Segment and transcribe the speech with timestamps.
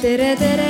[0.00, 0.68] tere, tere.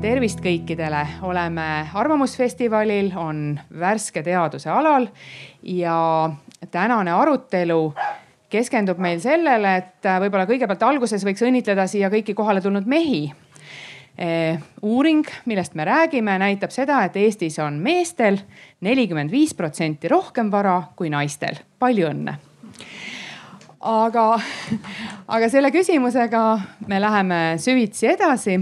[0.00, 1.64] Tervist kõikidele, oleme
[1.96, 5.06] Arvamusfestivalil, on värske teaduse alal
[5.62, 5.98] ja
[6.70, 7.82] tänane arutelu
[8.50, 13.28] keskendub meil sellele, et võib-olla kõigepealt alguses võiks õnnitleda siia kõiki kohale tulnud mehi.
[14.82, 18.36] Uuring, millest me räägime, näitab seda, et Eestis on meestel
[18.84, 21.56] nelikümmend viis protsenti rohkem vara kui naistel.
[21.78, 22.36] palju õnne
[23.80, 24.24] aga,
[25.28, 26.42] aga selle küsimusega
[26.88, 28.60] me läheme süvitsi edasi.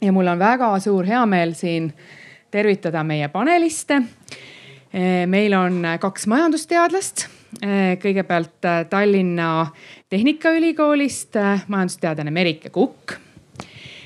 [0.00, 1.92] ja mul on väga suur heameel siin
[2.50, 4.02] tervitada meie paneliste.
[5.26, 7.26] meil on kaks majandusteadlast.
[8.00, 9.66] kõigepealt Tallinna
[10.08, 11.36] Tehnikaülikoolist
[11.68, 13.23] majandusteadlane Merike Kukk.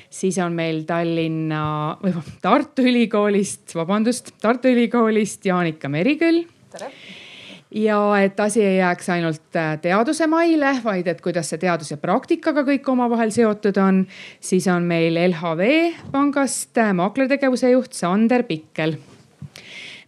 [0.09, 1.61] Siis on meil Tallinna
[2.01, 6.43] või Tartu Ülikoolist, vabandust, Tartu Ülikoolist Jaanika Meriküll.
[7.69, 11.99] Ja et asi ei jääks ainult äh, teaduse maile, vaid et kuidas see teadus ja
[12.01, 13.99] praktikaga kõik omavahel seotud on,
[14.41, 15.69] siis on meil LHV
[16.09, 18.97] pangast äh, maaklertegevuse juht Sander Pikkel.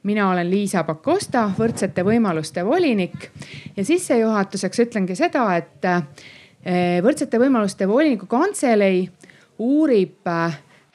[0.04, 3.30] mina olen Liisa Pakosta, võrdsete võimaluste volinik.
[3.78, 6.02] Ja sissejuhatuseks ütlengi seda, et äh,
[7.06, 9.06] võrdsete võimaluste voliniku kantselei
[9.62, 10.28] uurib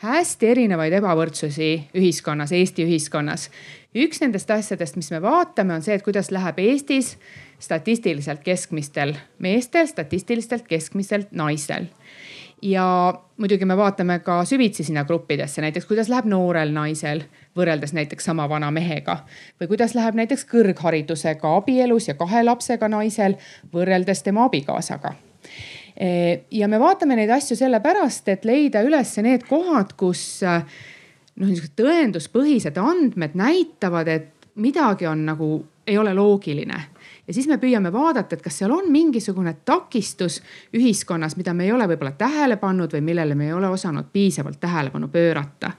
[0.03, 3.49] hästi erinevaid ebavõrdsusi ühiskonnas, Eesti ühiskonnas.
[3.97, 7.15] Üks nendest asjadest, mis me vaatame, on see, et kuidas läheb Eestis
[7.63, 11.87] statistiliselt keskmistel meestel, statistiliselt keskmiselt naistel.
[12.63, 17.21] ja muidugi me vaatame ka süvitsi sinna gruppidesse, näiteks kuidas läheb noorel naisel
[17.57, 19.19] võrreldes näiteks sama vana mehega.
[19.61, 23.37] Või kuidas läheb näiteks kõrgharidusega abielus ja kahe lapsega naisel
[23.73, 25.15] võrreldes tema abikaasaga
[26.51, 32.77] ja me vaatame neid asju sellepärast, et leida üles need kohad, kus noh, niisugused tõenduspõhised
[32.81, 35.49] andmed näitavad, et midagi on nagu,
[35.87, 36.81] ei ole loogiline.
[37.27, 40.43] ja siis me püüame vaadata, et kas seal on mingisugune takistus
[40.75, 44.61] ühiskonnas, mida me ei ole võib-olla tähele pannud või millele me ei ole osanud piisavalt
[44.61, 45.73] tähelepanu pöörata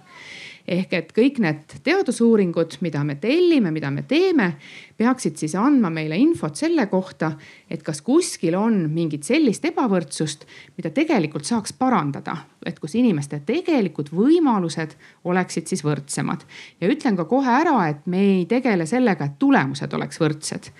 [0.67, 4.49] ehk et kõik need teadusuuringud, mida me tellime, mida me teeme,
[4.97, 7.31] peaksid siis andma meile infot selle kohta,
[7.69, 10.45] et kas kuskil on mingit sellist ebavõrdsust,
[10.77, 12.35] mida tegelikult saaks parandada,
[12.65, 14.95] et kus inimeste tegelikud võimalused
[15.29, 16.43] oleksid siis võrdsemad.
[16.81, 20.71] ja ütlen ka kohe ära, et me ei tegele sellega, et tulemused oleks võrdsed.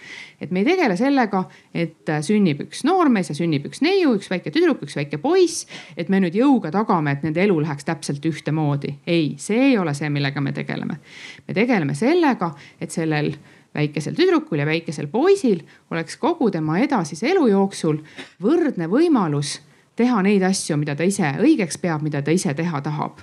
[0.41, 4.51] et me ei tegele sellega, et sünnib üks noormees ja sünnib üks neiu, üks väike
[4.51, 5.67] tüdruk, üks väike poiss,
[5.97, 8.95] et me nüüd jõuga tagame, et nende elu läheks täpselt ühtemoodi.
[9.07, 10.97] ei, see ei ole see, millega me tegeleme.
[11.47, 13.35] me tegeleme sellega, et sellel
[13.77, 18.01] väikesel tüdrukul ja väikesel poisil oleks kogu tema edasise elu jooksul
[18.43, 19.59] võrdne võimalus
[19.97, 23.21] teha neid asju, mida ta ise õigeks peab, mida ta ise teha tahab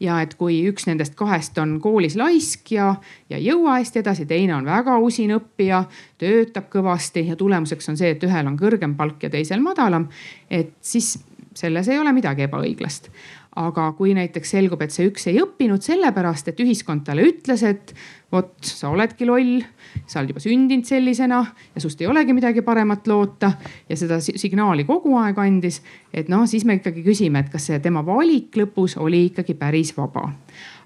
[0.00, 2.92] ja et kui üks nendest kahest on koolis laisk ja,
[3.30, 5.84] ja ei jõua hästi edasi, teine on väga usin õppija,
[6.22, 10.08] töötab kõvasti ja tulemuseks on see, et ühel on kõrgem palk ja teisel madalam.
[10.50, 11.16] et siis
[11.58, 13.10] selles ei ole midagi ebaõiglast
[13.58, 17.94] aga kui näiteks selgub, et see üks ei õppinud sellepärast, et ühiskond talle ütles, et
[18.32, 19.62] vot sa oledki loll,
[20.06, 21.38] sa oled juba sündinud sellisena
[21.74, 23.52] ja sust ei olegi midagi paremat loota
[23.88, 25.80] ja seda signaali kogu aeg andis.
[26.12, 29.94] et noh, siis me ikkagi küsime, et kas see tema valik lõpus oli ikkagi päris
[29.96, 30.28] vaba.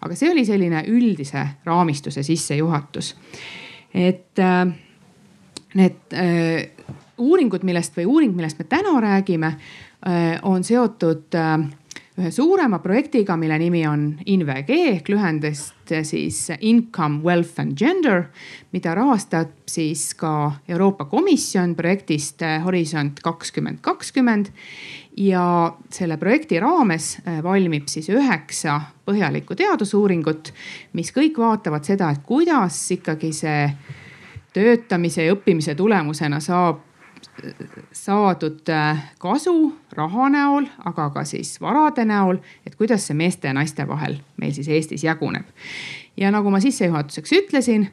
[0.00, 3.16] aga see oli selline üldise raamistuse sissejuhatus.
[3.94, 4.66] et äh,
[5.74, 6.70] need äh,
[7.18, 9.56] uuringud, millest või uuring, millest me täna räägime
[10.06, 11.58] äh,, on seotud äh,
[12.20, 18.26] ühe suurema projektiga, mille nimi on INVG ehk lühendist siis Income, Wealth and Gender,
[18.72, 24.52] mida rahastab siis ka Euroopa Komisjon projektist Horisont kakskümmend kakskümmend.
[25.16, 30.52] ja selle projekti raames valmib siis üheksa põhjalikku teadusuuringut,
[30.92, 33.66] mis kõik vaatavad seda, et kuidas ikkagi see
[34.52, 36.80] töötamise ja õppimise tulemusena saab
[37.92, 43.56] saadud äh, kasu raha näol, aga ka siis varade näol, et kuidas see meeste ja
[43.56, 45.46] naiste vahel meil siis Eestis jaguneb.
[46.16, 47.88] ja nagu ma sissejuhatuseks ütlesin,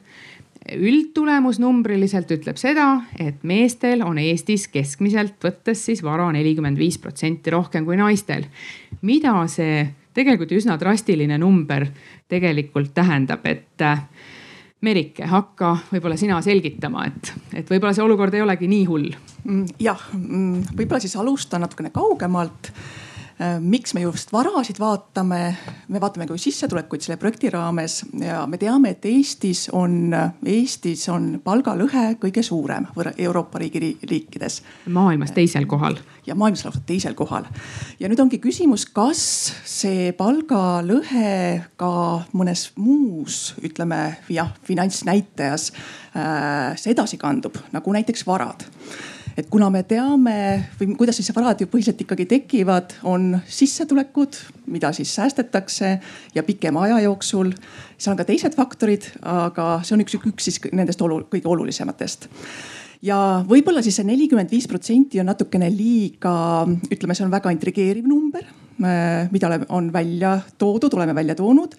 [0.75, 7.51] üldtulemus numbriliselt ütleb seda, et meestel on Eestis keskmiselt võttes siis vara nelikümmend viis protsenti
[7.55, 8.45] rohkem kui naistel.
[9.01, 11.87] mida see tegelikult üsna drastiline number
[12.29, 14.03] tegelikult tähendab, et äh,
[14.79, 19.09] Merike, hakka võib-olla sina selgitama, et, et võib-olla see olukord ei olegi nii hull.
[19.43, 22.71] Mm, jah, mm, võib-olla siis alustan natukene kaugemalt.
[23.39, 25.37] Äh, miks me just varasid vaatame,
[25.87, 30.11] me vaatame ka sissetulekuid selle projekti raames ja me teame, et Eestis on,
[30.43, 34.57] Eestis on palgalõhe kõige suurem Euroopa riigi riikides.
[34.91, 35.95] maailmas teisel kohal.
[36.27, 37.47] ja maailmas lausa teisel kohal.
[37.99, 39.21] ja nüüd ongi küsimus, kas
[39.63, 41.93] see palgalõhe ka
[42.35, 48.67] mõnes muus, ütleme jah, finantsnäitajas äh, see edasi kandub, nagu näiteks varad
[49.37, 50.35] et kuna me teame
[50.79, 54.39] või kuidas siis varad ju põhiliselt ikkagi tekivad, on sissetulekud,
[54.73, 55.93] mida siis säästetakse
[56.35, 57.53] ja pikema aja jooksul.
[57.97, 62.29] seal on ka teised faktorid, aga see on üks, üks siis nendest olu, kõige olulisematest
[63.05, 63.17] ja
[63.47, 68.47] võib-olla siis see nelikümmend viis protsenti on natukene liiga, ütleme, see on väga intrigeeriv number
[68.79, 71.75] mida on välja toodud, oleme välja toonud.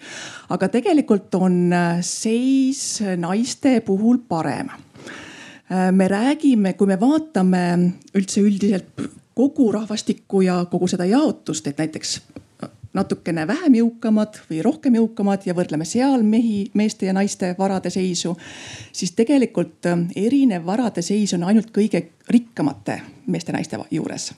[0.53, 1.73] aga tegelikult on
[2.05, 4.90] seis naiste puhul parem Äh,
[5.71, 7.63] me räägime, kui me vaatame
[8.17, 9.01] üldse üldiselt
[9.33, 12.17] kogu rahvastikku ja kogu seda jaotust, et näiteks
[12.93, 18.35] natukene vähem jõukamad või rohkem jõukamad ja võrdleme seal mehi, meeste ja naiste varade seisu.
[18.91, 24.33] siis tegelikult äh, erinev varade seis on ainult kõige rikkamate meeste-naiste juures.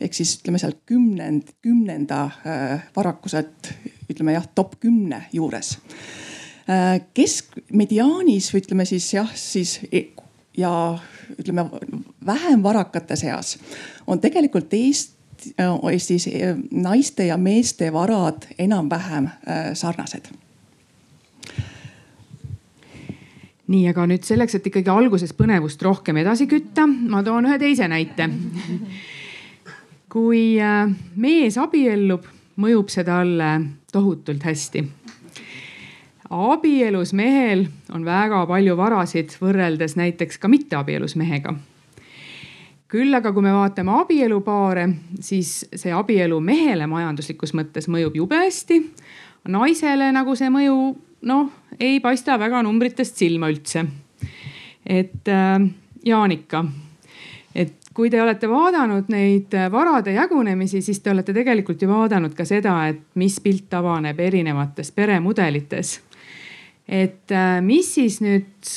[0.00, 3.74] ehk siis ütleme seal kümnend, kümnenda äh, varakuselt
[4.08, 5.76] ütleme jah, top kümne juures
[7.14, 10.10] keskmediaanis või ütleme siis jah, siis e-,
[10.58, 10.98] ja
[11.38, 11.64] ütleme
[12.26, 13.58] vähem varakate seas
[14.06, 15.18] on tegelikult Eesti
[15.92, 20.26] Eestis eh, naiste ja meeste varad enam-vähem eh, sarnased.
[23.68, 27.88] nii, aga nüüd selleks, et ikkagi alguses põnevust rohkem edasi kütta, ma toon ühe teise
[27.88, 28.30] näite.
[30.08, 30.56] kui
[31.14, 32.24] mees abiellub,
[32.56, 33.50] mõjub see talle
[33.92, 34.86] tohutult hästi
[36.30, 41.54] abielus mehel on väga palju varasid võrreldes näiteks ka mitteabielus mehega.
[42.88, 44.88] küll aga, kui me vaatame abielupaare,
[45.20, 48.82] siis see abielu mehele majanduslikus mõttes mõjub jube hästi.
[49.48, 53.86] naisele nagu see mõju noh, ei paista väga numbritest silma üldse.
[54.86, 55.68] et äh,
[56.04, 56.64] Jaanika,
[57.54, 62.44] et kui te olete vaadanud neid varade jagunemisi, siis te olete tegelikult ju vaadanud ka
[62.44, 65.98] seda, et mis pilt avaneb erinevates peremudelites
[66.88, 68.74] et äh, mis siis nüüd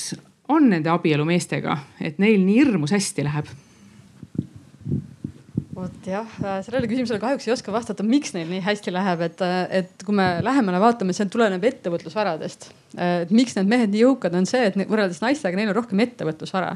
[0.51, 3.51] on nende abielumeestega, et neil nii hirmus hästi läheb?
[5.81, 9.41] vot jah, äh, sellele küsimusele kahjuks ei oska vastata, miks neil nii hästi läheb, et,
[9.45, 12.69] äh, et kui me lähemale vaatame, see tuleneb ettevõtlusvaradest.
[13.01, 16.75] et miks need mehed nii jõukad on see, et võrreldes naistega neil on rohkem ettevõtlusvara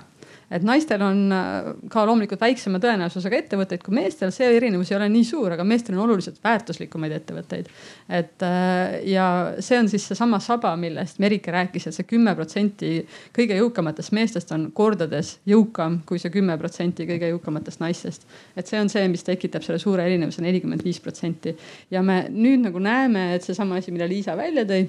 [0.51, 5.07] et naistel on äh, ka loomulikult väiksema tõenäosusega ettevõtteid kui meestel, see erinevus ei ole
[5.11, 7.69] nii suur, aga meestel on oluliselt väärtuslikumaid ettevõtteid.
[8.09, 9.27] et äh, ja
[9.59, 12.97] see on siis seesama saba, millest Merike rääkis, et see kümme protsenti
[13.35, 18.27] kõige jõukamatest meestest on kordades jõukam kui see kümme protsenti kõige jõukamatest naistest.
[18.55, 21.55] et see on see, mis tekitab selle suure erinevuse nelikümmend viis protsenti
[21.91, 24.85] ja me nüüd nagu näeme, et seesama asi, mille Liisa välja tõi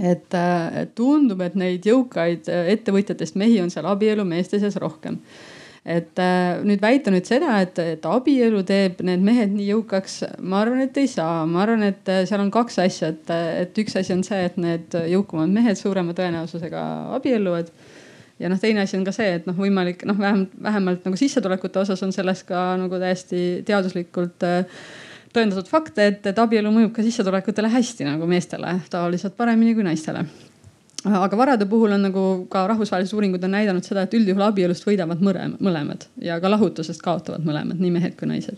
[0.00, 0.38] et
[0.94, 5.20] tundub, et neid jõukaid äh, ettevõtjatest mehi on seal abielu meeste seas rohkem
[5.84, 10.62] et äh, nüüd väita nüüd seda, et, et abielu teeb need mehed nii jõukaks, ma
[10.62, 13.32] arvan, et ei saa, ma arvan, et äh, seal on kaks asja, et,
[13.66, 16.84] et üks asi on see, et need jõukamad mehed suurema tõenäosusega
[17.18, 17.68] abielluvad.
[18.40, 21.84] ja noh, teine asi on ka see, et noh, võimalik noh, vähemalt, vähemalt nagu sissetulekute
[21.84, 24.64] osas on selles ka nagu täiesti teaduslikult äh,
[25.34, 30.24] tõendatud fakt, et, et abielu mõjub ka sissetulekutele hästi nagu meestele, tavaliselt paremini kui naistele.
[31.04, 35.20] Aga varade puhul on nagu ka rahvusvahelised uuringud on näidanud seda, et üldjuhul abielust võidavad
[35.20, 38.56] mõlemad ja ka lahutusest kaotavad mõlemad, nii mehed kui naised.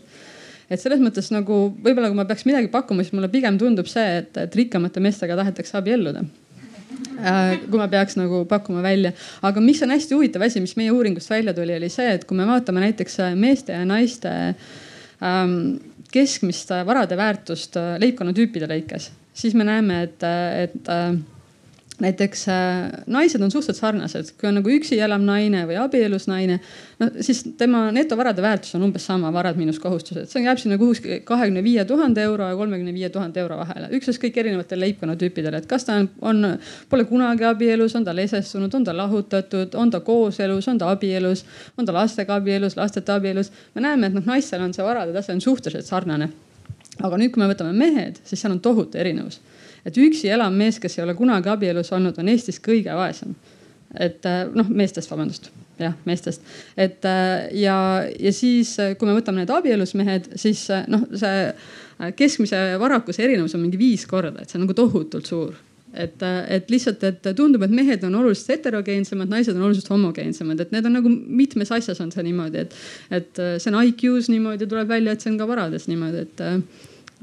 [0.70, 4.20] et selles mõttes nagu võib-olla, kui ma peaks midagi pakkuma, siis mulle pigem tundub see,
[4.20, 6.22] et, et rikkamate meestega tahetakse abielluda.
[7.16, 9.12] Äh, kui ma peaks nagu pakkuma välja,
[9.42, 12.38] aga mis on hästi huvitav asi, mis meie uuringust välja tuli, oli see, et kui
[12.38, 14.32] me vaatame näiteks meeste ja naiste
[15.18, 15.60] ähm,
[16.16, 20.24] keskmist varade väärtust äh, leibkonnatüüpide lõikes, siis me näeme, et,
[20.66, 21.10] et äh,
[22.00, 26.58] näiteks äh, naised on suhteliselt sarnased, kui on nagu üksi elav naine või abielus naine,
[27.00, 31.22] no siis tema netovarade väärtus on umbes sama, varad miinus kohustused, see jääb sinna kuhugi
[31.24, 35.88] kahekümne viie tuhande euro ja kolmekümne viie tuhande euro vahele, ükstaskõik erinevatel leibkonnatüüpidel, et kas
[35.88, 36.44] ta on, on,
[36.92, 41.46] pole kunagi abielus, on ta lesestunud, on ta lahutatud, on ta kooselus, on ta abielus,
[41.78, 43.52] on ta lastega abielus, lasteta abielus.
[43.74, 46.28] me näeme, et noh, naistel on see varade tase on suhteliselt sarnane.
[47.00, 49.40] aga nüüd, kui me võtame mehed, siis seal on tohutu erinevus
[49.86, 53.34] et üksi elav mees, kes ei ole kunagi abielus olnud, on Eestis kõige vaesem.
[54.02, 55.50] et äh, noh, meestest, vabandust,
[55.80, 56.42] jah, meestest.
[56.76, 57.76] et äh, ja,
[58.20, 61.46] ja siis, äh, kui me võtame need abielus mehed, siis noh, see
[62.18, 65.54] keskmise varakuse erinevus on mingi viis korda, et see on nagu tohutult suur.
[65.96, 70.74] Et, et lihtsalt, et tundub, et mehed on oluliselt heterogeensemad, naised on oluliselt homogeensemad, et
[70.74, 72.76] need on nagu mitmes asjas on see niimoodi, et,
[73.16, 76.44] et see on IQ-s niimoodi tuleb välja, et see on ka varades niimoodi, et,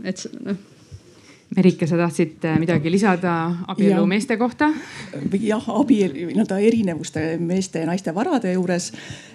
[0.09, 0.57] et noh
[1.53, 3.33] Merike, sa tahtsid äh, midagi lisada
[3.69, 4.05] abielu ja.
[4.09, 4.71] meeste kohta?
[5.37, 8.87] jah, abielu, nii-öelda erinevuste meeste ja naiste varade juures.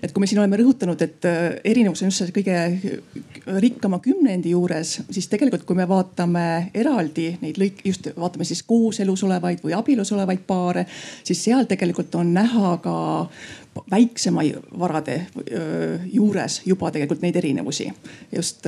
[0.02, 4.50] et kui me siin oleme rõhutanud, et äh, erinevus on just see kõige rikkama kümnendi
[4.50, 9.76] juures, siis tegelikult, kui me vaatame eraldi neid lõik, just vaatame siis kooselus olevaid või
[9.78, 10.88] abielus olevaid paare,
[11.22, 12.96] siis seal tegelikult on näha ka
[13.92, 14.42] väiksema
[14.80, 15.20] varade
[16.10, 17.92] juures juba tegelikult neid erinevusi.
[18.34, 18.66] just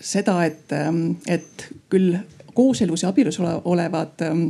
[0.00, 0.76] seda, et,
[1.28, 2.18] et küll
[2.54, 4.46] kooselus ja abielus olevad, ähm,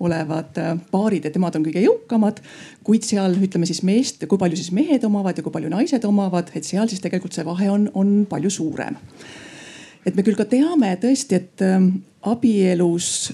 [0.00, 2.42] olevad äh, paarid, et nemad on kõige jõukamad.
[2.84, 6.50] kuid seal ütleme siis meest, kui palju siis mehed omavad ja kui palju naised omavad,
[6.54, 8.98] et seal siis tegelikult see vahe on, on palju suurem.
[10.06, 13.32] et me küll ka teame tõesti, et ähm, abielus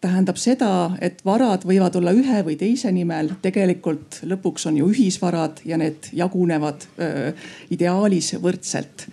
[0.00, 5.60] tähendab seda, et varad võivad olla ühe või teise nimel, tegelikult lõpuks on ju ühisvarad
[5.68, 7.32] ja need jagunevad öö,
[7.74, 9.04] ideaalis võrdselt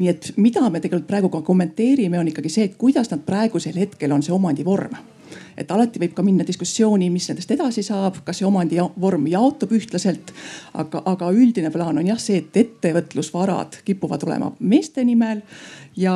[0.00, 3.76] nii et mida me tegelikult praegu ka kommenteerime, on ikkagi see, et kuidas nad praegusel
[3.76, 4.96] hetkel on see omandivorm
[5.60, 10.32] et alati võib ka minna diskussiooni, mis nendest edasi saab, kas see omandivorm jaotub ühtlaselt.
[10.74, 15.42] aga, aga üldine plaan on jah see, et ettevõtlusvarad kipuvad olema meeste nimel
[15.96, 16.14] ja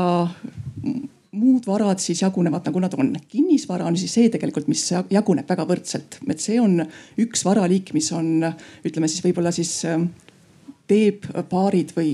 [1.35, 3.15] muud varad siis jagunevad nagu nad on.
[3.29, 6.85] kinnisvara on siis see tegelikult, mis jaguneb väga võrdselt, et see on
[7.21, 8.51] üks varaliik, mis on,
[8.87, 9.83] ütleme siis võib-olla siis
[10.91, 12.13] teeb paarid või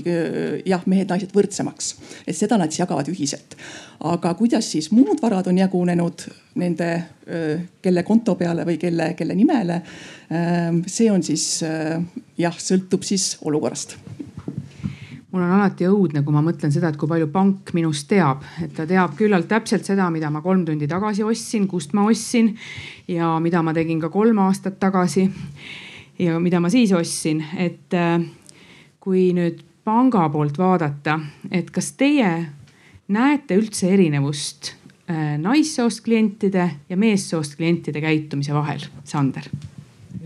[0.65, 1.95] jah, mehed-naised võrdsemaks.
[2.25, 3.57] et seda nad siis jagavad ühiselt.
[3.99, 6.25] aga kuidas siis muud varad on jagunenud
[6.55, 6.89] nende,
[7.81, 9.81] kelle konto peale või kelle, kelle nimele.
[10.87, 11.63] see on siis
[12.37, 13.97] jah, sõltub siis olukorrast
[15.31, 18.73] mul on alati õudne, kui ma mõtlen seda, et kui palju pank minust teab, et
[18.75, 22.51] ta teab küllalt täpselt seda, mida ma kolm tundi tagasi ostsin, kust ma ostsin
[23.07, 25.29] ja mida ma tegin ka kolm aastat tagasi.
[26.19, 27.95] ja mida ma siis ostsin, et
[29.01, 31.17] kui nüüd panga poolt vaadata,
[31.51, 32.29] et kas teie
[33.11, 34.73] näete üldse erinevust
[35.09, 39.49] äh, naissoost klientide ja meessoost klientide käitumise vahel, Sander?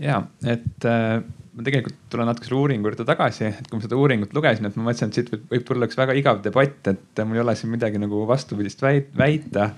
[0.00, 1.22] ja, et äh,
[1.56, 4.76] ma tegelikult tulen natuke selle uuringu juurde tagasi, et kui ma seda uuringut lugesin, et
[4.76, 7.56] ma mõtlesin, et siit võib, võib tulla üks väga igav debatt, et mul ei ole
[7.56, 9.70] siin midagi nagu vastupidist väita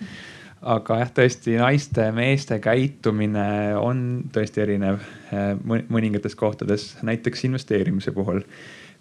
[0.67, 4.01] aga jah, tõesti naiste, meeste käitumine on
[4.35, 4.99] tõesti erinev
[5.31, 8.43] äh, mõningates kohtades, näiteks investeerimise puhul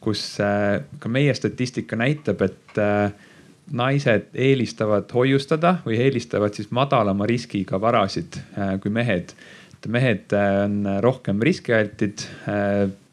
[0.08, 3.12] kus äh, ka meie statistika näitab, et äh,
[3.76, 9.36] naised eelistavad hoiustada või eelistavad siis madalama riskiga varasid äh, kui mehed.
[9.88, 12.26] mehed on rohkem riskialtid,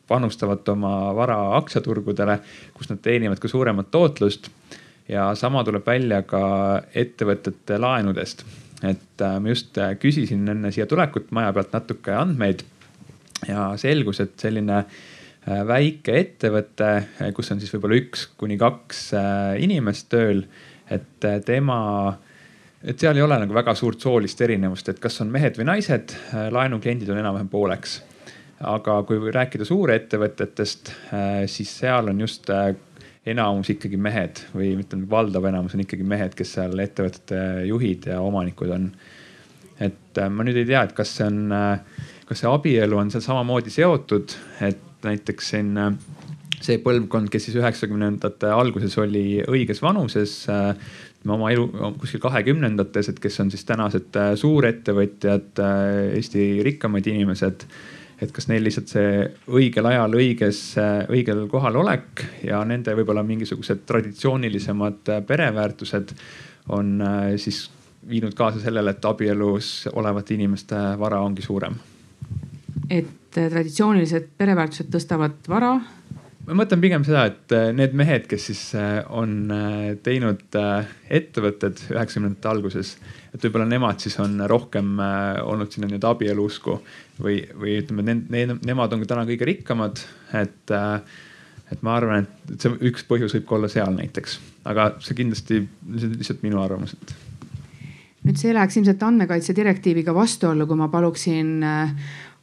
[0.08, 2.38] panustavad oma vara aktsiaturgudele,
[2.74, 4.48] kus nad teenivad ka suuremat tootlust.
[5.08, 8.44] ja sama tuleb välja ka ettevõtete laenudest.
[8.82, 12.64] et ma just küsisin enne siia tulekut maja pealt natuke andmeid
[13.48, 14.84] ja selgus, et selline
[15.44, 20.44] väike ettevõte, äh, kus on siis võib-olla üks kuni kaks äh, inimest tööl,
[20.92, 21.78] et tema,
[22.84, 26.12] et seal ei ole nagu väga suurt soolist erinevust, et kas on mehed või naised,
[26.52, 28.02] laenukliendid on enam-vähem pooleks.
[28.64, 30.90] aga kui rääkida suurettevõtetest,
[31.50, 32.50] siis seal on just
[33.26, 38.20] enamus ikkagi mehed või ütleme, valdav enamus on ikkagi mehed, kes seal ettevõtete juhid ja
[38.20, 38.90] omanikud on.
[39.80, 41.54] et ma nüüd ei tea, et kas see on,
[42.28, 45.92] kas see abielu on seal samamoodi seotud, et näiteks siin äh,
[46.64, 50.73] see põlvkond, kes siis üheksakümnendate alguses oli õiges vanuses äh,
[51.25, 51.66] oma elu
[52.00, 55.61] kuskil kahekümnendates, et kes on siis tänased äh, suurettevõtjad,
[56.18, 57.68] Eesti rikkamad inimesed.
[58.23, 60.58] et kas neil lihtsalt see õigel ajal õiges,
[61.11, 66.14] õigel kohal olek ja nende võib-olla mingisugused traditsioonilisemad pereväärtused
[66.73, 67.02] on
[67.37, 67.66] siis
[68.08, 71.75] viinud kaasa sellele, et abielus olevate inimeste vara ongi suurem.
[73.02, 75.76] Et et traditsioonilised pereväärtused tõstavad vara?
[76.44, 81.86] ma mõtlen pigem seda, et äh, need mehed, kes siis äh, on äh, teinud ettevõtted
[81.94, 82.90] üheksakümnendate alguses,
[83.32, 86.76] et võib-olla nemad siis on rohkem olnud sinna nii-öelda abielu usku
[87.16, 90.04] või, või ütleme, need, nemad on täna kõige rikkamad,
[90.36, 90.76] et
[91.72, 94.36] et ma arvan, et see üks põhjus võib ka olla seal näiteks,
[94.68, 95.62] aga see kindlasti,
[95.96, 97.16] see on lihtsalt minu arvamus, et
[98.28, 101.56] nüüd see läheks ilmselt andmekaitse direktiiviga vastuollu, kui ma paluksin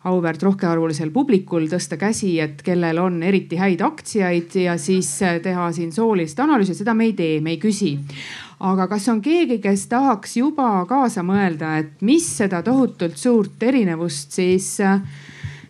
[0.09, 5.67] auväärt rohkearvulisel publikul tõsta käsi, et kellel on eriti häid aktsiaid ja siis äh, teha
[5.75, 7.97] siin soolist analüüsi, seda me ei tee, me ei küsi.
[8.59, 14.33] aga kas on keegi, kes tahaks juba kaasa mõelda, et mis seda tohutult suurt erinevust
[14.37, 14.99] siis äh,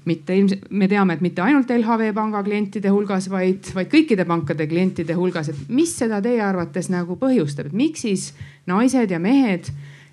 [0.06, 4.68] mitte ilmselt, me teame, et mitte ainult LHV panga klientide hulgas, vaid, vaid kõikide pankade
[4.68, 8.32] klientide hulgas, et mis seda teie arvates nagu põhjustab, et miks siis
[8.70, 9.70] naised ja mehed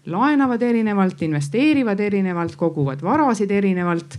[0.09, 4.19] laenavad erinevalt, investeerivad erinevalt, koguvad varasid erinevalt.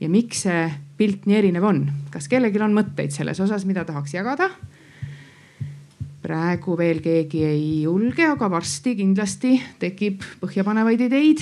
[0.00, 0.64] ja miks see
[0.96, 4.50] pilt nii erinev on, kas kellelgi on mõtteid selles osas, mida tahaks jagada?
[6.20, 11.40] praegu veel keegi ei julge, aga varsti kindlasti tekib põhjapanevaid ideid.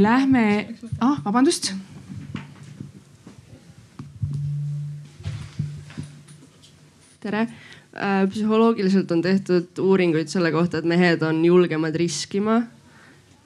[0.00, 0.46] Lähme,
[1.04, 1.74] ah vabandust
[7.26, 7.46] tere.
[7.96, 12.62] Äh, psühholoogiliselt on tehtud uuringuid selle kohta, et mehed on julgemad riskima.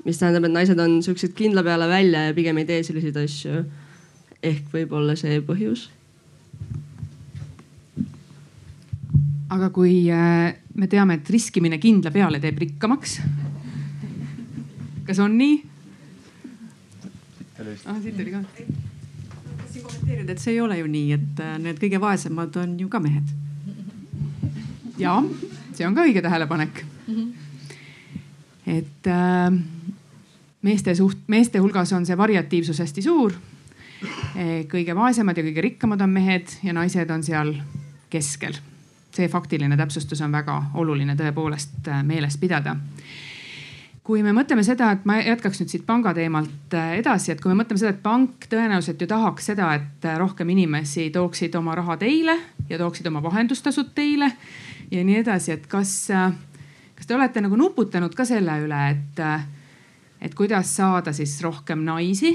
[0.05, 3.61] mis tähendab, et naised on siuksed kindla peale välja ja pigem ei tee selliseid asju.
[4.43, 5.85] ehk võib-olla see põhjus.
[9.51, 13.21] aga kui äh, me teame, et riskimine kindla peale teeb rikkamaks.
[15.07, 15.61] kas on nii?
[17.87, 18.43] ah, siit tuli ka.
[18.57, 22.91] tahtsin kommenteerida, et see ei ole ju nii, et äh, need kõige vaesemad on ju
[22.91, 23.31] ka mehed
[25.01, 25.17] ja
[25.73, 27.15] see on ka õige tähelepanek mm.
[27.15, 27.33] -hmm.
[28.67, 29.61] et äh,
[30.63, 33.33] meeste suht, meeste hulgas on see variatiivsus hästi suur.
[34.37, 37.55] E, kõige vaesemad ja kõige rikkamad on mehed ja naised on seal
[38.11, 38.57] keskel.
[39.11, 42.77] see faktiline täpsustus on väga oluline tõepoolest äh, meeles pidada
[44.11, 47.53] kui me mõtleme seda, et ma jätkaks nüüd siit panga teemalt äh, edasi, et kui
[47.53, 51.77] me mõtleme seda, et pank tõenäoliselt ju tahaks seda, et äh, rohkem inimesi tooksid oma
[51.79, 52.39] raha teile
[52.71, 54.31] ja tooksid oma vahendustasud teile
[54.91, 55.95] ja nii edasi, et kas,
[56.97, 59.23] kas te olete nagu nuputanud ka selle üle, et,
[60.21, 62.35] et kuidas saada siis rohkem naisi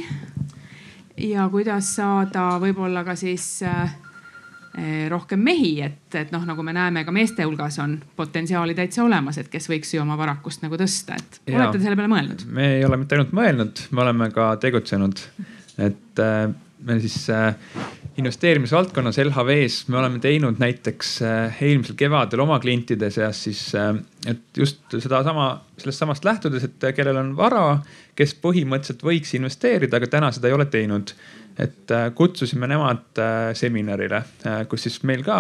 [1.17, 7.05] ja kuidas saada võib-olla ka siis eh, rohkem mehi, et, et noh, nagu me näeme,
[7.07, 11.19] ka meeste hulgas on potentsiaali täitsa olemas, et kes võiks ju oma varakust nagu tõsta,
[11.19, 12.45] et ja, olete te selle peale mõelnud?
[12.51, 15.23] me ei ole mitte ainult mõelnud, me oleme ka tegutsenud,
[15.87, 16.47] et äh,
[16.85, 17.55] me siis äh,
[18.17, 23.95] investeerimisvaldkonnas LHV-s me oleme teinud näiteks äh, eelmisel kevadel oma klientide seas siis, äh,
[24.29, 25.49] et just sedasama,
[25.81, 27.65] sellest samast lähtudes, et kellel on vara,
[28.15, 31.15] kes põhimõtteliselt võiks investeerida, aga täna seda ei ole teinud.
[31.55, 33.19] et kutsusime nemad
[33.55, 34.17] seminarile,
[34.67, 35.37] kus siis meil ka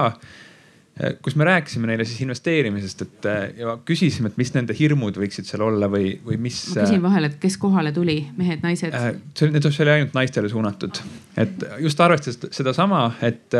[1.21, 5.47] kus me rääkisime neile siis investeerimisest, et äh, ja küsisime, et mis nende hirmud võiksid
[5.47, 6.59] seal olla või, või mis.
[6.71, 8.95] ma küsin vahele, et kes kohale tuli, mehed, naised?
[8.95, 11.01] Äh, see, need, see oli ainult naistele suunatud,
[11.41, 13.57] et just arvestades sedasama, et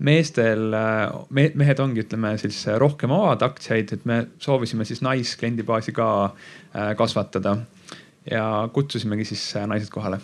[0.00, 5.92] meestel me,, mehed ongi, ütleme siis rohkem omavad aktsiaid, et me soovisime siis naiskliendi baasi
[5.92, 6.06] ka
[6.96, 7.58] kasvatada
[8.30, 10.22] ja kutsusimegi siis naised kohale.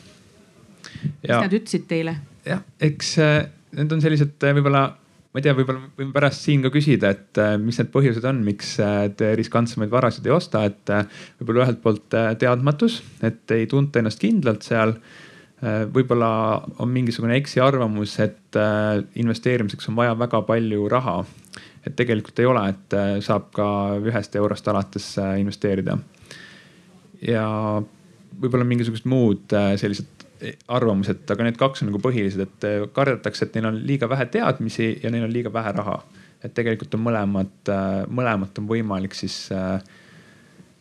[0.97, 2.17] mis nad ütlesid teile?
[2.49, 3.13] jah, eks
[3.77, 4.87] need on sellised võib-olla
[5.29, 8.41] ma ei tea, võib-olla võime pärast siin ka küsida, et äh, mis need põhjused on,
[8.47, 11.05] miks äh, te riskantsemaid varasid ei osta, et äh,
[11.41, 14.97] võib-olla ühelt poolt teadmatus, et ei tunta ennast kindlalt seal.
[15.93, 16.29] võib-olla
[16.79, 18.57] on mingisugune eksiarvamus, et
[19.19, 21.25] investeerimiseks on vaja väga palju raha.
[21.87, 22.95] et tegelikult ei ole, et
[23.27, 23.67] saab ka
[23.99, 25.99] ühest eurost alates investeerida.
[27.27, 27.83] ja
[28.41, 30.18] võib-olla mingisugused muud sellised
[30.69, 34.29] arvamused, aga need kaks on nagu põhilised, et eh, kardetakse, et neil on liiga vähe
[34.33, 36.03] teadmisi ja neil on liiga vähe raha.
[36.39, 39.81] et tegelikult on mõlemad, eh, mõlemat on võimalik siis eh,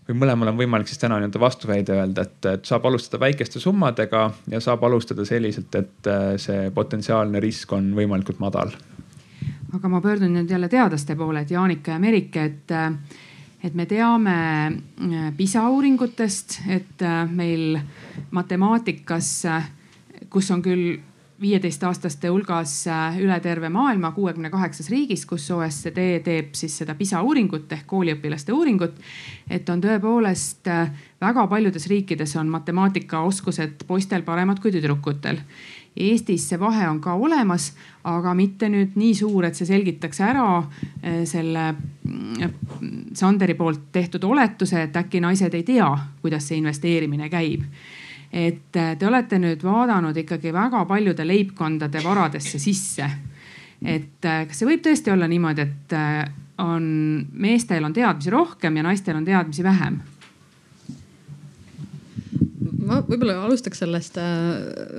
[0.08, 4.62] või mõlemal on võimalik siis täna nii-öelda vastuväide öelda, et, saab alustada väikeste summadega ja
[4.62, 8.72] saab alustada selliselt, et see potentsiaalne risk on võimalikult madal.
[9.74, 12.78] aga ma pöördun nüüd jälle teadlaste poole, et Jaanika ja Merike, et
[13.68, 17.78] et me teame äh, PISA uuringutest, et äh, meil
[18.32, 19.70] matemaatikas, äh,
[20.32, 20.98] kus on küll
[21.38, 22.72] viieteistaastaste hulgas
[23.22, 28.56] üle terve maailma kuuekümne kaheksas riigis, kus OECD teeb siis seda PISA uuringut ehk kooliõpilaste
[28.58, 28.96] uuringut.
[29.46, 30.66] et on tõepoolest
[31.22, 35.38] väga paljudes riikides on matemaatikaoskused poistel paremad kui tüdrukutel
[35.98, 37.72] Eestis see vahe on ka olemas,
[38.08, 40.48] aga mitte nüüd nii suur, et see selgitaks ära
[41.02, 45.90] eh, selle mm, Sanderi poolt tehtud oletuse, et äkki naised ei tea,
[46.22, 47.66] kuidas see investeerimine käib
[48.32, 53.10] et eh, te olete nüüd vaadanud ikkagi väga paljude leibkondade varadesse sisse.
[53.82, 55.98] et eh, kas see võib tõesti olla niimoodi, et
[56.62, 56.86] on,
[57.32, 60.00] meestel on teadmisi rohkem ja naistel on teadmisi vähem?
[62.88, 64.30] Ma võib-olla alustaks sellest äh,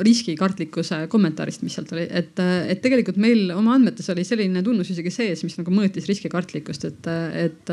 [0.07, 4.92] riskikartlikkuse kommentaarist, mis sealt oli, et, äh, et tegelikult meil oma andmetes oli selline tunnus
[4.94, 7.09] isegi sees, mis nagu mõõtis riskikartlikkust, et,
[7.46, 7.72] et,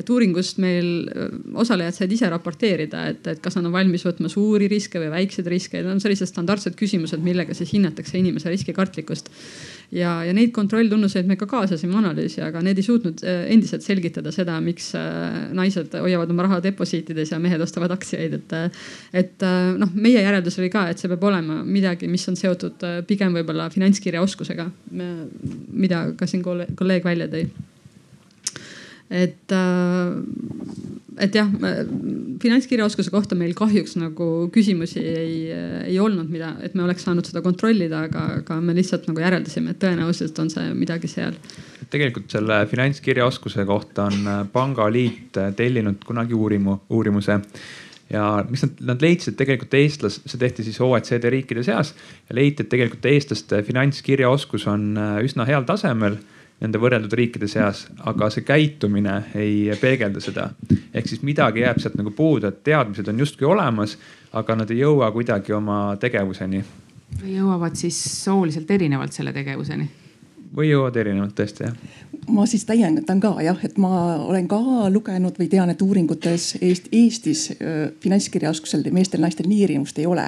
[0.00, 1.10] et uuringust meil
[1.60, 5.50] osalejad said ise raporteerida, et, et kas nad on valmis võtma suuri riske või väikseid
[5.50, 9.30] riske, need on sellised standardsed küsimused, millega siis hinnatakse inimese riskikartlikkust
[9.94, 14.32] ja, ja neid kontrolltunnuseid me ka kaasasime analüüsi, aga need ei suutnud äh, endiselt selgitada
[14.34, 18.56] seda, miks äh, naised hoiavad oma raha deposiitides ja mehed ostavad aktsiaid, et.
[18.56, 18.86] Äh,
[19.20, 19.42] et
[19.80, 23.66] noh, meie järeldus oli ka, et see peab olema midagi, mis on seotud pigem võib-olla
[23.72, 27.48] finantskirjaoskusega, mida ka siin kolleeg välja tõi
[29.10, 29.52] et,
[31.18, 31.48] et jah,
[32.42, 35.34] finantskirjaoskuse kohta meil kahjuks nagu küsimusi ei,
[35.88, 39.74] ei olnud, mida, et me oleks saanud seda kontrollida, aga, aga me lihtsalt nagu järeldasime,
[39.74, 41.36] et tõenäoliselt on see midagi seal.
[41.90, 47.40] tegelikult selle finantskirjaoskuse kohta on äh, Pangaliit äh, tellinud kunagi uurimu, uurimuse
[48.10, 51.94] ja mis nad, nad leidsid, tegelikult eestlas, see tehti siis OECD riikide seas
[52.28, 56.18] ja leiti, et tegelikult eestlaste finantskirjaoskus on äh, üsna heal tasemel
[56.60, 60.50] nende võrreldud riikide seas, aga see käitumine ei peegelda seda.
[60.94, 63.96] ehk siis midagi jääb sealt nagu puudu, et teadmised on justkui olemas,
[64.32, 66.64] aga nad ei jõua kuidagi oma tegevuseni.
[67.24, 69.90] jõuavad siis sooliselt erinevalt selle tegevuseni?
[70.56, 71.74] või jõuavad erinevalt tõesti jah.
[72.28, 76.88] ma siis täiendan ka jah, et ma olen ka lugenud või tean, et uuringutes Eest,
[76.92, 77.44] Eestis
[78.00, 80.26] finantskirjaoskusel meestel-naistel nii erinevust ei ole.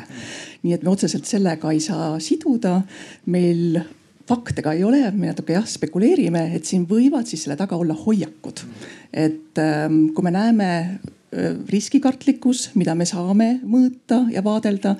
[0.63, 2.81] nii et me otseselt sellega ei saa siduda.
[3.27, 3.83] meil
[4.29, 7.97] fakte ka ei ole, me natuke jah spekuleerime, et siin võivad siis selle taga olla
[7.99, 8.65] hoiakud.
[9.13, 14.97] et ähm, kui me näeme äh, riskikartlikkus, mida me saame mõõta ja vaadelda,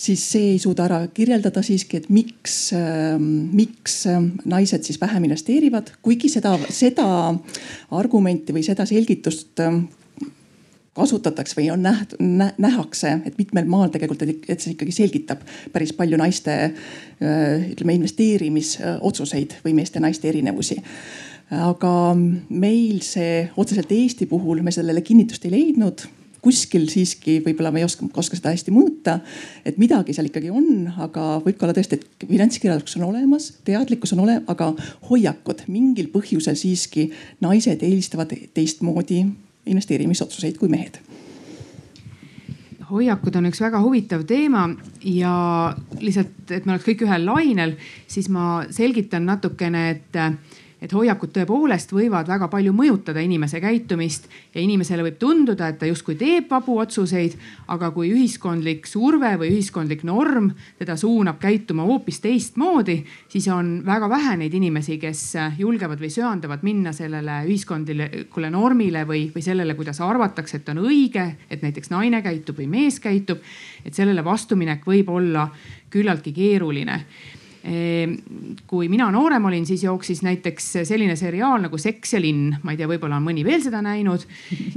[0.00, 5.28] siis see ei suuda ära kirjeldada siiski, et miks, ähm, miks ähm, naised siis vähem
[5.28, 7.06] investeerivad, kuigi seda, seda
[7.96, 9.60] argumenti või seda selgitust
[10.96, 12.16] kasutatakse või on näht-,
[12.58, 16.56] nähakse, et mitmel maal tegelikult, et see ikkagi selgitab päris palju naiste
[17.20, 20.80] ütleme investeerimisotsuseid või meeste-naiste erinevusi.
[21.50, 26.06] aga meil see otseselt Eesti puhul me sellele kinnitust ei leidnud
[26.40, 29.18] kuskil siiski võib-olla me ei oska, oska seda hästi mõõta,
[29.66, 34.14] et midagi seal ikkagi on, aga võib ka olla tõesti, et finantskirjandus on olemas, teadlikkus
[34.16, 34.70] on olemas, aga
[35.10, 37.10] hoiakud mingil põhjusel siiski
[37.44, 39.24] naised eelistavad teistmoodi
[39.66, 41.00] investeerimisotsuseid kui mehed.
[42.90, 44.64] Hoiakud on üks väga huvitav teema
[45.06, 45.32] ja
[46.00, 47.76] lihtsalt, et me oleks kõik ühel lainel,
[48.10, 50.18] siis ma selgitan natukene, et
[50.80, 55.88] et hoiakud tõepoolest võivad väga palju mõjutada inimese käitumist ja inimesele võib tunduda, et ta
[55.88, 57.36] justkui teeb vabu otsuseid,
[57.72, 64.08] aga kui ühiskondlik surve või ühiskondlik norm teda suunab käituma hoopis teistmoodi, siis on väga
[64.10, 65.24] vähe neid inimesi, kes
[65.58, 71.26] julgevad või söandavad minna sellele ühiskondlikule normile või, või sellele, kuidas arvatakse, et on õige,
[71.50, 73.44] et näiteks naine käitub või mees käitub.
[73.84, 75.48] et sellele vastuminek võib olla
[75.90, 77.04] küllaltki keeruline
[78.66, 82.80] kui mina noorem olin, siis jooksis näiteks selline seriaal nagu Seks ja linn, ma ei
[82.80, 84.24] tea, võib-olla on mõni veel seda näinud.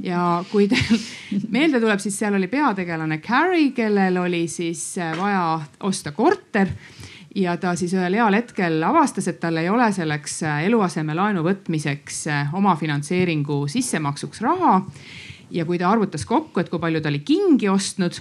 [0.04, 1.00] ja kui teil
[1.56, 6.76] meelde tuleb, siis seal oli peategelane Carrie, kellel oli siis äh, vaja osta korter.
[7.36, 12.20] Ja ta siis ühel heal hetkel avastas, et tal ei ole selleks äh, eluasemelaenu võtmiseks
[12.30, 14.82] äh, omafinantseeringu sissemaksuks raha
[15.54, 18.18] ja kui ta arvutas kokku, et kui palju ta oli kingi ostnud,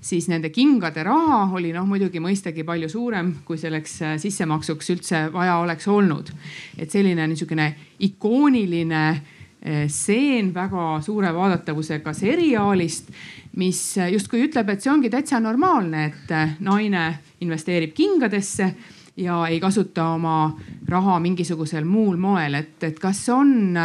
[0.00, 5.22] siis nende kingade raha oli noh, muidugi mõistagi palju suurem, kui selleks äh, sissemaksuks üldse
[5.34, 6.30] vaja oleks olnud.
[6.78, 7.72] et selline niisugune
[8.06, 13.10] ikooniline äh, stseen väga suure vaadatavusega seriaalist,
[13.56, 17.08] mis äh, justkui ütleb, et see ongi täitsa normaalne, et naine
[17.40, 18.74] investeerib kingadesse
[19.16, 23.78] ja ei kasuta oma raha mingisugusel muul moel, et, et kas on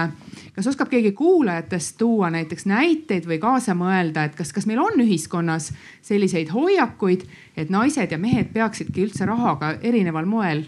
[0.56, 5.00] kas oskab keegi kuulajatest tuua näiteks näiteid või kaasa mõelda, et kas, kas meil on
[5.02, 7.26] ühiskonnas selliseid hoiakuid,
[7.58, 10.66] et naised ja mehed peaksidki üldse rahaga erineval moel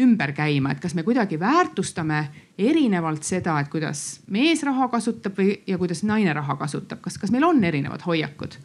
[0.00, 2.24] ümber käima, et kas me kuidagi väärtustame
[2.58, 7.34] erinevalt seda, et kuidas mees raha kasutab või, ja kuidas naine raha kasutab, kas, kas
[7.34, 8.58] meil on erinevad hoiakud?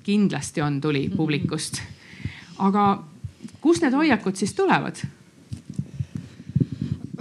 [0.00, 0.62] kindlasti.
[0.64, 1.82] On, tuli publikust.
[2.58, 3.02] aga
[3.60, 4.96] kust need hoiakud siis tulevad?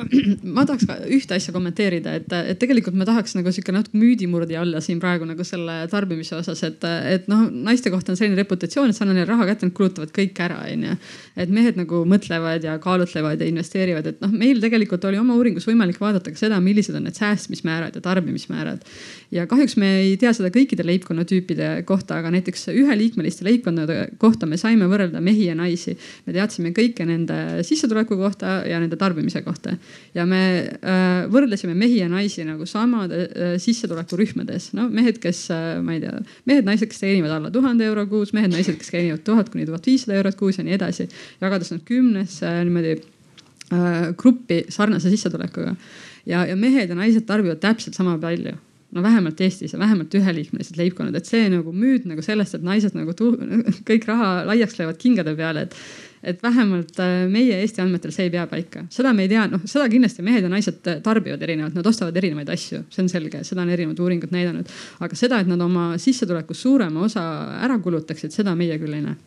[0.56, 4.82] ma tahaks ühte asja kommenteerida, et, et tegelikult ma tahaks nagu sihuke natuke müüdimurdja olla
[4.84, 8.98] siin praegu nagu selle tarbimise osas, et, et noh, naiste kohta on selline reputatsioon, et
[8.98, 10.96] sa annad neile raha kätte, nad kulutavad kõik ära, onju.
[11.40, 15.68] et mehed nagu mõtlevad ja kaalutlevad ja investeerivad, et noh, meil tegelikult oli oma uuringus
[15.70, 18.86] võimalik vaadata ka seda, millised on need säästmismäärad ja tarbimismäärad.
[19.36, 24.58] ja kahjuks me ei tea seda kõikide leibkonnatüüpide kohta, aga näiteks üheliikmeliste leibkondade kohta me
[24.58, 25.98] saime võrrelda mehi ja naisi.
[26.26, 29.76] me teadsime kõike nende sissetuleku kohta ja nende tarbimise kohta
[30.16, 34.72] ja me äh, võrdlesime mehi ja naisi nagu samade äh, sissetulekurühmades.
[34.78, 36.16] no mehed, kes äh,, ma ei tea,
[36.50, 40.40] mehed-naised, kes teenivad alla tuhande euro kuus, mehed-naised, kes teenivad tuhat kuni tuhat viissada eurot
[40.40, 41.10] kuus ja nii edasi.
[41.42, 42.98] jagades nad kümnesse niimoodi
[44.18, 45.76] gruppi sarnase sissetulekuga.
[46.26, 48.56] ja, ja mehed ja naised tarbivad täpselt sama palju
[48.92, 52.96] no vähemalt Eestis ja vähemalt üheliikmelised leibkonnad, et see nagu müüt nagu sellest, et naised
[52.98, 53.14] nagu
[53.88, 55.76] kõik raha laiaks löövad kingade peale, et
[56.24, 59.64] et vähemalt äh, meie Eesti andmetel see ei pea paika, seda me ei tea, noh
[59.70, 63.64] seda kindlasti mehed ja naised tarbivad erinevalt, nad ostavad erinevaid asju, see on selge, seda
[63.66, 64.70] on erinevad uuringud näidanud.
[65.00, 67.24] aga seda, et nad oma sissetulekust suurema osa
[67.64, 69.18] ära kulutaksid, seda meie küll ei näe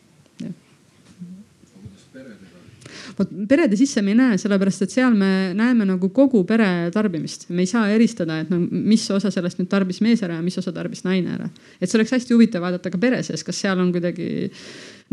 [3.17, 7.47] vot perede sisse me ei näe, sellepärast et seal me näeme nagu kogu pere tarbimist.
[7.49, 10.57] me ei saa eristada, et no mis osa sellest nüüd tarbis mees ära ja mis
[10.57, 11.49] osa tarbis naine ära.
[11.79, 14.49] et see oleks hästi huvitav vaadata ka pere sees, kas seal on kuidagi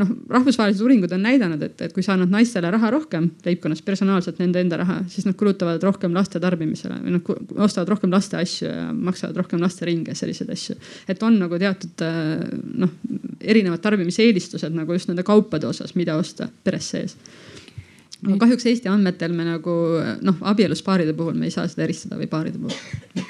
[0.01, 4.41] noh, rahvusvahelised uuringud on näidanud, et, et kui sa annad naistele raha rohkem leibkonnas, personaalselt
[4.41, 8.69] nende enda raha, siis nad kulutavad rohkem laste tarbimisele või noh, ostavad rohkem laste asju
[8.71, 10.79] ja maksavad rohkem laste ringe, selliseid asju.
[11.09, 12.07] et on nagu teatud
[12.85, 12.97] noh,
[13.41, 17.17] erinevad tarbimiseelistused nagu just nende kaupade osas, mida osta peres sees
[18.27, 19.77] aga kahjuks Eesti andmetel me nagu
[20.21, 23.29] noh, abielus paaride puhul me ei saa seda eristada või paaride puhul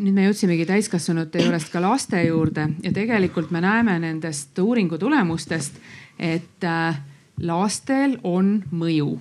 [0.00, 5.76] nüüd me jõudsimegi täiskasvanute juurest ka laste juurde ja tegelikult me näeme nendest uuringu tulemustest,
[6.18, 7.00] et äh,
[7.42, 9.18] lastel on mõju.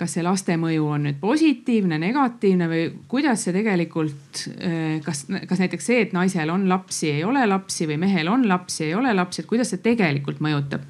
[0.00, 5.60] kas see laste mõju on nüüd positiivne, negatiivne või kuidas see tegelikult, äh, kas, kas
[5.60, 9.12] näiteks see, et naisel on lapsi, ei ole lapsi või mehel on lapsi, ei ole
[9.14, 10.88] lapsi, et kuidas see tegelikult mõjutab?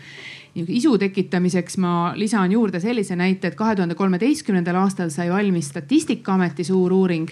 [0.55, 6.65] Isu tekitamiseks ma lisan juurde sellise näite, et kahe tuhande kolmeteistkümnendal aastal sai valmis Statistikaameti
[6.65, 7.29] suur uuring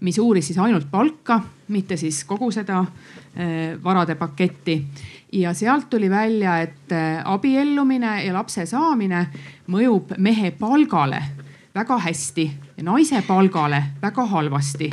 [0.00, 2.84] mis uuris siis ainult palka, mitte siis kogu seda
[3.36, 4.84] eh, varade paketti.
[5.32, 9.26] ja sealt tuli välja, et eh, abiellumine ja lapse saamine
[9.66, 11.22] mõjub mehe palgale
[11.74, 14.90] väga hästi ja naise palgale väga halvasti.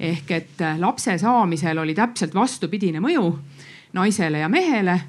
[0.00, 3.38] ehk et eh, lapse saamisel oli täpselt vastupidine mõju
[3.92, 5.00] naisele ja mehele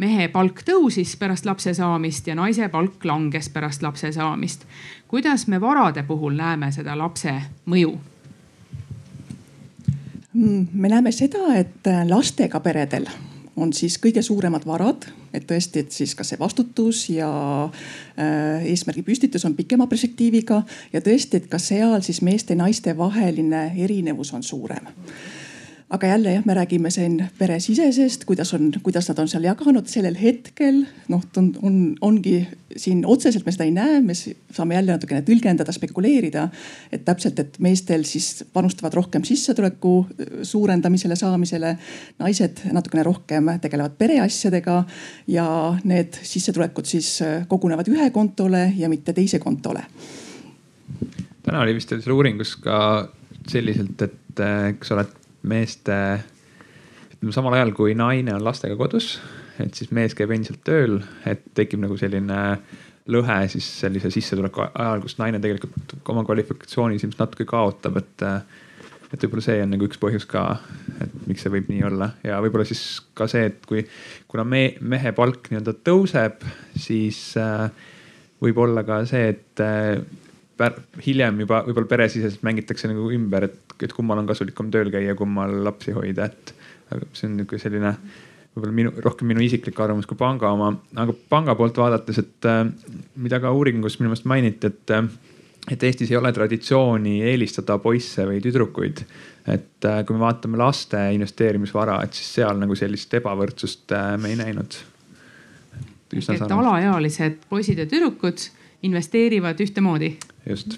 [0.00, 4.64] mehe palk tõusis pärast lapse saamist ja naise palk langes pärast lapse saamist.
[5.08, 7.34] kuidas me varade puhul näeme seda lapse
[7.66, 7.98] mõju?
[10.32, 13.06] Mm, me näeme seda, et äh, lastega peredel
[13.56, 17.28] on siis kõige suuremad varad, et tõesti, et siis ka see vastutus ja
[17.68, 24.32] äh, eesmärgi püstitus on pikema perspektiiviga ja tõesti, et ka seal siis meeste-naiste vaheline erinevus
[24.32, 24.88] on suurem
[25.92, 30.16] aga jälle jah, me räägime siin peresisesest, kuidas on, kuidas nad on seal jaganud sellel
[30.16, 30.86] hetkel.
[31.12, 35.72] noh, on, on, ongi siin otseselt me seda ei näe, me saame jälle natukene tõlgendada,
[35.72, 36.48] spekuleerida.
[36.92, 41.76] et täpselt, et meestel siis panustavad rohkem sissetuleku äh, suurendamisele, saamisele.
[42.18, 44.82] naised natukene rohkem tegelevad pereasjadega
[45.28, 45.46] ja
[45.84, 49.84] need sissetulekud siis äh, kogunevad ühe kontole ja mitte teise kontole.
[51.42, 52.78] täna oli vist seal uuringus ka
[53.48, 55.04] selliselt, et äh, eks ole
[55.48, 55.96] meeste,
[57.14, 59.16] ütleme samal ajal kui naine on lastega kodus,
[59.62, 62.40] et siis mees käib endiselt tööl, et tekib nagu selline
[63.12, 68.28] lõhe siis sellise sissetuleku ajal, kus naine tegelikult oma kvalifikatsioonis ilmselt natuke kaotab, et
[69.12, 70.42] et võib-olla see on nagu üks põhjus ka,
[71.04, 72.08] et miks see võib nii olla.
[72.24, 73.82] Ja võib-olla siis ka see, et kui,
[74.30, 76.46] kuna me, mehe palk nii-öelda tõuseb,
[76.80, 77.66] siis äh,
[78.42, 80.00] võib olla ka see, et äh,
[81.04, 85.62] hiljem juba võib-olla peresiseselt mängitakse nagu ümber, et, et kummal on kasulikum tööl käia, kummal
[85.64, 86.54] lapsi hoida, et
[87.12, 87.94] see on niisugune selline
[88.52, 92.64] võib-olla minu, rohkem minu isiklik arvamus kui panga oma, aga panga poolt vaadates, et äh,
[93.22, 95.08] mida ka uuringus minu meelest mainiti, et, äh,
[95.72, 99.04] et Eestis ei ole traditsiooni eelistada poisse või tüdrukuid.
[99.42, 104.38] et äh, kui me vaatame laste investeerimisvara, et siis seal nagu sellist ebavõrdsust me ei
[104.38, 104.78] näinud.
[106.12, 108.48] et alaealised poisid ja tüdrukud
[108.82, 110.16] investeerivad ühtemoodi.
[110.46, 110.76] just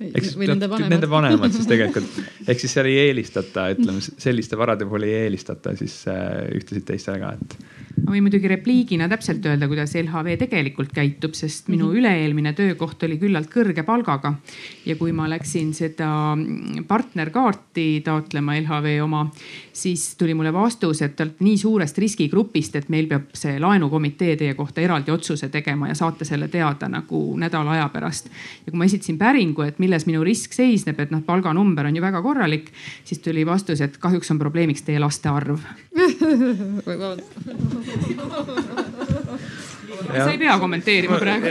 [0.00, 0.94] eks või nende vanemad.
[0.94, 5.76] Nende vanemad siis tegelikult, ehk siis seal ei eelistata, ütleme selliste varade puhul ei eelistata
[5.78, 7.58] siis äh, ühtesid teistele ka, et
[8.04, 11.98] ma võin muidugi repliigina täpselt öelda, kuidas LHV tegelikult käitub, sest minu mm -hmm.
[12.00, 14.34] üle-eelmine töökoht oli küllalt kõrge palgaga.
[14.86, 16.36] ja kui ma läksin seda
[16.88, 19.30] partnerkaarti taotlema LHV oma,
[19.72, 24.36] siis tuli mulle vastus, et te olete nii suurest riskigrupist, et meil peab see laenukomitee
[24.36, 28.30] teie kohta eraldi otsuse tegema ja saate selle teada nagu nädala aja pärast.
[28.66, 32.02] ja kui ma esitasin päringu, et milles minu risk seisneb, et noh, palganumber on ju
[32.04, 32.70] väga korralik,
[33.04, 35.58] siis tuli vastus, et kahjuks on probleemiks teie laste arv.
[40.10, 41.48] Sa ei pea kommenteerima praegu.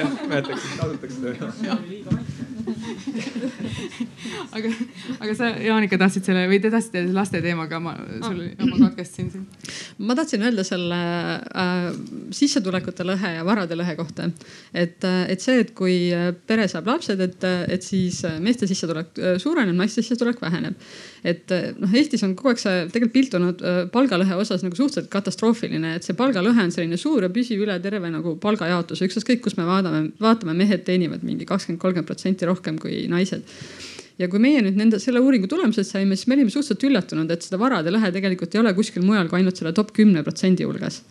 [4.55, 4.71] aga,
[5.19, 8.65] aga sa, Jaanika, tahtsid selle või te tahtsite laste teemaga, ma sul ah.
[8.65, 9.69] ma katkestasin sind.
[10.05, 10.99] ma tahtsin öelda selle
[11.39, 11.89] äh,
[12.35, 14.29] sissetulekute lõhe ja varade lõhe kohta.
[14.73, 18.67] et, äh, et see, et kui äh, pere saab lapsed, et, äh, et siis meeste
[18.69, 20.75] sissetulek suureneb, naiste sissetulek väheneb.
[21.23, 25.95] et noh, Eestis on kogu aeg see tegelikult pilt olnud palgalõhe osas nagu suhteliselt katastroofiline,
[25.97, 29.65] et see palgalõhe on selline suur ja püsiv üle terve nagu palgajaotuse, ükskõik kus me
[29.67, 33.45] vaatame, vaatame, mehed teenivad mingi kakskümmend, kolmkümmend protsenti rohkem kui naised
[34.19, 37.45] ja kui meie nüüd nende, selle uuringu tulemused saime, siis me olime suhteliselt üllatunud, et
[37.45, 41.01] seda varade lõhe tegelikult ei ole kuskil mujal kui ainult selle top kümne protsendi hulgas.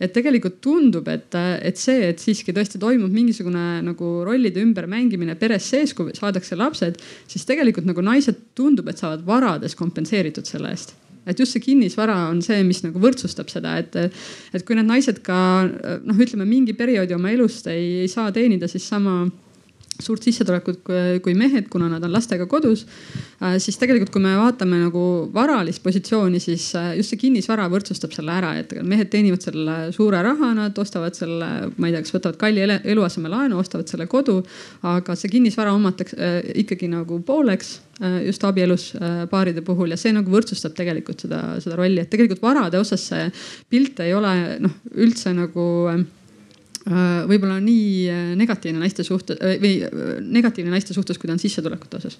[0.00, 5.66] et tegelikult tundub, et, et see, et siiski tõesti toimub mingisugune nagu rollide ümbermängimine peres
[5.68, 6.96] sees, kui saadakse lapsed,
[7.28, 10.96] siis tegelikult nagu naised tundub, et saavad varades kompenseeritud selle eest
[11.28, 13.96] et just see kinnisvara on see, mis nagu võrdsustab seda, et,
[14.56, 15.36] et kui need naised ka
[15.68, 19.26] noh, ütleme mingi perioodi oma elust ei, ei saa teenida, siis sama
[20.04, 20.82] suurt sissetulekut
[21.24, 22.86] kui mehed, kuna nad on lastega kodus.
[23.40, 25.02] Äh, siis tegelikult, kui me vaatame nagu
[25.34, 30.20] varalist positsiooni, siis äh, just see kinnisvara võrdsustab selle ära, et mehed teenivad selle suure
[30.24, 34.40] raha, nad ostavad selle, ma ei tea, kas võtavad kalli eluasemelaenu, ostavad selle kodu.
[34.86, 37.78] aga see kinnisvara omatakse äh, ikkagi nagu pooleks
[38.24, 38.94] just abielus
[39.28, 43.26] paaride puhul ja see nagu võrdsustab tegelikult seda, seda rolli, et tegelikult varade osas see
[43.68, 44.32] pilt ei ole
[44.64, 45.66] noh, üldse nagu
[46.90, 49.80] võib-olla nii äh, negatiivne naiste suhtes äh, või
[50.20, 52.18] negatiivne naiste suhtes, kui ta on sissetulekute osas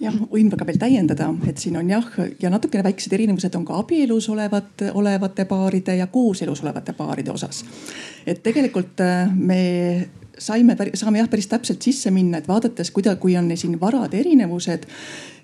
[0.00, 2.10] jah, võin ka veel täiendada, et siin on jah,
[2.42, 7.64] ja natukene väiksed erinevused on ka abielus olevat, olevate paaride ja kooselus olevate paaride osas.
[8.26, 9.00] et tegelikult
[9.34, 9.62] me
[10.38, 14.86] saime, saame jah päris täpselt sisse minna, et vaadates, kuida-, kui on siin varade erinevused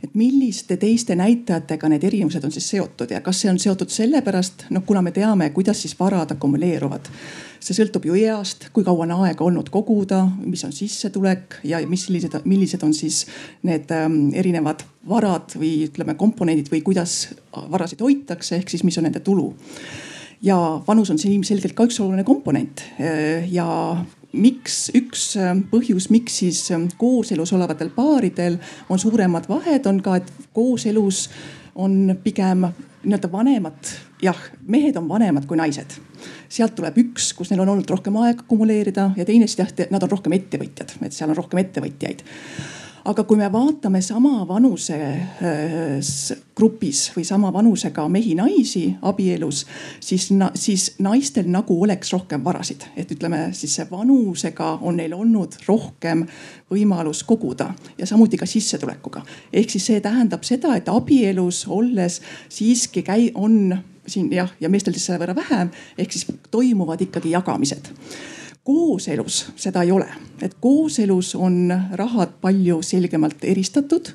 [0.05, 4.67] et milliste teiste näitajatega need erinevused on siis seotud ja kas see on seotud sellepärast,
[4.75, 7.11] noh, kuna me teame, kuidas siis varad akumuleeruvad.
[7.61, 12.07] see sõltub ju east, kui kaua on aega olnud koguda, mis on sissetulek ja mis
[12.07, 13.27] sellised, millised on siis
[13.63, 19.05] need ähm, erinevad varad või ütleme, komponendid või kuidas varasid hoitakse, ehk siis mis on
[19.09, 19.51] nende tulu
[20.43, 22.81] ja vanus on siin ilmselgelt ka üks oluline komponent
[23.53, 23.67] ja
[24.33, 30.21] miks üks äh, põhjus, miks siis äh, kooselus olevatel paaridel on suuremad vahed, on ka,
[30.21, 31.29] et kooselus
[31.75, 32.69] on pigem
[33.01, 34.39] nii-öelda vanemad, jah,
[34.69, 35.97] mehed on vanemad kui naised.
[36.53, 40.03] sealt tuleb üks, kus neil on olnud rohkem aega akumuleerida ja teine siis jah, nad
[40.05, 42.27] on rohkem ettevõtjad, et seal on rohkem ettevõtjaid
[43.05, 49.65] aga kui me vaatame sama vanuse äh, grupis või sama vanusega mehi-naisi abielus,
[50.01, 56.27] siis, siis naistel nagu oleks rohkem varasid, et ütleme siis vanusega on neil olnud rohkem
[56.71, 59.23] võimalus koguda ja samuti ka sissetulekuga.
[59.53, 64.95] ehk siis see tähendab seda, et abielus olles siiski käi-, on siin jah, ja meestel
[64.97, 67.93] siis selle võrra vähem, ehk siis toimuvad ikkagi jagamised
[68.65, 70.07] kooselus seda ei ole,
[70.43, 74.11] et kooselus on rahad palju selgemalt eristatud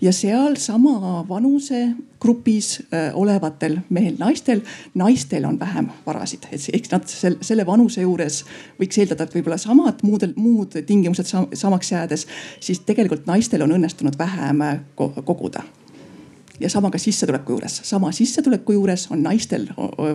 [0.00, 4.62] ja seal sama vanusegrupis äh, olevatel mehel-naistel,
[4.94, 7.08] naistel on vähem varasid, et eks nad
[7.40, 8.44] selle vanuse juures
[8.80, 12.26] võiks eeldada, et võib-olla samad muudel, muud tingimused samaks jäädes,
[12.60, 14.64] siis tegelikult naistel on õnnestunud vähem
[14.96, 15.62] koguda
[16.60, 19.68] ja sama ka sissetuleku juures, sama sissetuleku juures on naistel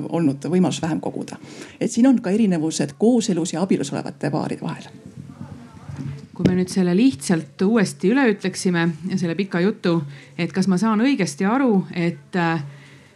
[0.10, 1.38] olnud võimalus vähem koguda.
[1.80, 4.90] et siin on ka erinevused kooselus ja abielus olevate paaride vahel
[6.36, 10.02] kui me nüüd selle lihtsalt uuesti üle ütleksime selle pika jutu,
[10.38, 12.64] et kas ma saan õigesti aru, et äh,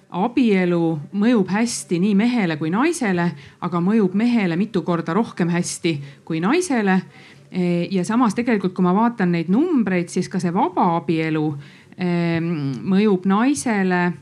[0.10, 3.30] abielu mõjub hästi nii mehele kui naisele,
[3.62, 5.94] aga mõjub mehele mitu korda rohkem hästi
[6.26, 7.02] kui naisele.
[7.50, 11.46] E, ja samas tegelikult, kui ma vaatan neid numbreid, siis ka see vabaabielu
[12.00, 14.14] mõjub naisele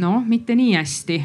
[0.00, 1.24] noh, mitte nii hästi.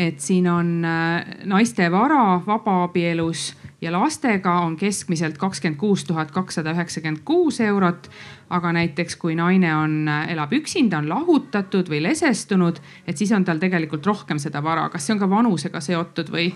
[0.00, 6.72] et siin on äh, naiste vara vabaabielus ja lastega on keskmiselt kakskümmend kuus tuhat kakssada
[6.72, 8.10] üheksakümmend kuus eurot.
[8.50, 13.44] aga näiteks kui naine on, äh, elab üksinda, on lahutatud või lesestunud, et siis on
[13.44, 14.88] tal tegelikult rohkem seda vara.
[14.88, 16.52] kas see on ka vanusega seotud või?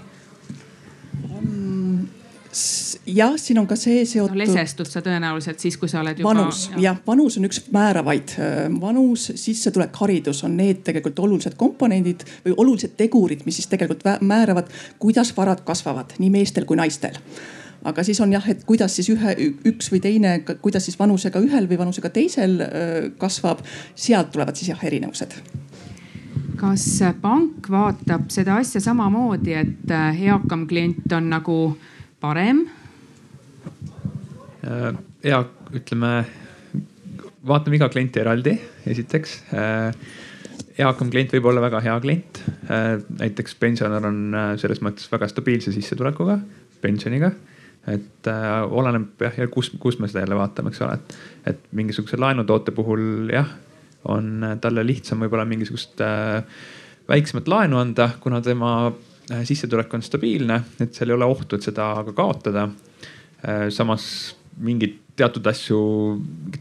[3.07, 4.41] Jah, siin on ka see seotud no,.
[4.45, 6.33] lesestud sa tõenäoliselt siis, kui sa oled juba.
[6.33, 8.37] vanus jah ja,, vanus on üks määravaid.
[8.39, 14.07] Äh, vanus, sissetulek, haridus on need tegelikult olulised komponendid või olulised tegurid, mis siis tegelikult
[14.23, 14.71] määravad,
[15.03, 17.19] kuidas varad kasvavad nii meestel kui naistel
[17.85, 19.35] aga siis on jah, et kuidas siis ühe,
[19.69, 23.61] üks või teine, kuidas siis vanusega ühel või vanusega teisel äh, kasvab,
[23.95, 25.37] sealt tulevad siis jah erinevused
[26.55, 26.85] kas
[27.21, 31.57] pank vaatab seda asja samamoodi, et äh, eakam klient on nagu
[32.25, 32.65] parem
[34.65, 34.93] Äh,
[35.25, 35.41] ja
[35.75, 36.11] ütleme,
[37.47, 38.55] vaatame iga klienti eraldi,
[38.89, 39.39] esiteks.
[39.53, 39.91] Äh,
[40.81, 42.41] eakam klient võib olla väga hea klient.
[42.73, 46.39] Äh, näiteks pensionär on selles mõttes väga stabiilse sissetulekuga,
[46.85, 47.35] pensioniga
[47.91, 51.17] et äh, oleneb jah, ja kus, kus me seda jälle vaatame, eks ole, et,
[51.53, 53.51] et mingisuguse laenutoote puhul jah,
[54.09, 56.39] on talle lihtsam võib-olla mingisugust äh,
[57.09, 58.71] väiksemat laenu anda, kuna tema
[59.45, 63.69] sissetulek on stabiilne, et seal ei ole ohtu, et seda ka kaotada äh,.
[63.73, 64.07] samas
[64.61, 65.79] mingeid teatud asju,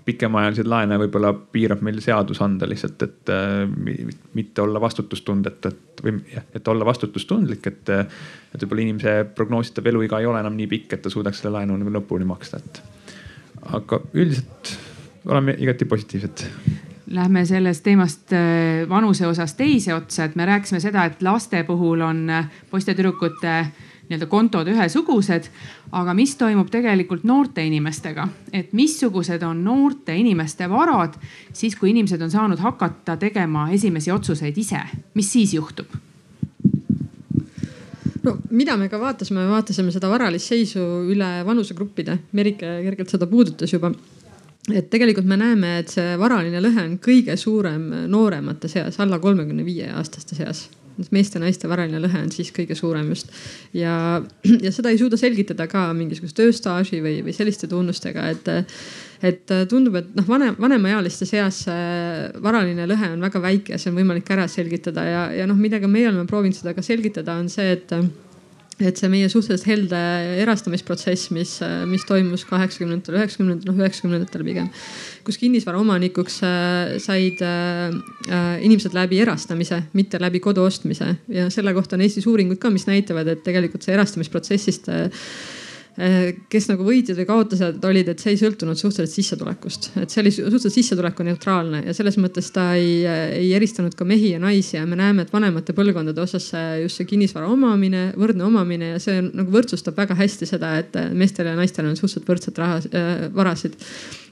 [0.05, 3.65] pikemaajaliseid laene võib-olla piirab meil seadus anda lihtsalt, et äh,
[4.37, 6.19] mitte olla vastutustundetu, et või
[6.53, 7.89] et olla vastutustundlik, et.
[8.53, 11.79] et võib-olla inimese prognoositav eluiga ei ole enam nii pikk, et ta suudaks selle laenu
[11.97, 12.81] lõpuni maksta, et.
[13.79, 14.75] aga üldiselt
[15.25, 16.45] oleme igati positiivsed.
[17.13, 18.31] Lähme sellest teemast
[18.89, 22.23] vanuse osas teise otsa, et me rääkisime seda, et laste puhul on
[22.71, 23.57] poiste-tüdrukute
[24.09, 25.49] nii-öelda kontod ühesugused.
[25.93, 31.13] aga mis toimub tegelikult noorte inimestega, et missugused on noorte inimeste varad
[31.53, 34.81] siis, kui inimesed on saanud hakata tegema esimesi otsuseid ise,
[35.13, 35.85] mis siis juhtub?
[38.23, 42.17] no mida me ka vaatasime, vaatasime seda varalist seisu üle vanusegruppide.
[42.31, 43.91] Merike kergelt seda puudutas juba
[44.71, 49.65] et tegelikult me näeme, et see varaline lõhe on kõige suurem nooremate seas, alla kolmekümne
[49.67, 50.67] viie aastaste seas
[51.13, 53.31] meeste-naiste varaline lõhe on siis kõige suurem just.
[53.73, 54.21] ja,
[54.65, 58.51] ja seda ei suuda selgitada ka mingisuguse tööstaaži või, või selliste tunnustega, et,
[59.25, 61.63] et tundub, et noh, vanem, vanemaealiste seas
[62.43, 66.11] varaline lõhe on väga väike see on võimalik ära selgitada ja, ja noh, millega meie
[66.11, 67.97] oleme proovinud seda ka selgitada, on see, et
[68.81, 69.99] et see meie suhteliselt helde
[70.41, 71.55] erastamisprotsess, mis,
[71.89, 74.69] mis toimus kaheksakümnendatel, üheksakümnendatel, noh üheksakümnendatel pigem.
[75.23, 77.93] kus kinnisvaraomanikuks äh, said äh,
[78.27, 82.71] äh, inimesed läbi erastamise, mitte läbi kodu ostmise ja selle kohta on Eestis uuringud ka,
[82.73, 84.89] mis näitavad, et tegelikult see erastamisprotsessist
[85.93, 90.31] kes nagu võitjad või kaotajad olid, et see ei sõltunud suhteliselt sissetulekust, et see oli
[90.33, 94.97] suhteliselt sissetulekuneutraalne ja selles mõttes ta ei, ei eristanud ka mehi ja naisi ja me
[94.97, 96.49] näeme, et vanemate põlvkondade osas
[96.81, 101.51] just see kinnisvara omamine, võrdne omamine ja see nagu võrdsustab väga hästi seda, et meestel
[101.51, 103.77] ja naistel on suhteliselt võrdselt raha äh,, varasid.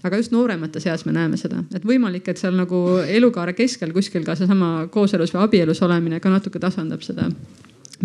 [0.02, 4.26] Aga just nooremate seas me näeme seda, et võimalik, et seal nagu elukaare keskel kuskil
[4.26, 7.30] ka seesama kooselus või abielus olemine ka natuke tasandab seda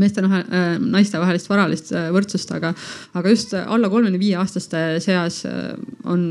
[0.01, 2.73] meeste äh,, naiste vahelist varalist äh, võrdsust, aga,
[3.19, 5.75] aga just alla kolmekümne viie aastaste seas äh,
[6.05, 6.27] on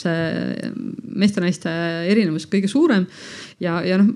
[0.00, 0.70] see
[1.14, 1.72] meeste-naiste
[2.10, 3.06] erinevus kõige suurem
[3.64, 4.10] ja, ja noh,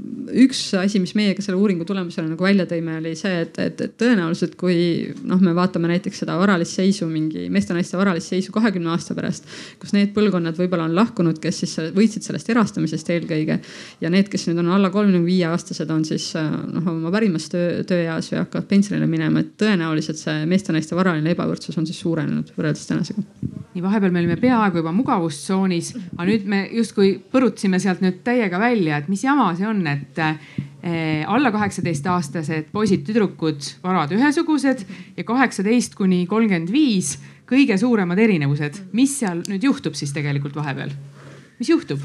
[0.45, 3.81] üks asi, mis meie ka selle uuringu tulemusena nagu välja tõime, oli see, et, et,
[3.85, 4.77] et tõenäoliselt kui
[5.29, 9.49] noh, me vaatame näiteks seda varalist seisu, mingi meeste-naiste varalist seisu kahekümne aasta pärast,
[9.81, 13.59] kus need põlvkonnad võib-olla on lahkunud, kes siis võitsid sellest erastamisest eelkõige
[14.03, 17.83] ja need, kes nüüd on alla kolmekümne viie aastased, on siis noh, oma parimas töö,
[17.89, 22.87] tööeas või hakkavad pensionile minema, et tõenäoliselt see meeste-naiste varaline ebavõrdsus on siis suurenenud võrreldes
[22.91, 23.25] tänasega.
[23.75, 28.59] nii vahepeal me olime peaaegu juba mugavustsoonis, aga nüüd me justkui põrutasime sealt nüüd täiega
[28.61, 34.85] välja, et mis jama see on, et eh, alla kaheksateist aastased poisid-tüdrukud, varad ühesugused
[35.17, 37.17] ja kaheksateist kuni kolmkümmend viis
[37.49, 38.83] kõige suuremad erinevused.
[38.93, 40.93] mis seal nüüd juhtub siis tegelikult vahepeal?
[41.59, 42.03] mis juhtub?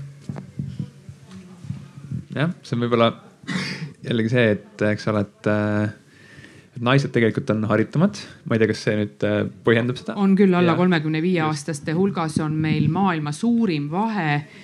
[2.34, 3.12] jah, see on võib-olla
[4.04, 5.52] jällegi see, et eks ole, et
[6.74, 8.18] et naised tegelikult on haritumad,
[8.50, 10.18] ma ei tea, kas see nüüd äh, põhjendab seda?
[10.18, 14.63] on küll, alla kolmekümne viie aastaste hulgas on meil maailma suurim vahe Eh,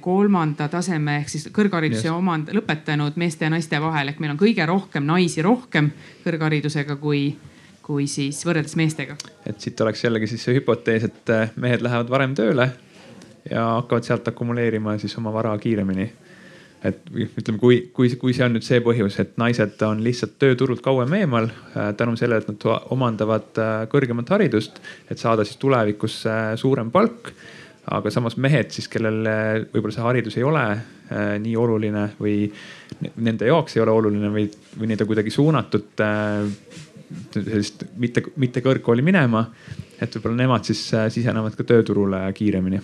[0.00, 2.14] kolmanda taseme ehk siis kõrghariduse yes.
[2.14, 5.92] omand lõpetanud meeste ja naiste vahel ehk meil on kõige rohkem naisi rohkem
[6.24, 7.28] kõrgharidusega kui,
[7.86, 9.14] kui siis võrreldes meestega.
[9.46, 12.72] et siit oleks jällegi siis see hüpotees, et eh, mehed lähevad varem tööle
[13.50, 16.08] ja hakkavad sealt akumuleerima siis oma vara kiiremini.
[16.82, 20.82] et ütleme, kui, kui, kui see on nüüd see põhjus, et naised on lihtsalt tööturult
[20.82, 23.62] kauem eemal eh, tänu sellele, et nad omandavad
[23.94, 26.24] kõrgemat haridust, et saada siis tulevikus
[26.58, 27.30] suurem palk
[27.88, 29.22] aga samas mehed siis, kellel
[29.72, 32.42] võib-olla see haridus ei ole äh, nii oluline või
[33.16, 34.46] nende jaoks ei ole oluline või,
[34.78, 36.50] või neid on kuidagi suunatud äh,
[37.32, 39.46] sellist mitte, mitte kõrgkooli minema.
[40.00, 42.80] et võib-olla nemad siis äh, sisenevad ka tööturule kiiremini.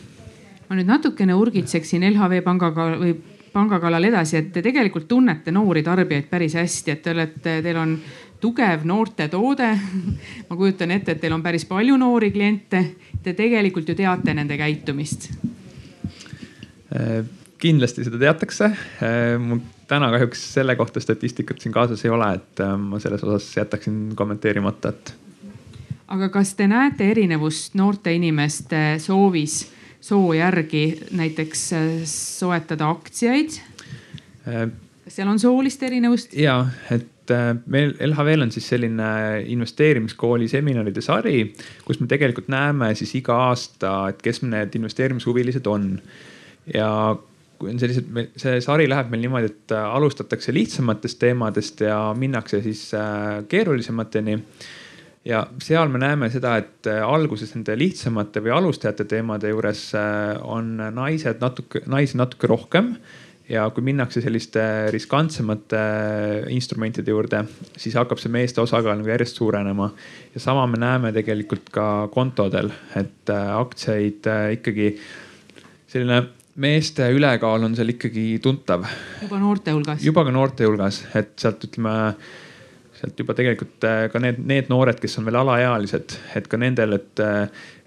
[0.68, 3.16] ma nüüd natukene urgitseksin LHV pangaga või
[3.54, 7.78] panga kallal edasi, et te tegelikult tunnete noori tarbijaid päris hästi, et te olete, teil
[7.78, 7.92] on
[8.44, 9.70] tugev noorte toode.
[10.48, 12.84] ma kujutan ette, et teil on päris palju noori kliente.
[13.24, 15.30] Te tegelikult ju teate nende käitumist.
[16.94, 17.24] Äh,
[17.58, 18.68] kindlasti seda teatakse.
[19.02, 23.24] Äh, mul täna kahjuks selle kohta statistikat siin kaasas ei ole, et äh, ma selles
[23.24, 25.14] osas jätaksin kommenteerimata, et.
[26.14, 29.62] aga kas te näete erinevust noorte inimeste soovis
[30.04, 30.84] soo järgi
[31.16, 31.62] näiteks
[32.12, 33.56] soetada aktsiaid?
[34.44, 36.36] kas seal on soolist erinevust?
[36.36, 36.58] ja,
[36.92, 39.06] et et äh, meil LHV-l on siis selline
[39.48, 41.46] investeerimiskooli seminaride sari,
[41.86, 45.94] kus me tegelikult näeme siis iga aasta, et kes need investeerimishuvilised on.
[46.74, 46.90] ja
[47.58, 48.08] kui on sellised,
[48.40, 54.38] see sari läheb meil niimoodi, et äh, alustatakse lihtsamatest teemadest ja minnakse siis äh, keerulisemateni
[55.24, 59.86] ja seal me näeme seda, et alguses nende lihtsamate või alustajate teemade juures
[60.44, 62.90] on naised natuke, naisi natuke rohkem
[63.48, 64.62] ja kui minnakse selliste
[64.94, 65.80] riskantsemate
[66.54, 67.42] instrumentide juurde,
[67.76, 69.90] siis hakkab see meeste osakaal nagu järjest suurenema.
[70.34, 74.94] ja sama me näeme tegelikult ka kontodel, et äh, aktsiaid äh, ikkagi
[75.92, 76.22] selline
[76.56, 78.86] meeste ülekaal on seal ikkagi tuntav.
[79.22, 80.04] juba noorte hulgas?
[80.04, 82.14] juba ka noorte hulgas, et sealt ütleme,
[82.96, 86.96] sealt juba tegelikult äh, ka need, need noored, kes on veel alaealised, et ka nendel,
[86.96, 87.26] et,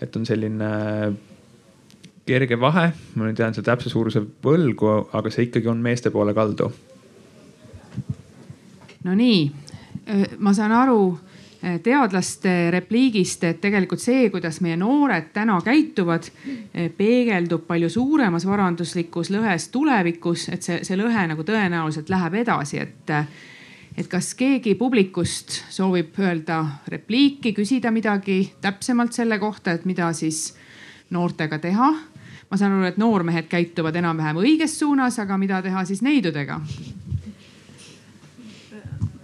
[0.06, 0.70] et on selline
[2.28, 6.36] kerge vahe, ma nüüd jään selle täpse suuruse võlgu, aga see ikkagi on meeste poole
[6.38, 6.70] kaldu.
[9.08, 9.42] Nonii,
[10.44, 11.20] ma saan aru,
[11.64, 16.30] eh, teadlaste repliigist, et tegelikult see, kuidas meie noored täna käituvad,
[16.74, 22.80] eh, peegeldub palju suuremas varanduslikus lõhes tulevikus, et see, see lõhe nagu tõenäoliselt läheb edasi,
[22.80, 23.16] et
[23.98, 30.54] et kas keegi publikust soovib öelda repliiki, küsida midagi täpsemalt selle kohta, et mida siis
[31.10, 31.94] noortega teha?
[32.50, 36.62] Ma saan aru, et noormehed käituvad enam-vähem õiges suunas, aga mida teha siis neidudega?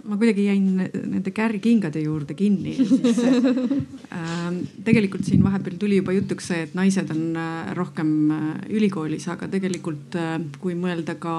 [0.04, 2.76] ma kuidagi jäin nende kärgkingade juurde kinni.
[4.14, 4.52] Äh,
[4.86, 8.44] tegelikult siin vahepeal tuli juba jutuks see, et naised on äh, rohkem äh,
[8.76, 11.34] ülikoolis, aga tegelikult äh, kui mõelda ka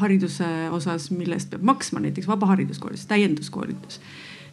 [0.00, 4.00] hariduse osas, mille eest peab maksma, näiteks vabahariduskoolis, täienduskoolitus,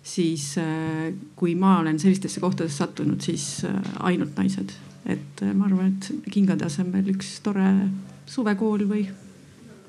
[0.05, 1.09] siis äh,
[1.39, 3.79] kui ma olen sellistesse kohtadesse sattunud, siis äh,
[4.11, 4.75] ainult naised.
[5.05, 7.69] Et ma arvan, et kingade asemel üks tore
[8.25, 9.05] suvekool või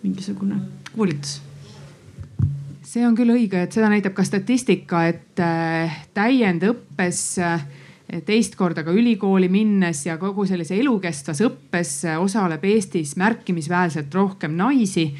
[0.02, 0.60] mingisugune
[0.92, 1.40] koolitus
[2.96, 7.64] see on küll õige, et seda näitab ka statistika, et äh, täiendõppes äh,
[8.24, 14.56] teist korda ka ülikooli minnes ja kogu sellise elukestvas õppes äh, osaleb Eestis märkimisväärselt rohkem
[14.56, 15.10] naisi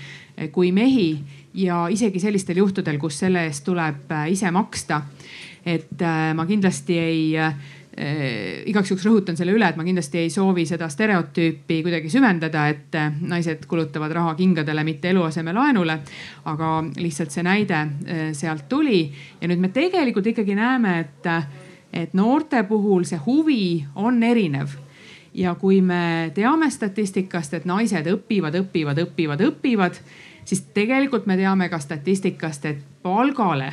[0.53, 1.11] kui mehi
[1.57, 5.01] ja isegi sellistel juhtudel, kus selle eest tuleb ise maksta.
[5.67, 6.03] et
[6.37, 7.23] ma kindlasti ei
[7.97, 12.97] igaks juhuks rõhutan selle üle, et ma kindlasti ei soovi seda stereotüüpi kuidagi süvendada, et
[12.99, 15.99] eh, naised kulutavad raha kingadele, mitte eluasemelaenule.
[16.45, 19.07] aga lihtsalt see näide eh, sealt tuli
[19.41, 21.31] ja nüüd me tegelikult ikkagi näeme, et,
[21.93, 24.77] et noorte puhul see huvi on erinev
[25.35, 29.99] ja kui me teame statistikast, et naised õpivad, õpivad, õpivad, õpivad,
[30.45, 33.73] siis tegelikult me teame ka statistikast, et palgale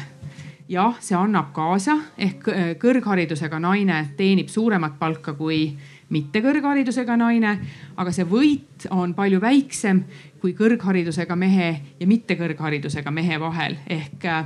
[0.70, 1.98] jah, see annab kaasa.
[2.18, 5.66] Ehk äh, kõrgharidusega naine teenib suuremat palka kui
[6.14, 7.56] mitte kõrgharidusega naine,
[7.98, 10.04] aga see võit on palju väiksem
[10.42, 13.78] kui kõrgharidusega mehe ja mitte kõrgharidusega mehe vahel.
[13.88, 14.46] Ehk äh,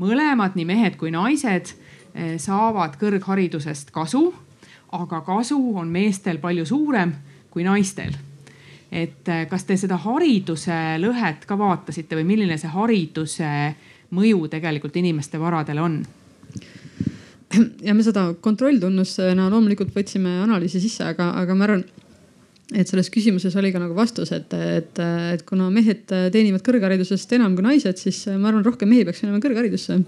[0.00, 4.30] mõlemad, nii mehed kui naised äh, saavad kõrgharidusest kasu,
[4.92, 7.14] aga kasu on meestel palju suurem
[7.52, 8.12] kui naistel.
[8.92, 13.48] Et kas te seda hariduse lõhet ka vaatasite või milline see hariduse
[14.12, 16.02] mõju tegelikult inimeste varadele on?
[17.86, 21.82] ja me seda kontrolltunnusena loomulikult võtsime analüüsi sisse, aga, aga ma arvan,
[22.72, 25.02] et selles küsimuses oli ka nagu vastus, et, et,
[25.34, 29.42] et kuna mehed teenivad kõrgharidusest enam kui naised, siis ma arvan, rohkem mehi peaks minema
[29.44, 30.00] kõrgharidusse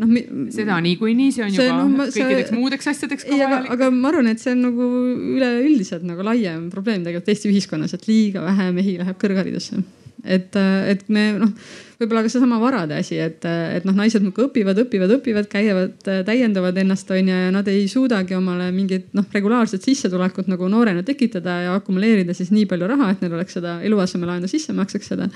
[0.00, 0.22] noh mi....
[0.54, 2.58] seda niikuinii, see on see, juba no, kõikideks see...
[2.58, 3.72] muudeks asjadeks ka vajalik.
[3.76, 4.88] aga ma arvan, et see on nagu
[5.36, 9.82] üleüldiselt nagu laiem probleem tegelikult Eesti ühiskonnas, et liiga vähe mehi läheb kõrgharidusse.
[10.24, 10.56] et,
[10.90, 11.52] et me noh
[12.00, 15.94] võib-olla ka seesama varade asi, et, et noh, naised muudkui õpivad, õpivad, õpivad, käivad,
[16.26, 21.04] täiendavad ennast on ju ja nad ei suudagi omale mingit noh, regulaarset sissetulekut nagu noorena
[21.06, 25.30] tekitada ja akumuleerida siis nii palju raha, et neil oleks seda eluasemelaenu sissemakseks seda.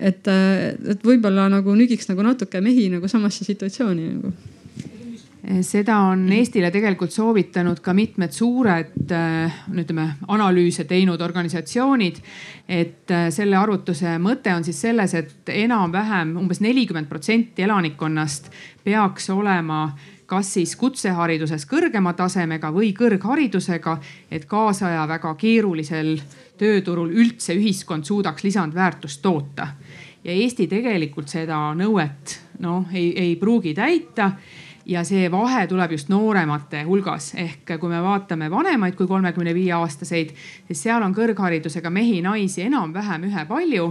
[0.00, 4.32] Et, et võib-olla nagu nügiks nagu natuke mehi nagu samasse situatsiooni nagu
[5.42, 12.22] seda on Eestile tegelikult soovitanud ka mitmed suured, äh, ütleme analüüse teinud organisatsioonid.
[12.68, 18.50] et äh, selle arvutuse mõte on siis selles, et enam-vähem umbes nelikümmend protsenti elanikkonnast
[18.84, 23.98] peaks olema kas siis kutsehariduses kõrgema tasemega või kõrgharidusega,
[24.30, 26.14] et kaasaja väga keerulisel
[26.56, 29.68] tööturul üldse ühiskond suudaks lisandväärtust toota.
[30.24, 34.30] ja Eesti tegelikult seda nõuet noh, ei, ei pruugi täita
[34.86, 39.72] ja see vahe tuleb just nooremate hulgas ehk kui me vaatame vanemaid kui kolmekümne viie
[39.76, 40.32] aastaseid,
[40.66, 43.88] siis seal on kõrgharidusega mehi-naisi enam-vähem ühepalju.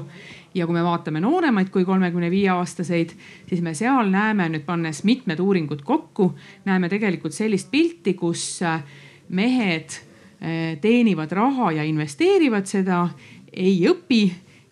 [0.53, 3.13] ja kui me vaatame nooremaid kui kolmekümne viie aastaseid,
[3.47, 6.33] siis me seal näeme nüüd pannes mitmed uuringud kokku,
[6.65, 8.83] näeme tegelikult sellist pilti, kus äh,
[9.29, 9.95] mehed
[10.43, 13.07] äh, teenivad raha ja investeerivad seda,
[13.53, 14.25] ei õpi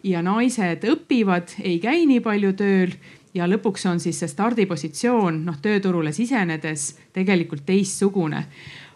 [0.03, 2.93] ja naised õpivad, ei käi nii palju tööl
[3.33, 8.45] ja lõpuks on siis see stardipositsioon noh, tööturule sisenedes tegelikult teistsugune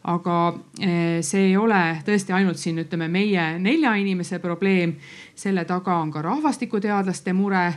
[0.04, 4.98] aga eh, see ei ole tõesti ainult siin ütleme meie nelja inimese probleem.
[5.36, 7.74] selle taga on ka rahvastikuteadlaste mure.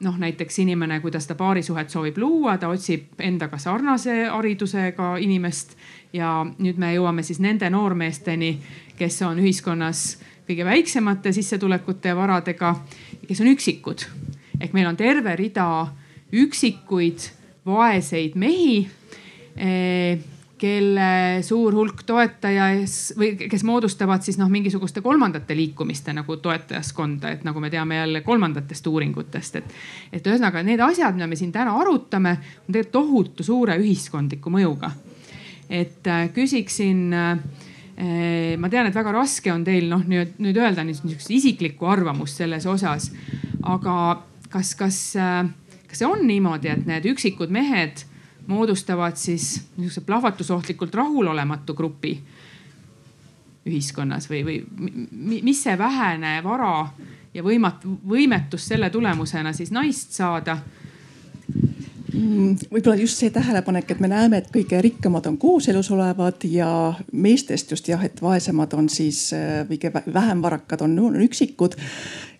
[0.00, 5.76] noh, näiteks inimene, kui ta paarisuhet soovib luua, ta otsib endaga sarnase haridusega inimest
[6.12, 8.60] ja nüüd me jõuame siis nende noormeesteni,
[8.96, 12.76] kes on ühiskonnas kõige väiksemate sissetulekute ja varadega,
[13.26, 14.06] kes on üksikud
[14.60, 15.68] ehk meil on terve rida
[16.32, 17.30] üksikuid
[17.66, 18.82] vaeseid mehi
[19.56, 20.18] eh,
[20.58, 27.44] kelle suur hulk toetajas või kes moodustavad siis noh, mingisuguste kolmandate liikumiste nagu toetajaskonda, et
[27.46, 29.76] nagu me teame jälle kolmandatest uuringutest, et.
[30.12, 32.34] et ühesõnaga need asjad, mida me siin täna arutame,
[32.66, 34.90] on tegelikult tohutu suure ühiskondliku mõjuga.
[35.70, 37.38] et äh, küsiksin äh,
[38.58, 42.66] ma tean, et väga raske on teil noh, nüüd, nüüd öelda niisugust isiklikku arvamust selles
[42.66, 43.12] osas,
[43.62, 43.94] aga
[44.48, 45.48] kas, kas, äh,
[45.88, 48.04] kas see on niimoodi, et need üksikud mehed
[48.48, 52.14] moodustavad siis niisuguse plahvatusohtlikult rahulolematu grupi
[53.68, 56.88] ühiskonnas või, või mis see vähene vara
[57.34, 60.56] ja võimat-, võimetus selle tulemusena siis naist saada
[62.18, 66.68] Mm, võib-olla just see tähelepanek, et me näeme, et kõige rikkamad on kooselus olevad ja
[67.12, 71.76] meestest just jah, et vaesemad on siis äh, kõige vähem varakad on, on üksikud.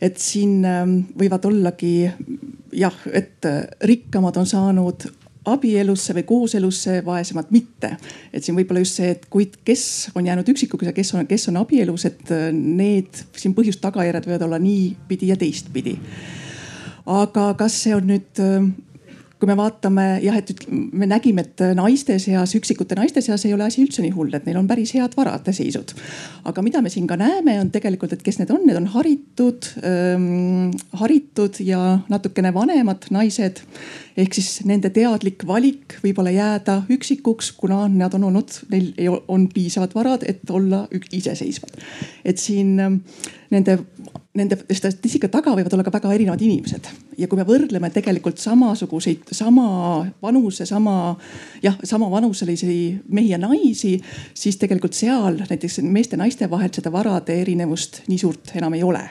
[0.00, 2.10] Et siin ähm, võivad ollagi
[2.72, 5.08] jah, et äh, rikkamad on saanud
[5.48, 7.94] abielusse või kooselusse, vaesemad mitte.
[8.32, 11.48] et siin võib-olla just see, et kui, kes on jäänud üksikuks ja kes on, kes
[11.50, 15.98] on abielus, et äh, need siin põhjust-tagajärjed võivad olla niipidi ja teistpidi.
[17.06, 18.42] aga kas see on nüüd
[19.38, 23.68] kui me vaatame jah, et me nägime, et naiste seas, üksikute naiste seas ei ole
[23.68, 25.94] asi üldse nii hull, et neil on päris head varadeseisud.
[26.50, 29.70] aga mida me siin ka näeme, on tegelikult, et kes need on, need on haritud
[29.86, 33.62] ähm,, haritud ja natukene vanemad naised.
[34.18, 39.94] ehk siis nende teadlik valik võib-olla jääda üksikuks, kuna nad on olnud, neil on piisavad
[39.94, 41.78] varad, et olla iseseisvad.
[42.24, 43.02] et siin ähm,
[43.54, 43.78] nende
[44.38, 49.30] nende statistika taga võivad olla ka väga erinevad inimesed ja kui me võrdleme tegelikult samasuguseid,
[49.36, 49.68] sama
[50.22, 50.96] vanuse, sama
[51.64, 52.72] jah, sama vanuselisi
[53.08, 53.96] mehi ja naisi,
[54.34, 59.08] siis tegelikult seal näiteks meeste-naiste vahel seda varade erinevust nii suurt enam ei ole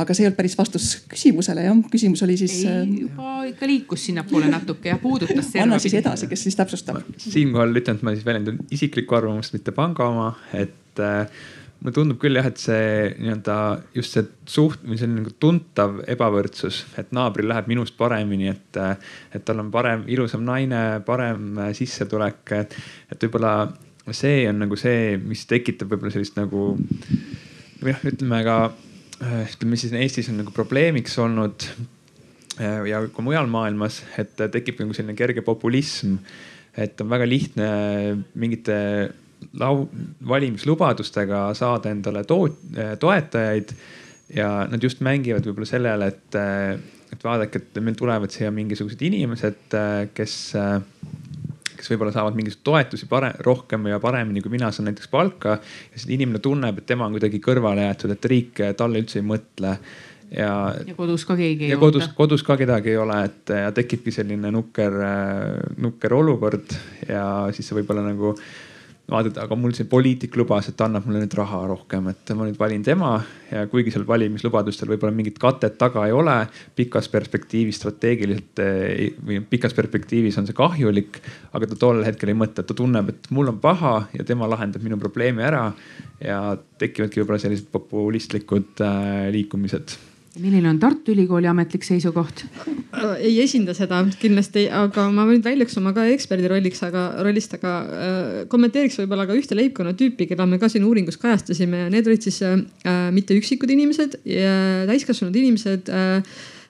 [0.00, 2.62] aga see ei olnud päris vastus küsimusele jah, küsimus oli siis.
[2.64, 5.50] ei, äh, juba ikka liikus sinnapoole natuke ja puudutas.
[5.60, 7.02] anna siis edasi, kes siis täpsustab.
[7.18, 11.44] siinkohal ütlen, et ma siis väljendan isiklikku arvamust, mitte panga oma, et äh,
[11.82, 13.56] mulle tundub küll jah, et see nii-öelda
[13.96, 18.78] just see suht- või selline nagu tuntav ebavõrdsus, et naabril läheb minust paremini, et,
[19.34, 22.76] et tal on parem, ilusam naine, parem sissetulek, et,
[23.18, 23.56] võib-olla
[24.14, 26.70] see on nagu see, mis tekitab võib-olla sellist nagu
[27.82, 28.56] või noh, ütleme ka
[29.22, 31.66] ütleme siis Eestis on nagu probleemiks olnud
[32.88, 36.18] ja ka mujal maailmas, et tekib nagu selline kerge populism.
[36.76, 37.66] et on väga lihtne
[38.34, 38.76] mingite
[39.60, 39.88] lau-,
[40.28, 42.54] valimislubadustega saada endale to-,
[43.00, 43.74] toetajaid.
[44.32, 46.36] ja nad just mängivad võib-olla sellele, et,
[47.12, 49.76] et vaadake, et meil tulevad siia mingisugused inimesed,
[50.16, 50.36] kes,
[51.76, 55.58] kes võib-olla saavad mingisuguseid toetusi pare-, rohkem ja paremini kui mina saan näiteks palka.
[55.58, 59.28] ja siis inimene tunneb, et tema on kuidagi kõrvale jäetud, et riik talle üldse ei
[59.34, 59.76] mõtle
[60.36, 60.74] ja.
[60.86, 64.14] ja kodus ka keegi ei ja kodus, kodus ka kedagi ei ole, et ja tekibki
[64.14, 64.98] selline nukker,
[65.82, 66.76] nukker olukord
[67.08, 67.24] ja
[67.54, 68.34] siis see võib-olla nagu
[69.12, 72.58] vaatad, aga mul see poliitik lubas, et annab mulle nüüd raha rohkem, et ma nüüd
[72.60, 73.12] valin tema
[73.50, 76.36] ja kuigi seal valimislubadustel võib-olla mingit katet taga ei ole,
[76.78, 78.62] pikas perspektiivis strateegiliselt
[79.28, 81.20] või pikas perspektiivis on see kahjulik.
[81.52, 84.84] aga ta tol hetkel ei mõtle, ta tunneb, et mul on paha ja tema lahendab
[84.84, 85.66] minu probleemi ära
[86.22, 89.98] ja tekivadki võib-olla sellised populistlikud äh, liikumised
[90.40, 92.44] milline on Tartu Ülikooli ametlik seisukoht?
[93.18, 97.72] ei esinda seda kindlasti, aga ma nüüd väljuks oma ka eksperdi rolliks, aga rollist, aga
[97.82, 101.84] äh, kommenteeriks võib-olla ka ühte leibkonnatüüpi, keda me ka siin uuringus kajastasime.
[101.84, 102.56] Ja need olid siis äh,
[103.12, 104.20] mitte üksikud inimesed,
[104.88, 106.14] täiskasvanud inimesed äh,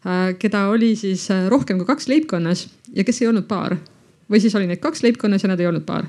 [0.06, 3.76] äh,, keda oli siis äh, rohkem kui kaks leibkonnas ja kes ei olnud paar.
[4.30, 6.06] Või siis oli neid kaks leibkonnas ja nad ei olnud paar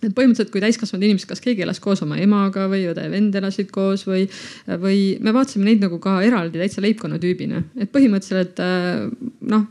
[0.00, 4.06] et põhimõtteliselt, kui täiskasvanud inimesed, kas keegi elas koos oma emaga või õde-vend elasid koos
[4.08, 4.26] või,
[4.80, 7.62] või me vaatasime neid nagu ka eraldi täitsa leibkonnatüübina.
[7.80, 8.62] et põhimõtteliselt
[9.52, 9.66] noh,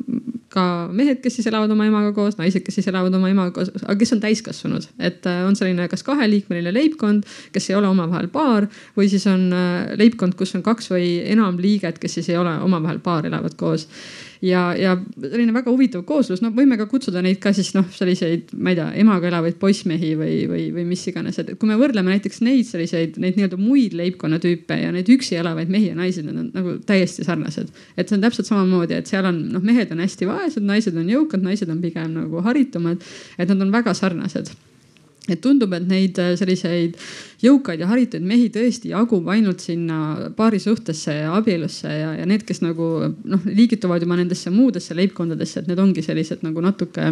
[0.53, 0.63] ka
[0.93, 3.97] mehed, kes siis elavad oma emaga koos, naised, kes siis elavad oma emaga koos, aga
[3.99, 4.87] kes on täiskasvanud.
[4.99, 9.49] et on selline kas kaheliikmeline leibkond, kes ei ole omavahel paar või siis on
[9.97, 13.87] leibkond, kus on kaks või enam liiget, kes siis ei ole omavahel paar, elavad koos
[14.41, 18.53] ja, ja selline väga huvitav kooslus, no võime ka kutsuda neid ka siis noh, selliseid,
[18.55, 22.13] ma ei tea, emaga elavaid poissmehi või, või, või mis iganes, et kui me võrdleme
[22.13, 26.39] näiteks neid selliseid, neid nii-öelda muid leibkonnatüüpe ja neid üksi elavaid mehi ja naisi, nad
[26.39, 27.73] on nagu täiesti sarnased.
[27.97, 31.11] et see on täpselt samamoodi, et seal on noh, mehed on hästi vaesed, naised on
[31.11, 33.03] jõukad, naised on pigem nagu haritumad,
[33.37, 34.55] et nad on väga sarnased
[35.33, 36.97] et tundub, et neid äh, selliseid
[37.43, 42.63] jõukaid ja haritud mehi tõesti jagub ainult sinna paarisuhtesse ja abielusse ja, ja need, kes
[42.65, 47.11] nagu noh, liigituvad juba nendesse muudesse leibkondadesse, et need ongi sellised nagu natuke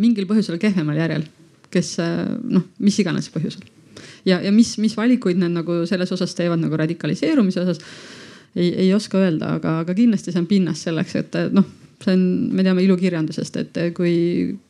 [0.00, 1.26] mingil põhjusel kehvemal järjel,
[1.72, 3.68] kes äh, noh, mis iganes põhjusel.
[4.28, 7.84] ja, ja mis, mis valikuid nad nagu selles osas teevad nagu radikaliseerumise osas
[8.56, 11.68] ei, ei oska öelda, aga, aga kindlasti see on pinnas selleks, et noh
[12.04, 12.22] see on,
[12.54, 14.14] me teame ilukirjandusest, et kui,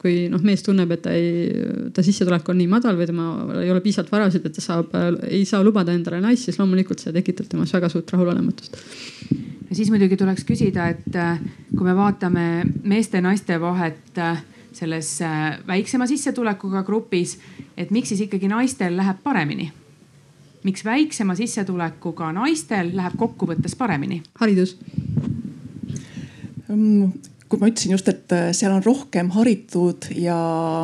[0.00, 1.64] kui noh, mees tunneb, et ta ei,
[1.94, 4.94] ta sissetulek on nii madal või temal ei ole piisavalt varasid, et ta saab,
[5.28, 8.78] ei saa lubada endale naist, siis loomulikult see tekitab temas väga suurt rahulolematust.
[9.68, 11.42] ja siis muidugi tuleks küsida, et äh,
[11.76, 12.46] kui me vaatame
[12.82, 17.38] meeste-naiste vahet äh, selles äh, väiksema sissetulekuga grupis,
[17.76, 19.72] et miks siis ikkagi naistel läheb paremini?
[20.62, 24.22] miks väiksema sissetulekuga naistel läheb kokkuvõttes paremini?
[24.38, 24.76] haridus
[27.52, 30.36] kui ma ütlesin just, et seal on rohkem haritud ja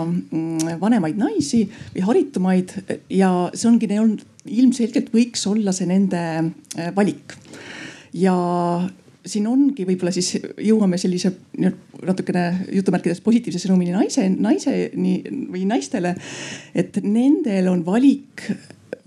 [0.05, 1.62] mm, vanemaid naisi
[1.95, 2.74] või haritumaid
[3.14, 4.14] ja see ongi, neil on
[4.49, 6.20] ilmselgelt võiks olla see nende
[6.97, 7.36] valik.
[8.12, 8.34] ja
[9.28, 10.34] siin ongi võib-olla siis
[10.64, 12.45] jõuame sellise natukene
[12.76, 15.22] jutumärkides positiivse sõnumini naise, naiseni
[15.53, 16.14] või naistele.
[16.74, 18.45] et nendel on valik,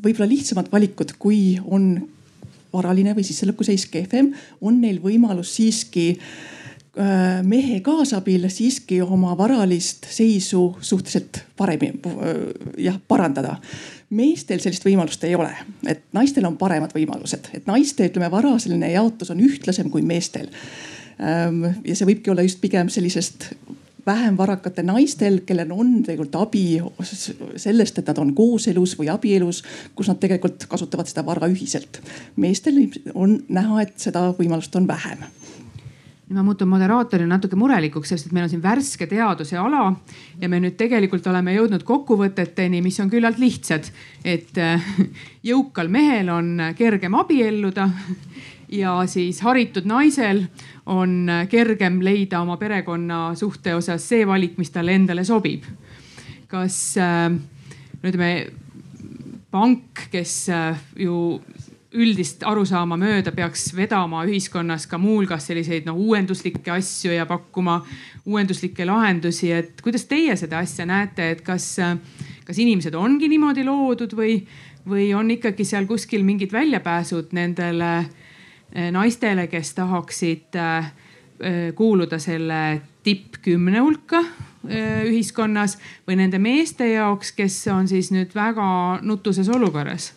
[0.02, 1.94] võib-olla lihtsamad valikud, kui on
[2.74, 6.61] varaline või sissetulekuseis kehvem, on neil võimalus siiski äh,
[7.48, 12.02] mehe kaasabil siiski oma varalist seisu suhteliselt paremini
[12.84, 13.54] jah parandada
[14.12, 15.52] meestel sellist võimalust ei ole,
[15.88, 20.50] et naistel on paremad võimalused, et naiste ütleme vara selline jaotus on ühtlasem kui meestel.
[21.22, 23.54] Ehm, ja see võibki olla just pigem sellisest
[24.06, 26.66] vähem varakate naistel, kellel on tegelikult abi
[27.62, 29.62] sellest, et nad on kooselus või abielus,
[29.96, 32.02] kus nad tegelikult kasutavad seda vara ühiselt.
[32.36, 32.82] meestel
[33.14, 35.24] on näha, et seda võimalust on vähem
[36.32, 39.90] ma muutun moderaatorina natuke murelikuks, sest et meil on siin värske teaduse ala
[40.40, 43.90] ja me nüüd tegelikult oleme jõudnud kokkuvõteteni, mis on küllalt lihtsad.
[44.24, 44.92] et äh,
[45.52, 47.90] jõukal mehel on kergem abielluda
[48.72, 50.46] ja siis haritud naisel
[50.86, 55.66] on kergem leida oma perekonna suhte osas see valik, mis talle endale sobib.
[56.48, 58.32] kas äh, no ütleme
[59.52, 61.42] pank, kes äh, ju
[61.92, 67.82] üldist arusaama mööda peaks vedama ühiskonnas ka muuhulgas selliseid noh uuenduslikke asju ja pakkuma
[68.26, 71.74] uuenduslikke lahendusi, et kuidas teie seda asja näete, et kas,
[72.48, 74.38] kas inimesed ongi niimoodi loodud või,
[74.88, 80.88] või on ikkagi seal kuskil mingid väljapääsud nendele eh, naistele, kes tahaksid eh,
[81.76, 82.62] kuuluda selle
[83.04, 84.24] tippkümne hulka
[84.70, 85.76] eh, ühiskonnas
[86.08, 88.72] või nende meeste jaoks, kes on siis nüüd väga
[89.04, 90.14] nutuses olukorras?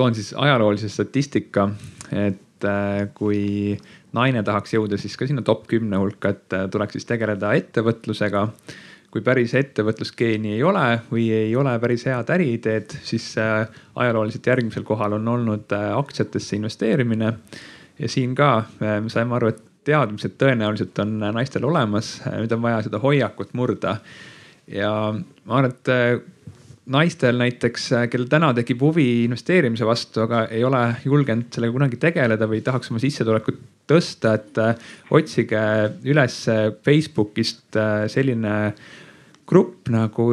[0.00, 1.68] Toon siis ajaloolise statistika,
[2.12, 3.76] et äh, kui
[4.16, 8.48] naine tahaks jõuda siis ka sinna top kümne hulka, et äh, tuleks siis tegeleda ettevõtlusega.
[9.10, 13.66] kui päris ettevõtlusgeeni ei ole või ei ole päris head äriideed, siis äh,
[13.98, 17.32] ajalooliselt järgmisel kohal on olnud aktsiatesse investeerimine.
[17.98, 22.82] ja siin ka me saime aru, et teadmised tõenäoliselt on naistel olemas, nüüd on vaja
[22.86, 23.96] seda hoiakut murda.
[24.66, 25.12] ja
[25.44, 26.30] ma arvan, et
[26.88, 32.00] naistel näiteks, äh, kellel täna tekib huvi investeerimise vastu, aga ei ole julgenud sellega kunagi
[32.00, 33.60] tegeleda või tahaks oma sissetulekut
[33.90, 35.60] tõsta, et äh, otsige
[36.08, 36.40] üles
[36.86, 38.72] Facebookist äh, selline
[39.50, 40.24] grupp nagu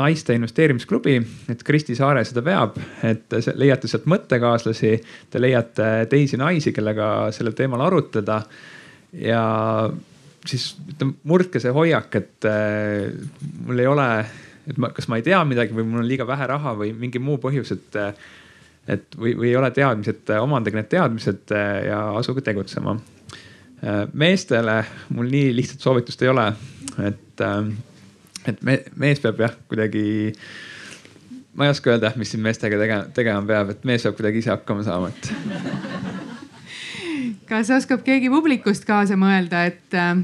[0.00, 1.18] naiste investeerimisklubi,
[1.52, 4.92] et Kristi Saare seda veab, et leiate sealt mõttekaaslasi,
[5.28, 8.38] te leiate teisi naisi, kellega sellel teemal arutleda.
[9.12, 9.42] ja
[10.46, 12.48] siis ütleme, murdke see hoiak, et
[13.66, 14.08] mul ei ole
[14.70, 17.22] et ma, kas ma ei tea midagi või mul on liiga vähe raha või mingi
[17.22, 18.00] muu põhjus, et,
[18.90, 21.54] et või, või ei ole teadmised, omandage need teadmised
[21.86, 22.96] ja asuge tegutsema.
[24.12, 24.84] meestele
[25.16, 26.46] mul nii lihtsat soovitust ei ole,
[27.08, 27.46] et,
[28.46, 30.04] et me, mees peab jah, kuidagi
[31.54, 34.52] ma ei oska öelda, mis siin meestega tegema, tegema peab, et mees peab kuidagi ise
[34.52, 35.32] hakkama saama, et.
[37.50, 40.14] kas oskab keegi publikust kaasa mõelda, et äh,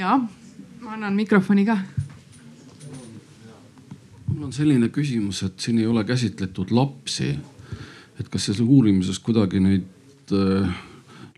[0.00, 0.16] ja
[0.84, 1.78] ma annan mikrofoni ka
[4.44, 7.32] mul on selline küsimus, et siin ei ole käsitletud lapsi.
[8.20, 10.74] et kas selles uurimuses kuidagi neid äh,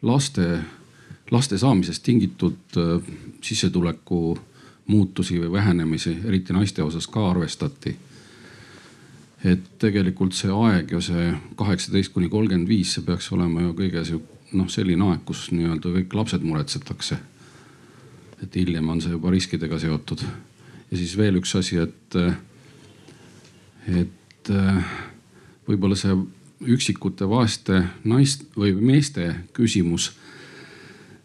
[0.03, 0.59] laste,
[1.31, 3.03] laste saamisest tingitud äh,
[3.41, 4.39] sissetuleku
[4.87, 7.97] muutusi või vähenemisi, eriti naiste osas ka arvestati?
[9.45, 14.03] et tegelikult see aeg ja see kaheksateist kuni kolmkümmend viis, see peaks olema ju kõige
[14.53, 17.19] noh, selline aeg, kus nii-öelda kõik lapsed muretsetakse.
[18.43, 20.27] et hiljem on see juba riskidega seotud.
[20.91, 22.35] ja siis veel üks asi, et äh,
[23.87, 24.85] et äh,
[25.69, 26.15] võib-olla see
[26.67, 30.13] üksikute vaeste naist või meeste küsimus.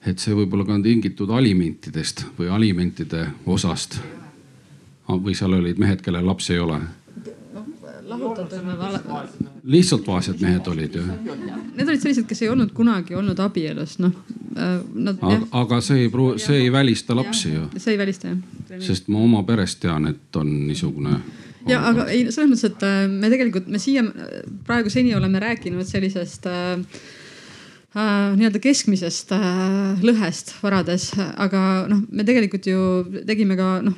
[0.06, 4.00] et see võib-olla ka on tingitud alimentidest või alimentide osast.
[5.08, 6.82] või seal olid mehed, kellel lapsi ei ole?
[8.12, 9.26] lahutatud või vala-?
[9.64, 11.04] lihtsalt vaesed mehed olid ju.
[11.76, 14.16] Need olid sellised, kes ei olnud kunagi olnud abielus, noh
[14.58, 15.22] äh, nad,.
[15.22, 17.70] aga, aga see ei pru-, see ei välista lapsi ju.
[17.78, 18.82] see ei välista jah.
[18.84, 21.22] sest ma oma perest tean, et on niisugune
[21.70, 24.04] ja aga ei, selles mõttes, et äh, me tegelikult, me siia
[24.68, 26.74] praegu seni oleme rääkinud sellisest äh,
[27.96, 32.84] äh, nii-öelda keskmisest äh, lõhest varades, aga noh, me tegelikult ju
[33.28, 33.98] tegime ka noh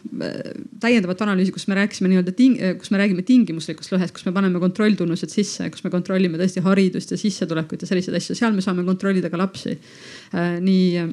[0.84, 5.34] täiendavat analüüsi, kus me rääkisime nii-öelda kus me räägime tingimuslikust lõhest, kus me paneme kontrolltunnused
[5.34, 9.32] sisse, kus me kontrollime tõesti haridust ja sissetulekut ja selliseid asju, seal me saame kontrollida
[9.34, 10.58] ka lapsi äh,.
[10.64, 11.06] nii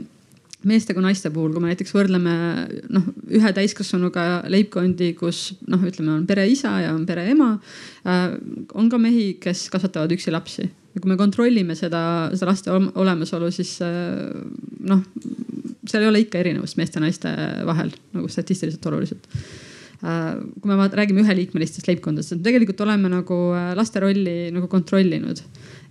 [0.68, 2.34] meeste kui naiste puhul, kui me näiteks võrdleme
[2.92, 7.54] noh, ühe täiskasvanuga leibkondi, kus noh, ütleme, on pereisa ja on pereema
[8.04, 8.36] äh,.
[8.74, 12.02] on ka mehi, kes kasvatavad üksi lapsi ja kui me kontrollime seda,
[12.34, 15.02] seda laste olemasolu, siis noh,
[15.88, 17.34] seal ei ole ikka erinevust meeste ja naiste
[17.68, 19.28] vahel nagu statistiliselt oluliselt
[20.00, 23.36] kui me räägime üheliikmelistest leibkondadest, et tegelikult oleme nagu
[23.76, 25.42] laste rolli nagu kontrollinud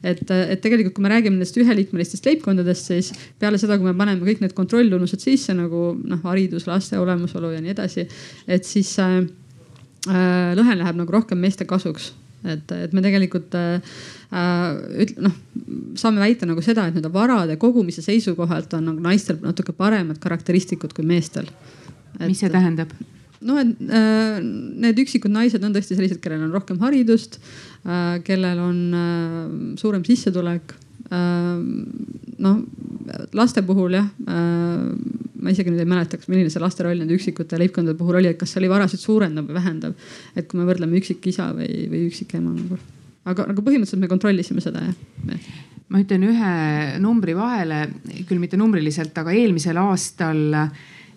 [0.04, 4.24] et, et tegelikult, kui me räägime nendest üheliikmelistest leibkondadest, siis peale seda, kui me paneme
[4.28, 8.08] kõik need kontrolltunnused sisse nagu noh, haridus, laste olemasolu ja nii edasi,
[8.48, 9.20] et siis äh,
[10.08, 12.14] äh, lõhe läheb nagu rohkem meeste kasuks
[12.48, 14.00] et, et me tegelikult äh,
[14.32, 15.36] äh üt-, noh,
[16.00, 20.96] saame väita nagu seda, et nii-öelda varade kogumise seisukohalt on nagu naistel natuke paremad karakteristikud
[20.96, 21.52] kui meestel.
[22.24, 22.96] mis see tähendab?
[23.48, 28.62] No et äh, need üksikud naised on tõesti sellised, kellel on rohkem haridust äh,, kellel
[28.64, 29.42] on äh,
[29.82, 30.76] suurem sissetulek
[31.10, 32.58] noh,
[33.34, 37.58] laste puhul jah ma isegi nüüd ei mäleta, kas milline see laste roll nende üksikute
[37.58, 39.96] leibkondade puhul oli, et kas see oli varasid suurendav või vähendav.
[40.36, 42.78] et kui me võrdleme üksikisa või, või üksikema nagu.
[43.32, 45.40] aga nagu põhimõtteliselt me kontrollisime seda jah
[45.90, 46.54] ma ütlen ühe
[47.02, 47.82] numbri vahele,
[48.30, 50.70] küll mitte numbriliselt, aga eelmisel aastal äh,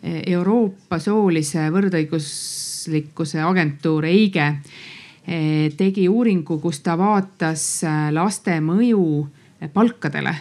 [0.03, 9.05] Euroopa soolise võrdõiguslikkuse agentuur EIGE eh, tegi uuringu, kus ta vaatas eh, laste mõju
[9.61, 10.35] eh, palkadele.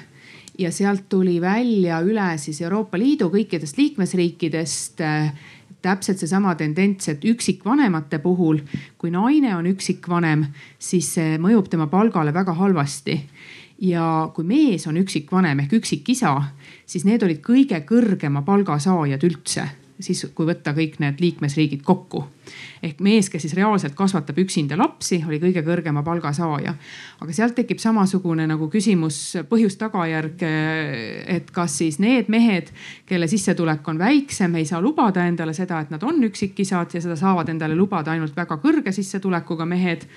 [0.58, 5.02] Ja sealt tuli välja üle siis Euroopa Liidu kõikidest liikmesriikidest
[5.82, 8.60] täpselt seesama tendents, et üksikvanemate puhul,
[9.02, 10.46] kui naine on üksikvanem,
[10.78, 13.18] siis see mõjub tema palgale väga halvasti.
[13.82, 16.36] Ja kui mees on üksikvanem ehk üksikisa,
[16.92, 19.70] siis need olid kõige kõrgema palga saajad üldse
[20.06, 22.26] siis kui võtta kõik need liikmesriigid kokku.
[22.84, 26.74] ehk mees, kes siis reaalselt kasvatab üksinda lapsi, oli kõige kõrgema palga saaja.
[27.22, 30.44] aga sealt tekib samasugune nagu küsimus, põhjus-tagajärg,
[31.28, 32.72] et kas siis need mehed,
[33.06, 37.16] kelle sissetulek on väiksem, ei saa lubada endale seda, et nad on üksikisad ja seda
[37.16, 40.08] saavad endale lubada ainult väga kõrge sissetulekuga mehed,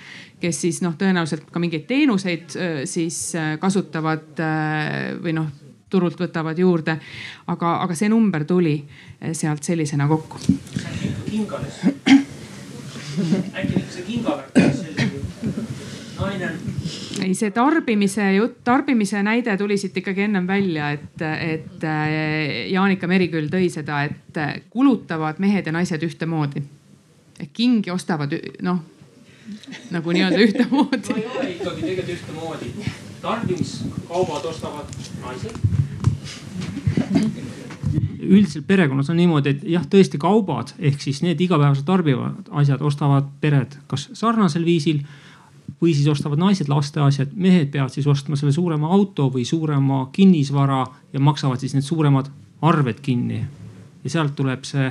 [0.41, 2.57] kes siis noh, tõenäoliselt ka mingeid teenuseid
[2.89, 4.41] siis kasutavad
[5.21, 6.99] või noh turult võtavad juurde.
[7.47, 8.75] aga, aga see number tuli
[9.21, 10.37] eh, sealt sellisena kokku.
[13.55, 14.43] äkki see kingaga
[16.19, 16.49] naine
[17.23, 23.07] ei, see tarbimise jutt, tarbimise näide tuli siit ikkagi ennem välja, et, et eh, Jaanika
[23.07, 26.63] Meriküll tõi seda, et eh, kulutavad mehed ja naised ühtemoodi.
[27.53, 28.31] kingi ostavad
[28.63, 28.79] noh,
[29.91, 31.09] nagu nii-öelda ühtemoodi.
[31.09, 32.73] no ei ole ikkagi tegelikult ühtemoodi.
[33.25, 34.85] Tarbimiskaubad ostavad
[35.23, 35.57] naised.
[38.25, 43.27] Üldiselt perekonnas on niimoodi, et jah, tõesti kaubad ehk siis need igapäevaselt tarbivad asjad ostavad
[43.41, 45.03] pered kas sarnasel viisil
[45.81, 50.05] või siis ostavad naised laste asjad, mehed peavad siis ostma selle suurema auto või suurema
[50.13, 50.81] kinnisvara
[51.13, 52.31] ja maksavad siis need suuremad
[52.65, 53.43] arved kinni.
[54.03, 54.89] ja sealt tuleb see,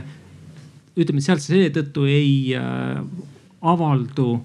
[0.96, 3.02] ütleme, et sealt seetõttu ei äh,
[3.62, 4.40] avaldu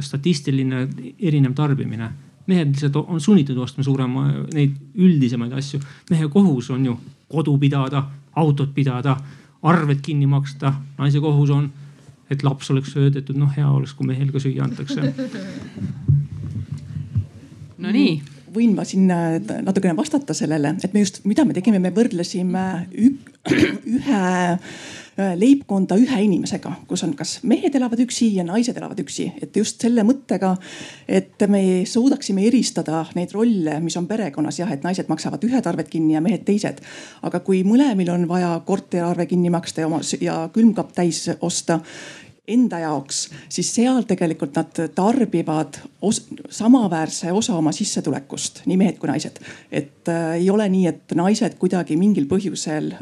[0.00, 0.88] statistiline
[1.20, 2.12] erinev tarbimine
[2.46, 5.80] mehed lihtsalt on sunnitud ostma suurema, neid üldisemaid asju.
[6.10, 8.04] mehe kohus on ju kodu pidada,
[8.36, 9.16] autot pidada,
[9.62, 10.72] arved kinni maksta.
[10.98, 11.70] naise kohus on,
[12.30, 15.00] et laps oleks söödetud, noh hea oleks, kui mehel ka süüa antakse.
[17.78, 18.22] Nonii
[18.56, 22.66] võin ma siin natukene vastata sellele, et me just, mida me tegime, me võrdlesime
[23.96, 24.22] ühe
[25.16, 29.54] Äh, leibkonda ühe inimesega, kus on, kas mehed elavad üksi ja naised elavad üksi, et
[29.56, 30.50] just selle mõttega,
[31.08, 35.88] et me suudaksime eristada neid rolle, mis on perekonnas jah, et naised maksavad ühed arved
[35.88, 36.84] kinni ja mehed teised.
[37.24, 41.80] aga kui mõlemil on vaja korteriarve kinni maksta ja oma ja külmkapp täis osta
[42.48, 49.10] enda jaoks, siis seal tegelikult nad tarbivad os samaväärse osa oma sissetulekust, nii mehed kui
[49.10, 49.40] naised.
[49.70, 52.92] et äh, ei ole nii, et naised kuidagi mingil põhjusel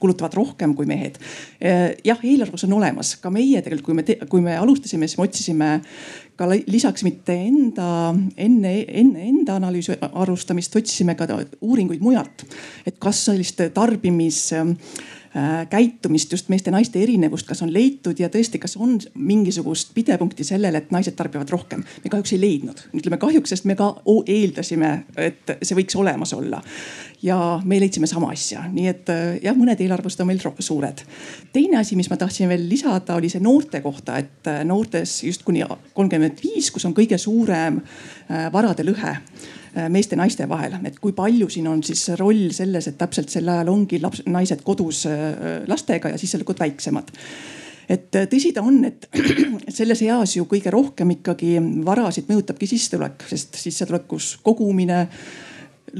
[0.00, 1.18] kulutavad rohkem kui mehed.
[1.60, 5.26] Eh, jah, eelarvus on olemas, ka meie tegelikult, kui me, kui me alustasime, siis me
[5.28, 5.70] otsisime
[6.40, 7.88] ka lisaks mitte enda,
[8.40, 11.28] enne, enne enda analüüsi alustamist otsisime ka
[11.60, 12.46] uuringuid mujalt.
[12.86, 15.19] et kas sellist tarbimis Äh,
[15.70, 20.90] käitumist, just meeste-naiste erinevust, kas on leitud ja tõesti, kas on mingisugust pidepunkti sellele, et
[20.90, 21.84] naised tarbivad rohkem?
[22.04, 23.92] me kahjuks ei leidnud, ütleme kahjuks, sest me ka
[24.26, 26.62] eeldasime, et see võiks olemas olla.
[27.22, 31.04] ja me leidsime sama asja, nii et äh, jah, mõned eelarvused on meil suured.
[31.52, 35.46] teine asi, mis ma tahtsin veel lisada, oli see noorte kohta, et äh, noortes just
[35.46, 35.62] kuni
[35.94, 37.80] kolmkümmend viis, kus on kõige suurem
[38.52, 39.14] varade lõhe
[39.70, 43.68] Äh, meeste-naiste vahel, et kui palju siin on siis roll selles, et täpselt sel ajal
[43.70, 47.12] ongi laps, naised kodus äh, lastega ja sissetulekud väiksemad
[47.86, 49.06] et äh, tõsi ta on, et
[49.78, 51.52] selles eas ju kõige rohkem ikkagi
[51.86, 55.04] varasid mõjutabki sissetulek, sest sissetulekus kogumine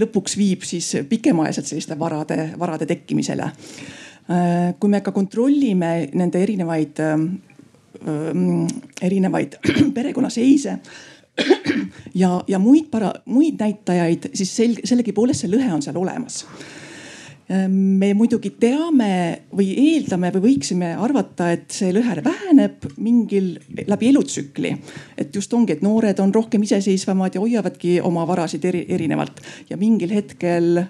[0.02, 3.52] lõpuks viib siis pikemaajaliselt selliste varade, varade tekkimisele.
[4.78, 7.00] kui me ka kontrollime nende erinevaid,
[9.02, 9.56] erinevaid
[9.96, 10.76] perekonnaseise
[12.22, 16.44] ja, ja muid para-, muid näitajaid, siis selg-, sellegipoolest see lõhe on seal olemas
[17.50, 19.12] Ehm, me muidugi teame
[19.58, 23.56] või eeldame või võiksime arvata, et see lõhe väheneb mingil
[23.90, 24.76] läbi elutsükli.
[25.18, 29.76] et just ongi, et noored on rohkem iseseisvamad ja hoiavadki oma varasid eri, erinevalt ja
[29.76, 30.84] mingil hetkel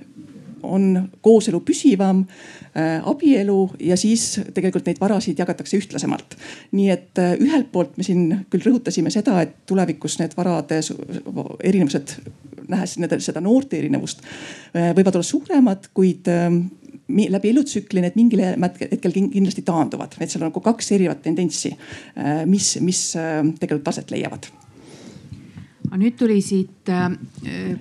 [0.62, 6.36] on kooselu püsivam äh,, abielu ja siis tegelikult neid varasid jagatakse ühtlasemalt.
[6.72, 10.80] nii et äh, ühelt poolt me siin küll rõhutasime seda, et tulevikus need varade
[11.64, 12.16] erinevused,
[12.70, 16.62] nähes nende, seda noorte erinevust äh,, võivad olla suuremad, kuid ähm,
[17.11, 21.74] läbi elutsükli need mingil hetkel kindlasti taanduvad, et seal on nagu kaks erinevat tendentsi,
[22.16, 24.50] äh, mis, mis äh, tegelikult aset leiavad
[25.91, 27.09] aga nüüd tuli siit äh,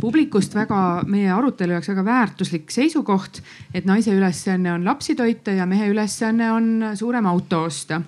[0.02, 3.44] publikust väga, meie arutelu jaoks väga väärtuslik seisukoht,
[3.74, 8.02] et naise ülesanne on lapsi toita ja mehe ülesanne on suurem auto osta.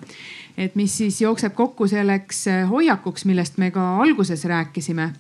[0.58, 5.14] et mis siis jookseb kokku selleks äh, hoiakuks, millest me ka alguses rääkisime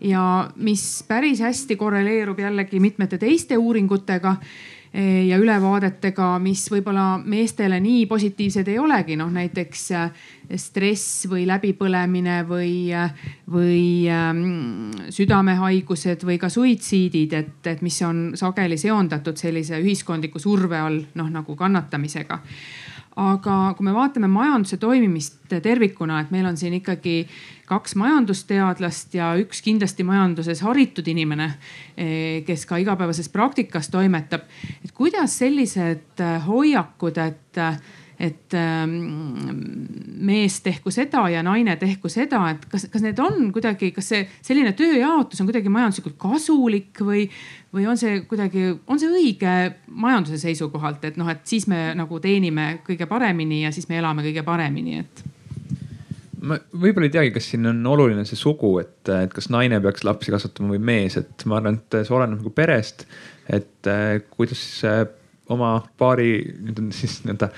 [0.00, 4.36] ja mis päris hästi korreleerub jällegi mitmete teiste uuringutega
[4.96, 10.22] ja ülevaadetega, mis võib-olla meestele nii positiivsed ei olegi, noh näiteks eh,
[10.56, 18.30] stress või läbipõlemine või, eh, või ähm, südamehaigused või ka suitsiidid, et, et mis on
[18.38, 22.40] sageli seondatud sellise ühiskondliku surve all noh nagu kannatamisega.
[23.16, 27.22] Aga kui me vaatame majanduse toimimist tervikuna, et meil on siin ikkagi
[27.66, 31.50] kaks majandusteadlast ja üks kindlasti majanduses haritud inimene,
[31.96, 34.48] eh, kes ka igapäevases praktikas toimetab.
[34.84, 37.64] et kuidas sellised eh, hoiakud, et
[38.16, 38.94] et ähm,
[40.24, 44.22] mees tehku seda ja naine tehku seda, et kas, kas need on kuidagi, kas see
[44.44, 47.26] selline tööjaotus on kuidagi majanduslikult kasulik või,
[47.76, 49.54] või on see kuidagi, on see õige
[49.92, 54.24] majanduse seisukohalt, et noh, et siis me nagu teenime kõige paremini ja siis me elame
[54.24, 55.35] kõige paremini, et
[56.46, 60.04] ma võib-olla ei teagi, kas siin on oluline see sugu, et, et kas naine peaks
[60.06, 63.06] lapsi kasvatama või mees, et ma arvan, et see oleneb nagu perest.
[63.46, 63.90] et
[64.32, 64.62] kuidas
[65.54, 67.50] oma paari nüüd on siis nii-öelda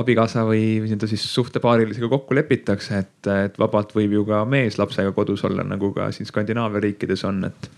[0.00, 5.12] abikaasa või nii-öelda siis suhtepaarilisega kokku lepitakse, et, et vabalt võib ju ka mees lapsega
[5.16, 7.70] kodus olla, nagu ka siin Skandinaavia riikides on, et,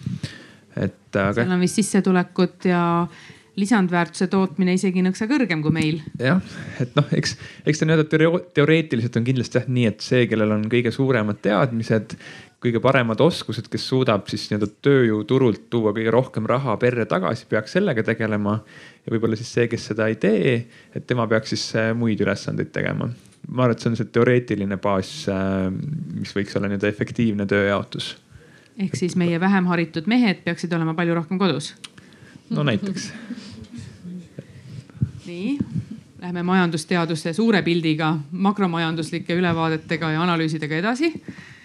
[0.77, 1.41] et aga....
[1.41, 2.83] seal on vist sissetulekut ja
[3.61, 5.99] lisandväärtuse tootmine isegi nõksa kõrgem kui meil.
[6.21, 6.41] jah,
[6.81, 7.35] et noh, eks,
[7.69, 12.17] eks ta nii-öelda teoreetiliselt on kindlasti jah nii, et see, kellel on kõige suuremad teadmised,
[12.63, 17.77] kõige paremad oskused, kes suudab siis nii-öelda tööjõuturult tuua kõige rohkem raha perre tagasi, peaks
[17.77, 18.61] sellega tegelema.
[19.05, 20.57] ja võib-olla siis see, kes seda ei tee,
[20.95, 23.11] et tema peaks siis äh, muid ülesandeid tegema.
[23.49, 25.69] ma arvan, et see on see teoreetiline baas, äh,
[26.17, 28.15] mis võiks olla nii-öelda efektiivne tööjaotus.
[28.81, 31.75] ehk siis meie vähem haritud mehed peaksid olema palju rohkem kodus?
[32.51, 33.13] No näiteks.
[35.27, 35.59] Nii,
[36.23, 41.13] lähme majandusteaduse suure pildiga, makromajanduslike ülevaadetega ja analüüsidega edasi.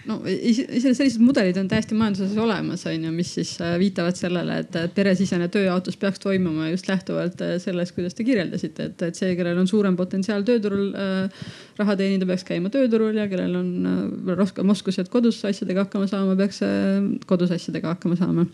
[0.08, 4.60] No iseenesest sellised mudelid on täiesti majanduses olemas, on ju, mis siis äh, viitavad sellele,
[4.62, 9.34] et peresisene tööjaotus peaks toimuma just lähtuvalt äh, sellest, kuidas te kirjeldasite, et, et see,
[9.36, 14.32] kellel on suurem potentsiaal tööturul äh, raha teenida, peaks käima tööturul ja kellel on äh,
[14.38, 18.46] rohkem oskusi, et kodus asjadega hakkama saama, peaks äh, kodus asjadega hakkama saama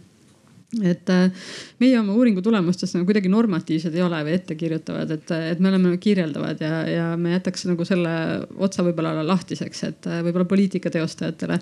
[0.82, 1.48] et äh,
[1.82, 5.96] meie oma uuringu tulemustes nagu kuidagi normatiivsed ei ole või ettekirjutavad, et, et me oleme
[6.02, 8.14] kirjeldavad ja, ja me jätaks nagu selle
[8.56, 11.60] otsa võib-olla lahtiseks, et äh, võib-olla poliitika teostajatele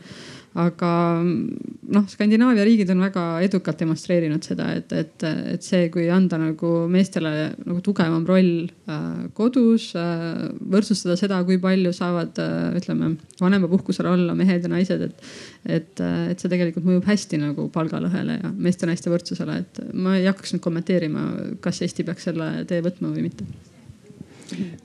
[0.58, 0.90] aga
[1.24, 5.24] noh, Skandinaavia riigid on väga edukalt demonstreerinud seda, et, et,
[5.54, 7.32] et see, kui anda nagu meestele
[7.62, 10.44] nagu tugevam roll äh, kodus äh,,
[10.74, 15.26] võrdsustada seda, kui palju saavad äh,, ütleme vanemapuhkusel olla mehed ja naised, et,
[15.64, 20.56] et, et see tegelikult mõjub hästi nagu palgalõhele ja meeste-naiste võrdsusele, et ma ei hakkaks
[20.56, 21.28] nüüd kommenteerima,
[21.64, 23.48] kas Eesti peaks selle tee võtma või mitte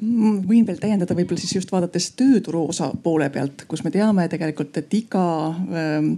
[0.01, 4.77] võin veel täiendada võib-olla siis just vaadates tööturu osa poole pealt, kus me teame tegelikult,
[4.77, 6.11] et iga äh,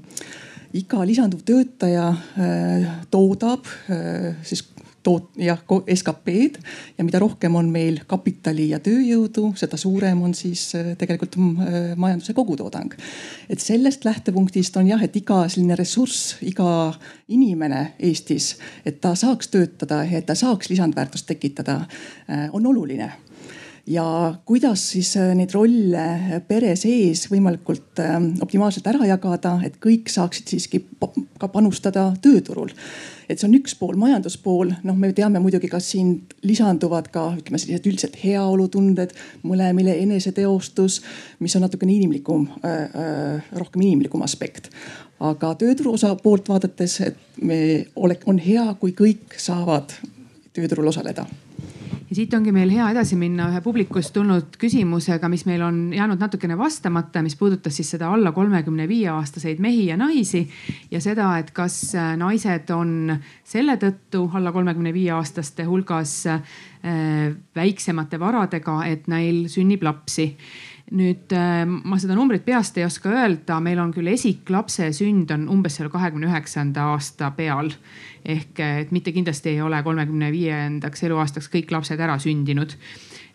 [0.79, 4.67] iga lisanduv töötaja äh, toodab äh, siis
[5.03, 5.59] toot-, jah,
[5.95, 6.59] SKP-d
[6.97, 11.77] ja mida rohkem on meil kapitali ja tööjõudu, seda suurem on siis äh, tegelikult äh,
[11.99, 12.93] majanduse kogutoodang.
[13.49, 16.93] et sellest lähtepunktist on jah, et iga selline ressurss, iga
[17.27, 21.81] inimene Eestis, et ta saaks töötada et ta saaks lisandväärtust tekitada,
[22.29, 23.11] äh, on oluline
[23.89, 30.11] ja kuidas siis äh, neid rolle pere sees võimalikult ähm, optimaalselt ära jagada, et kõik
[30.13, 30.83] saaksid siiski
[31.41, 32.69] ka panustada tööturul.
[33.29, 36.15] et see on üks pool, majanduspool, noh, me teame muidugi, kas siin
[36.45, 39.13] lisanduvad ka ütleme sellised üldiselt heaolutunded,
[39.45, 41.01] mõlemile eneseteostus,
[41.39, 44.71] mis on natukene inimlikum äh,, äh, rohkem inimlikum aspekt.
[45.19, 49.93] Aga tööturu osa poolt vaadates, et me ole, on hea, kui kõik saavad
[50.53, 51.27] tööturul osaleda
[52.09, 56.21] ja siit ongi meil hea edasi minna ühe publikust tulnud küsimusega, mis meil on jäänud
[56.21, 60.41] natukene vastamata, mis puudutas siis seda alla kolmekümne viie aastaseid mehi ja naisi
[60.91, 63.13] ja seda, et kas äh, naised on
[63.45, 66.41] selle tõttu alla kolmekümne viie aastaste hulgas äh,
[67.55, 70.31] väiksemate varadega, et neil sünnib lapsi
[70.95, 75.45] nüüd äh, ma seda numbrit peast ei oska öelda, meil on küll esiklapse sünd on
[75.53, 77.71] umbes seal kahekümne üheksanda aasta peal.
[78.25, 82.73] ehk et mitte kindlasti ei ole kolmekümne viiendaks eluaastaks kõik lapsed ära sündinud.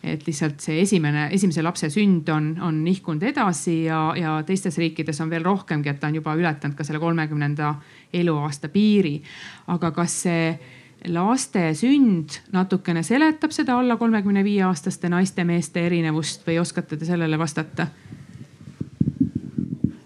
[0.03, 5.21] et lihtsalt see esimene, esimese lapse sünd on, on nihkunud edasi ja, ja teistes riikides
[5.21, 7.75] on veel rohkemgi, et ta on juba ületanud ka selle kolmekümnenda
[8.13, 9.21] eluaasta piiri.
[9.67, 10.74] aga kas see
[11.13, 17.39] laste sünd natukene seletab seda alla kolmekümne viie aastaste naiste-meeste erinevust või oskate te sellele
[17.39, 17.87] vastata?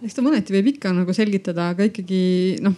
[0.04, 2.22] eks ta mõneti võib ikka nagu selgitada, aga ikkagi
[2.66, 2.76] noh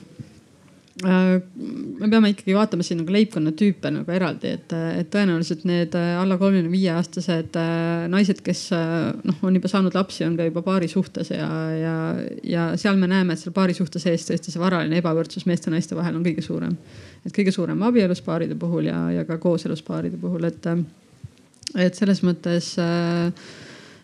[1.06, 6.14] me peame ikkagi vaatama siin nagu leibkonna tüüpe nagu eraldi, et, et tõenäoliselt need äh,
[6.22, 10.64] alla kolmekümne viie aastased äh, naised, kes noh, on juba saanud lapsi, on ka juba
[10.66, 11.96] paari suhtes ja, ja,
[12.48, 15.76] ja seal me näeme, et seal paari suhte sees tõesti see varaline ebavõrdsus meeste ja
[15.76, 16.78] naiste vahel on kõige suurem.
[17.26, 20.72] Et kõige suurem abieluspaaride puhul ja, ja ka kooseluspaaride puhul, et,
[21.78, 23.30] et selles mõttes äh,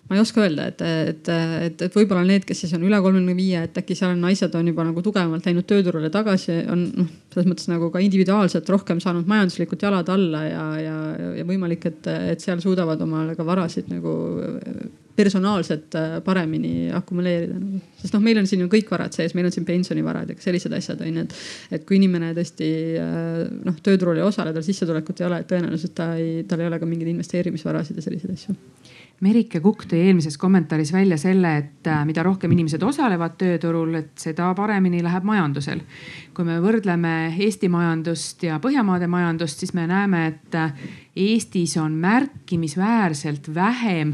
[0.08, 1.30] ma ei oska öelda, et, et,
[1.68, 4.54] et, et võib-olla need, kes siis on üle kolmekümne viie, et äkki seal on naised
[4.56, 9.02] on juba nagu tugevamalt läinud tööturule tagasi, on noh, selles mõttes nagu ka individuaalselt rohkem
[9.04, 10.96] saanud majanduslikult jalad alla ja, ja,
[11.42, 14.16] ja võimalik, et, et seal suudavad omale ka varasid nagu
[15.18, 17.58] personaalselt paremini akumuleerida.
[17.98, 20.76] Sest noh, meil on siin ju kõik varad sees, meil on siin pensionivarad ja sellised
[20.78, 21.34] asjad on ju, et,
[21.74, 22.70] et kui inimene tõesti
[23.66, 26.88] noh, tööturul ei osale, tal sissetulekut ei ole, tõenäoliselt ta ei, tal ei ole ka
[26.88, 28.56] mingeid investeerimisvarasid ja selliseid asju
[29.26, 34.12] Merike Kukk tõi eelmises kommentaaris välja selle, et äh, mida rohkem inimesed osalevad tööturul, et
[34.22, 35.82] seda paremini läheb majandusel.
[36.38, 40.58] kui me võrdleme Eesti majandust ja Põhjamaade majandust, siis me näeme, et
[41.16, 44.14] Eestis on märkimisväärselt vähem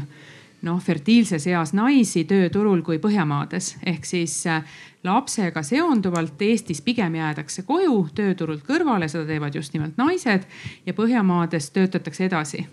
[0.64, 4.64] noh fertiilses eas naisi tööturul kui Põhjamaades ehk siis äh,
[5.04, 10.48] lapsega seonduvalt Eestis pigem jäädakse koju tööturult kõrvale, seda teevad just nimelt naised
[10.86, 12.64] ja Põhjamaades töötatakse edasi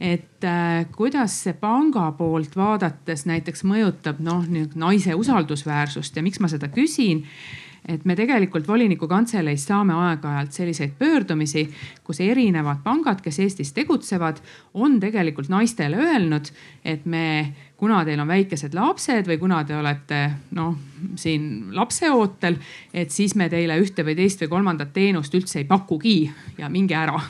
[0.00, 4.42] et äh, kuidas see panga poolt vaadates näiteks mõjutab noh,
[4.74, 7.22] naise usaldusväärsust ja miks ma seda küsin
[7.88, 11.66] et me tegelikult voliniku kantseleis saame aeg-ajalt selliseid pöördumisi,
[12.04, 14.40] kus erinevad pangad, kes Eestis tegutsevad,
[14.80, 16.48] on tegelikult naistele öelnud,
[16.84, 20.22] et me, kuna teil on väikesed lapsed või kuna te olete
[20.56, 20.76] noh,
[21.20, 22.56] siin lapseootel,
[22.94, 26.22] et siis me teile ühte või teist või kolmandat teenust üldse ei pakugi
[26.58, 27.20] ja minge ära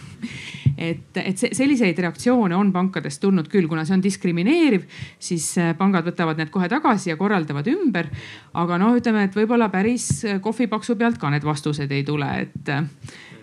[0.79, 4.87] et, et selliseid reaktsioone on pankadest tulnud küll, kuna see on diskrimineeriv,
[5.19, 8.11] siis äh, pangad võtavad need kohe tagasi ja korraldavad ümber.
[8.55, 12.75] aga noh, ütleme, et võib-olla päris kohvipaksu pealt ka need vastused ei tule, et,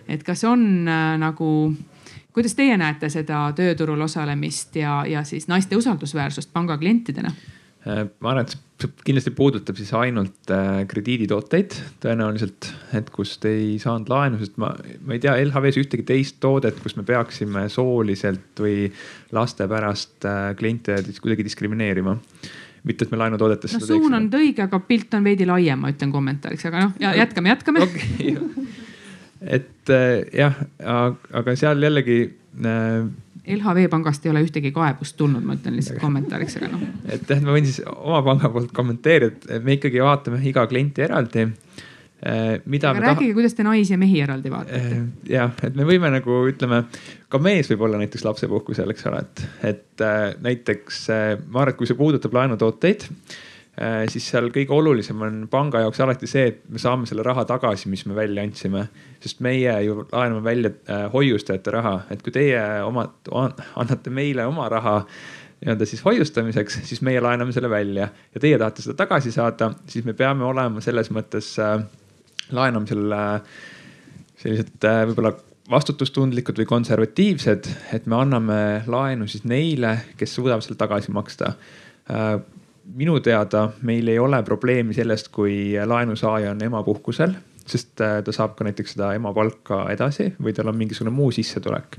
[0.08, 1.48] et kas on äh, nagu
[2.32, 7.32] kuidas teie näete seda tööturul osalemist ja, ja siis naiste usaldusväärsust panga klientidena?
[7.86, 8.56] Äh, ma arvan, et
[9.04, 11.76] kindlasti puudutab siis ainult äh, krediiditooteid.
[12.02, 12.68] tõenäoliselt,
[12.98, 14.72] et kust ei saanud laenu, sest ma,
[15.06, 18.90] ma ei tea LHV-s ühtegi teist toodet, kus me peaksime sooliselt või
[19.34, 22.16] laste pärast äh, kliente kuidagi diskrimineerima.
[22.82, 23.78] mitte, et me laenutoodetest.
[23.78, 27.52] no suun on õige, aga pilt on veidi laiem, ma ütlen kommentaariks, aga noh, jätkame,
[27.54, 27.84] jätkame.
[27.86, 28.36] Okay,
[29.58, 29.92] et
[30.34, 32.24] jah, aga seal jällegi
[33.46, 36.84] LHV pangast ei ole ühtegi kaebust tulnud, ma ütlen lihtsalt kommentaariks, aga noh.
[37.10, 41.02] et jah, ma võin siis oma panga poolt kommenteerida, et me ikkagi vaatame iga klienti
[41.02, 44.82] eraldi eh, mida aga rääkige taha..., kuidas te naisi ja mehi eraldi vaatate.
[44.94, 46.84] Eh, jah, et me võime nagu ütleme,
[47.28, 51.74] ka mees võib olla näiteks lapsepuhkusel, eks ole, et, et äh, näiteks äh, ma arvan,
[51.74, 53.51] et kui see puudutab laenutooteid äh,, Äh,
[54.12, 57.88] siis seal kõige olulisem on panga jaoks alati see, et me saame selle raha tagasi,
[57.88, 58.88] mis me välja andsime.
[59.22, 64.68] sest meie ju laename välja äh, hoiustajate raha, et kui teie omad, annate meile oma
[64.68, 64.98] raha
[65.62, 68.08] nii-öelda siis hoiustamiseks, siis meie laename selle välja.
[68.34, 71.78] Ja teie tahate seda tagasi saada, siis me peame olema selles mõttes äh,
[72.52, 73.60] laenamisel äh,
[74.42, 75.32] sellised äh, võib-olla
[75.70, 78.56] vastutustundlikud või konservatiivsed, et me anname
[78.90, 81.54] laenu siis neile, kes suudavad selle tagasi maksta.
[82.10, 82.34] Äh,
[82.84, 87.34] minu teada meil ei ole probleemi sellest, kui laenusaaja on emapuhkusel,
[87.66, 91.96] sest äh, ta saab ka näiteks seda emapalka edasi või tal on mingisugune muu sissetulek.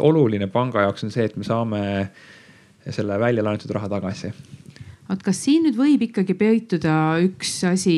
[0.00, 1.84] oluline panga jaoks on see, et me saame
[2.90, 4.32] selle välja laenatud raha tagasi
[5.08, 6.94] vot kas siin nüüd võib ikkagi peituda
[7.24, 7.96] üks asi,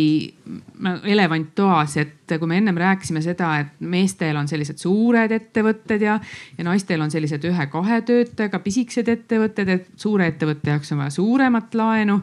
[1.06, 6.16] elevant toas, et kui me ennem rääkisime seda, et meestel on sellised suured ettevõtted ja,
[6.58, 11.78] ja naistel on sellised ühe-kahe töötajaga pisikesed ettevõtted, et suure ettevõtte jaoks on vaja suuremat
[11.78, 12.18] laenu.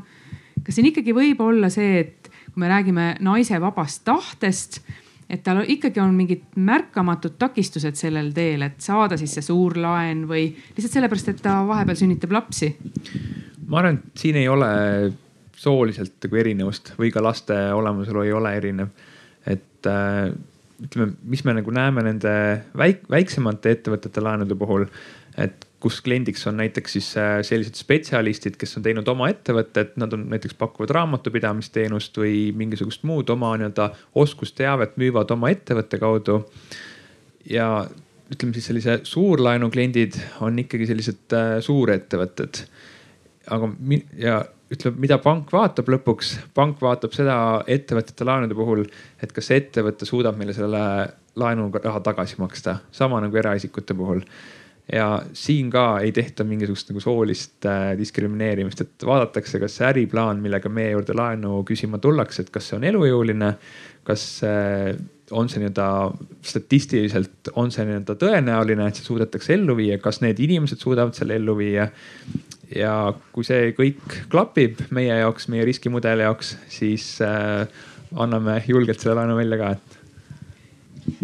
[0.63, 4.81] Kas siin ikkagi võib olla see, et kui me räägime naise vabast tahtest,
[5.29, 10.27] et tal ikkagi on mingid märkamatud takistused sellel teel, et saada siis see suur laen
[10.29, 12.73] või lihtsalt sellepärast, et ta vahepeal sünnitab lapsi?
[13.67, 14.69] ma arvan, et siin ei ole
[15.57, 18.91] sooliselt nagu erinevust või ka laste olemasolu ei ole erinev.
[19.47, 20.33] et äh,
[20.83, 22.33] ütleme, mis me nagu näeme nende
[22.77, 24.85] väik-, väiksemate ettevõtete laenude puhul,
[25.37, 30.15] et kus kliendiks on näiteks siis äh, sellised spetsialistid, kes on teinud oma ettevõtet, nad
[30.15, 33.89] on näiteks pakuvad raamatupidamisteenust või mingisugust muud oma nii-öelda
[34.23, 36.39] oskusteavet müüvad oma ettevõtte kaudu.
[37.49, 37.67] ja
[38.31, 42.63] ütleme siis sellise suurlaenu kliendid on ikkagi sellised äh, suurettevõtted.
[43.51, 43.71] aga
[44.23, 44.39] ja
[44.71, 47.37] ütleme, mida pank vaatab lõpuks, pank vaatab seda
[47.67, 48.87] ettevõtete laenude puhul,
[49.19, 50.83] et kas see ettevõte suudab meile selle
[51.35, 54.23] laenuraha tagasi maksta, sama nagu eraisikute puhul
[54.91, 60.41] ja siin ka ei tehta mingisugust nagu soolist äh, diskrimineerimist, et vaadatakse, kas see äriplaan,
[60.43, 63.53] millega meie juurde laenu küsima tullakse, et kas see on elujõuline,
[64.07, 64.91] kas äh,
[65.31, 65.87] on see nii-öelda
[66.45, 71.39] statistiliselt, on see nii-öelda tõenäoline, et see suudetakse ellu viia, kas need inimesed suudavad selle
[71.39, 71.87] ellu viia.
[72.73, 72.93] ja
[73.31, 77.67] kui see kõik klapib meie jaoks, meie riskimudeli jaoks, siis äh,
[78.19, 80.02] anname julgelt selle laenu välja ka, et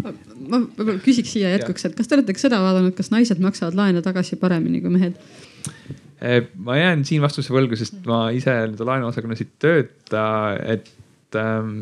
[0.04, 3.78] ma võib-olla küsiks siia jätkuks, et kas te olete ka seda vaadanud, kas naised maksavad
[3.78, 5.18] laene tagasi paremini kui mehed?
[6.20, 10.24] Eh, ma jään siin vastuse võlgu, sest ma ise nii-öelda laenuosakonnas ei tööta,
[10.74, 11.72] et ähm,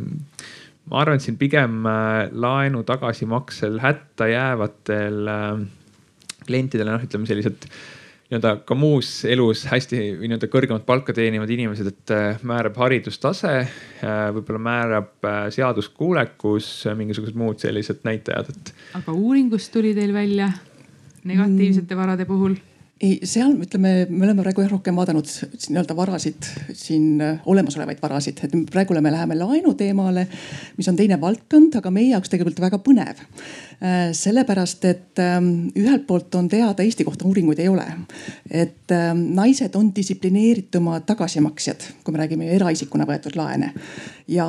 [0.91, 5.63] ma arvan, et siin pigem äh, laenu tagasimaksel hätta jäävatel äh,
[6.47, 7.81] klientidel, noh, ütleme sellised äh,
[8.29, 13.55] nii-öelda ka muus elus hästi või nii-öelda kõrgemat palka teenivad inimesed, et äh, määrab haridustase,
[13.65, 18.73] äh, võib-olla määrab äh, seaduskuulekus, mingisugused muud sellised näitajad, et.
[19.01, 20.51] aga uuringust tuli teil välja
[21.29, 22.59] negatiivsete varade puhul?
[23.01, 28.57] Ei, seal ütleme, me oleme praegu jah rohkem vaadanud nii-öelda varasid siin olemasolevaid varasid, et
[28.73, 30.27] praegu me läheme laenu teemale,
[30.77, 33.23] mis on teine valdkond, aga meie jaoks tegelikult väga põnev.
[33.79, 37.87] Äh, sellepärast, et ähm, ühelt poolt on teada, Eesti kohta uuringuid ei ole,
[38.51, 43.73] et naised on distsiplineeritumad tagasimaksjad, kui me räägime eraisikuna võetud laene.
[44.29, 44.49] Ja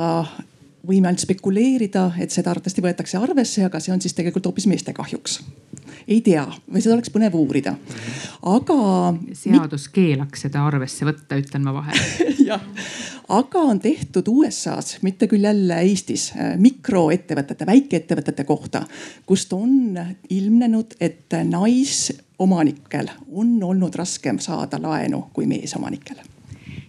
[0.86, 4.94] võime ainult spekuleerida, et seda arvatavasti võetakse arvesse, aga see on siis tegelikult hoopis meeste
[4.96, 5.40] kahjuks.
[6.08, 7.74] ei tea või seda oleks põnev uurida,
[8.48, 8.78] aga.
[9.36, 12.64] seadus keelaks seda arvesse võtta, ütlen ma vahele jah,
[13.28, 18.84] aga on tehtud USA-s, mitte küll jälle Eestis, äh, mikroettevõtete, väikeettevõtete kohta,
[19.26, 19.98] kust on
[20.30, 26.29] ilmnenud, et naisomanikel on olnud raskem saada laenu kui meesomanikel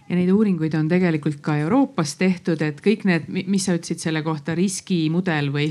[0.08, 4.24] ja neid uuringuid on tegelikult ka Euroopas tehtud, et kõik need, mis sa ütlesid selle
[4.26, 5.70] kohta, riskimudel või?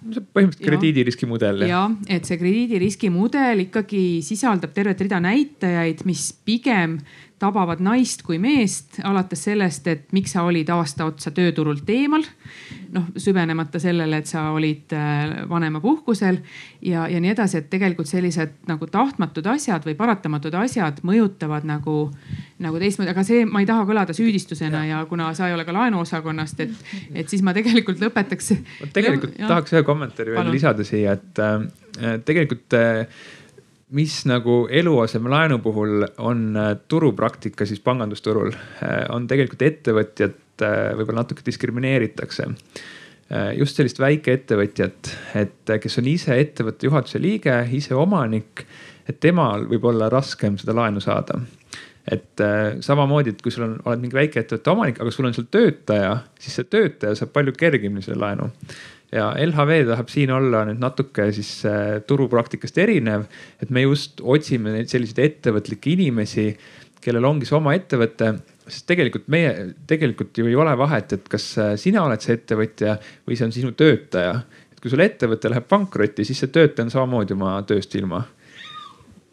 [0.00, 1.66] põhimõtteliselt krediidiriski mudel.
[1.68, 6.96] ja, et see krediidiriski mudel ikkagi sisaldab tervet rida näitajaid, mis pigem
[7.40, 12.24] tabavad naist kui meest, alates sellest, et miks sa olid aasta otsa tööturult eemal.
[12.90, 16.40] noh, süvenemata sellele, et sa olid äh, vanemapuhkusel
[16.82, 21.94] ja, ja nii edasi, et tegelikult sellised nagu tahtmatud asjad või paratamatud asjad mõjutavad nagu,
[22.58, 25.64] nagu teistmoodi, aga see, ma ei taha kõlada süüdistusena ja, ja kuna sa ei ole
[25.68, 26.74] ka laenuosakonnast, et,
[27.22, 28.56] et siis ma tegelikult lõpetaks.
[28.92, 33.06] tegelikult ja, tahaks ühe kommentaari veel lisada siia, et äh, tegelikult äh,
[33.90, 41.24] mis nagu eluasemelaenu puhul on äh, turupraktika siis pangandusturul, äh, on tegelikult ettevõtjat äh, võib-olla
[41.24, 42.50] natuke diskrimineeritakse.
[43.54, 45.08] just sellist väikeettevõtjat,
[45.38, 48.64] et kes on ise ettevõtte juhatuse liige, ise omanik,
[49.06, 51.38] et temal võib olla raskem seda laenu saada
[52.10, 52.42] et
[52.82, 56.58] samamoodi, et kui sul on, oled mingi väikeettevõtte omanik, aga sul on seal töötaja, siis
[56.58, 58.50] see töötaja saab palju kergemini selle laenu
[59.12, 63.26] ja LHV tahab siin olla nüüd natuke siis äh, turupraktikast erinev,
[63.62, 66.52] et me just otsime neid selliseid ettevõtlikke inimesi,
[67.00, 68.34] kellel ongi see oma ettevõte
[68.70, 69.52] sest tegelikult meie,
[69.90, 72.96] tegelikult ju ei ole vahet, et kas äh, sina oled see ettevõtja
[73.28, 74.34] või see on sinu töötaja.
[74.72, 78.22] et kui sul ettevõte läheb pankrotti, siis see töötaja on samamoodi oma tööst ilma.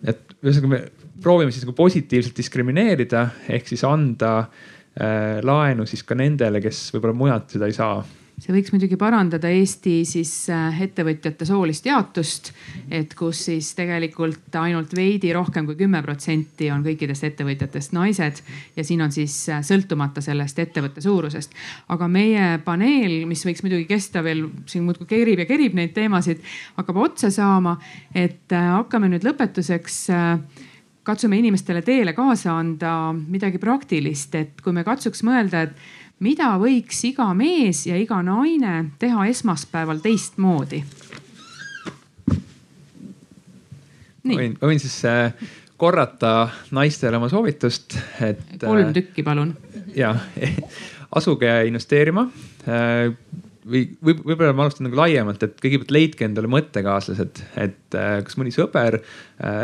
[0.04, 0.82] et ühesõnaga me
[1.22, 7.18] proovime siis nagu positiivselt diskrimineerida ehk siis anda äh, laenu siis ka nendele, kes võib-olla
[7.26, 8.02] mujalt seda ei saa
[8.38, 12.52] see võiks muidugi parandada Eesti siis äh, ettevõtjate soolist jaotust,
[12.94, 18.44] et kus siis tegelikult ainult veidi rohkem kui kümme protsenti on kõikidest ettevõtjatest naised
[18.78, 21.58] ja siin on siis äh, sõltumata sellest ettevõtte suurusest.
[21.90, 26.46] aga meie paneel, mis võiks muidugi kesta veel siin muudkui kerib ja kerib neid teemasid,
[26.78, 27.80] hakkab otsa saama,
[28.14, 30.04] et äh, hakkame nüüd lõpetuseks
[31.08, 37.03] katsume inimestele teele kaasa anda midagi praktilist, et kui me katsuks mõelda, et mida võiks
[37.07, 40.84] iga mees ja iga naine teha esmaspäeval teistmoodi?
[44.27, 45.49] võin, võin siis äh,
[45.80, 48.44] korrata naistele oma soovitust, et.
[48.60, 49.53] kolm äh, tükki, palun.
[50.02, 50.14] ja,
[51.15, 52.27] asuge investeerima.
[52.68, 53.14] Äh,
[53.68, 58.53] või võib, võib-olla ma alustan nagu laiemalt, et kõigepealt leidke endale mõttekaaslased, et kas mõni
[58.56, 59.02] sõber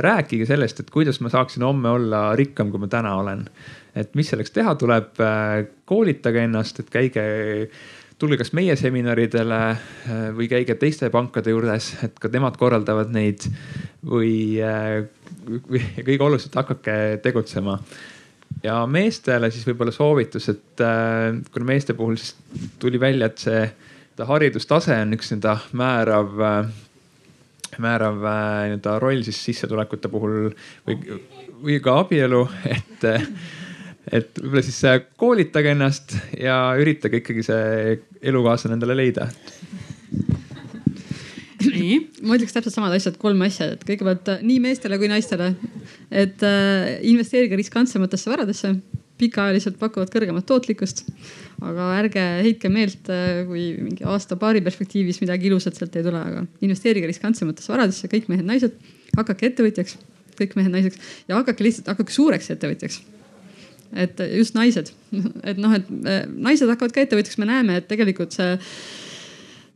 [0.04, 3.46] rääkige sellest, et kuidas ma saaksin homme olla rikkam, kui ma täna olen.
[3.96, 7.26] Et mis selleks teha tuleb äh,, koolitage ennast, et käige
[8.22, 13.46] tulge kas meie seminaridele äh, või käige teiste pankade juures, et ka nemad korraldavad neid
[14.08, 15.04] või, äh,
[15.46, 17.80] või kõige oluliselt hakake tegutsema.
[18.64, 20.82] Ja meestele siis võib-olla soovitus, et
[21.52, 22.36] kuna meeste puhul siis
[22.80, 26.38] tuli välja, et see haridustase on üks nii-öelda määrav
[27.82, 30.54] määrav nii-öelda roll siis sissetulekute puhul
[30.88, 31.20] või,
[31.64, 33.08] või ka abielu, et
[34.12, 39.30] et võib-olla siis äh, koolitage ennast ja üritage ikkagi see elukaaslane endale leida.
[41.64, 45.54] Nii, ma ütleks täpselt samad asjad, kolm asja, et kõigepealt äh, nii meestele kui naistele,
[46.12, 48.74] et äh, investeerige riskantsematesse varadesse,
[49.22, 51.06] pikaajaliselt pakuvad kõrgemat tootlikkust.
[51.64, 56.44] aga ärge heitke meelt, äh, kui mingi aasta-paari perspektiivis midagi ilusat sealt ei tule, aga
[56.66, 58.76] investeerige riskantsematesse varadesse, kõik mehed-naised,
[59.16, 59.98] hakake ettevõtjaks,
[60.40, 61.00] kõik mehed-naiseks
[61.30, 63.04] ja hakake lihtsalt, hakake suureks ettevõtjaks
[63.96, 64.92] et just naised,
[65.44, 68.58] et noh, et äh, naised hakkavad ka ettevõtjaks, me näeme, et tegelikult see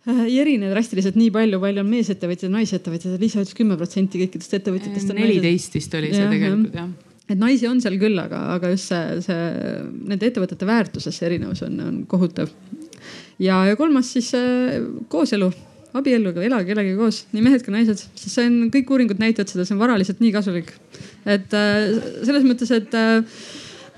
[0.08, 4.22] Äh, ei erine drastiliselt nii palju, palju on meesettevõtjaid ja naisettevõtjaid, Liisa ütles kümme protsenti
[4.22, 6.94] kõikidest ettevõtjatest on neliteist vist oli see ja, tegelikult jah.
[7.28, 9.40] Et naisi on seal küll, aga, aga just see, see
[10.08, 12.54] nende ettevõtete väärtuses see erinevus on, on kohutav.
[13.44, 14.78] ja, ja kolmas siis äh,
[15.12, 15.52] kooselu,
[16.00, 19.68] abielluge, elage kellegagi koos, nii mehed kui naised, sest see on, kõik uuringud näitavad seda,
[19.68, 20.72] see on varaliselt nii kasulik.
[21.28, 23.44] et äh, selles mõttes, et äh,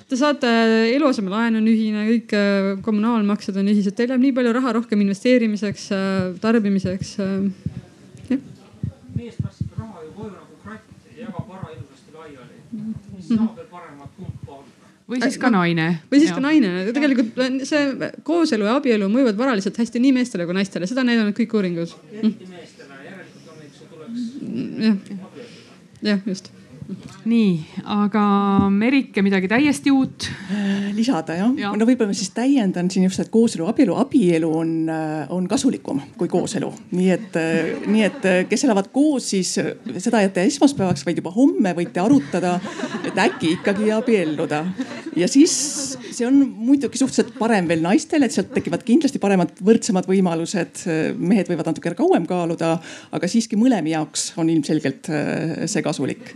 [0.10, 0.50] Te saate,
[0.96, 5.84] eluasemelaen on ühine, kõik äh, kommunaalmaksed on ühised, teil läheb nii palju raha rohkem investeerimiseks,
[5.94, 7.12] äh, tarbimiseks.
[7.22, 8.40] Äh,
[9.14, 12.58] mees passib raha ju koju nagu kratt ja jagab vara ilusasti laiali.
[12.74, 14.60] mis saab veel paremat kumpa
[15.10, 15.88] või siis ka naine.
[16.10, 16.38] või siis ja.
[16.40, 21.06] ka naine, tegelikult see kooselu ja abielu mõjuvad varaliselt hästi nii meestele kui naistele, seda
[21.06, 21.98] on näidanud kõik uuringud.
[22.16, 24.26] eriti meestele, järelikult on neid, see tuleks.
[24.88, 25.20] jah,
[26.14, 26.58] jah, just
[27.30, 27.50] nii,
[27.94, 28.22] aga
[28.74, 30.26] Merike, midagi täiesti uut?
[30.96, 35.30] lisada jah ja., no võib-olla siis täiendan siin just, et kooselu, abielu, abielu on, äh,
[35.36, 36.72] on kasulikum kui kooselu.
[36.96, 41.22] nii et, äh, nii et äh, kes elavad koos, siis seda ei jäta esmaspäevaks, vaid
[41.22, 42.56] juba homme võite arutada,
[43.04, 44.64] et äkki ikkagi abielluda.
[45.20, 45.54] ja siis
[46.10, 50.86] see on muidugi suhteliselt parem veel naistele, et sealt tekivad kindlasti paremad, võrdsemad võimalused.
[51.22, 52.78] mehed võivad natuke kauem kaaluda,
[53.14, 55.10] aga siiski mõlemi jaoks on ilmselgelt
[55.70, 56.34] see kasulik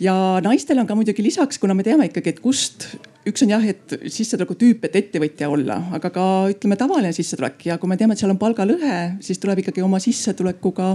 [0.00, 0.14] ja
[0.44, 2.88] naistel on ka muidugi lisaks, kuna me teame ikkagi, et kust
[3.28, 7.78] üks on jah, et sissetuleku tüüp, et ettevõtja olla, aga ka ütleme tavaline sissetulek ja
[7.78, 10.94] kui me teame, et seal on palgalõhe, siis tuleb ikkagi oma sissetulekuga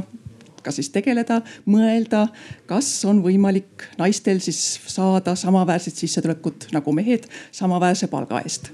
[0.65, 2.23] ka siis tegeleda, mõelda,
[2.65, 8.71] kas on võimalik naistel siis saada samaväärset sissetulekut nagu mehed samaväärse palga eest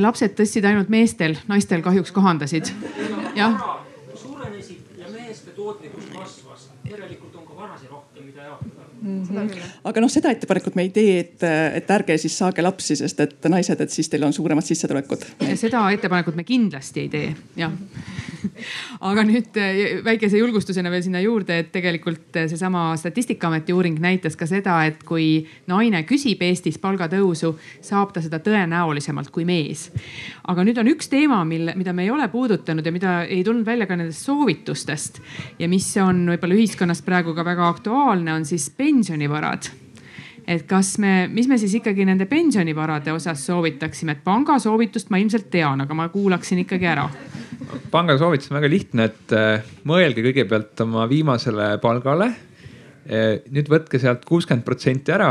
[0.00, 2.72] lapsed tõstsid ainult meestel, naistel kahjuks kohandasid.
[3.36, 3.58] jah.
[4.16, 9.24] suurenesid ja meeste tootlikkus kasvas, järelikult on ka varasid rohkem, mida jaotada mm.
[9.24, 9.68] -hmm.
[9.90, 11.46] aga noh, seda ettepanekut me ei tee, et,
[11.80, 15.26] et ärge siis saage lapsi, sest et naised, et siis teil on suuremad sissetulekud.
[15.54, 17.72] seda ettepanekut me kindlasti ei tee, jah
[19.10, 24.36] aga nüüd eh, väikese julgustusena veel sinna juurde, et tegelikult eh, seesama Statistikaameti uuring näitas
[24.38, 27.54] ka seda, et kui naine küsib Eestis palgatõusu,
[27.84, 29.88] saab ta seda tõenäolisemalt kui mees.
[30.48, 33.66] aga nüüd on üks teema, mille, mida me ei ole puudutanud ja mida ei tulnud
[33.66, 35.20] välja ka nendest soovitustest
[35.58, 39.70] ja mis on võib-olla ühiskonnas praegu ka väga aktuaalne, on siis pensionivarad
[40.48, 45.20] et kas me, mis me siis ikkagi nende pensionivarade osas soovitaksime, et panga soovitust ma
[45.20, 47.08] ilmselt tean, aga ma kuulaksin ikkagi ära
[47.92, 52.30] panga soovitus on väga lihtne, et äh, mõelge kõigepealt oma viimasele palgale.
[53.08, 55.30] Äh, nüüd võtke sealt kuuskümmend protsenti ära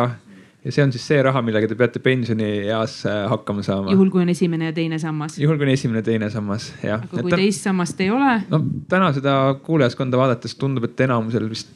[0.68, 3.94] ja see on siis see raha, millega te peate pensionieas äh, hakkama saama.
[3.94, 5.38] juhul kui on esimene ja teine sammas.
[5.40, 7.04] juhul kui on esimene ja teine sammas, jah.
[7.06, 7.40] aga kui ta...
[7.40, 8.34] teist sammast ei ole?
[8.50, 11.72] no täna seda kuulajaskonda vaadates tundub, et enamusel vist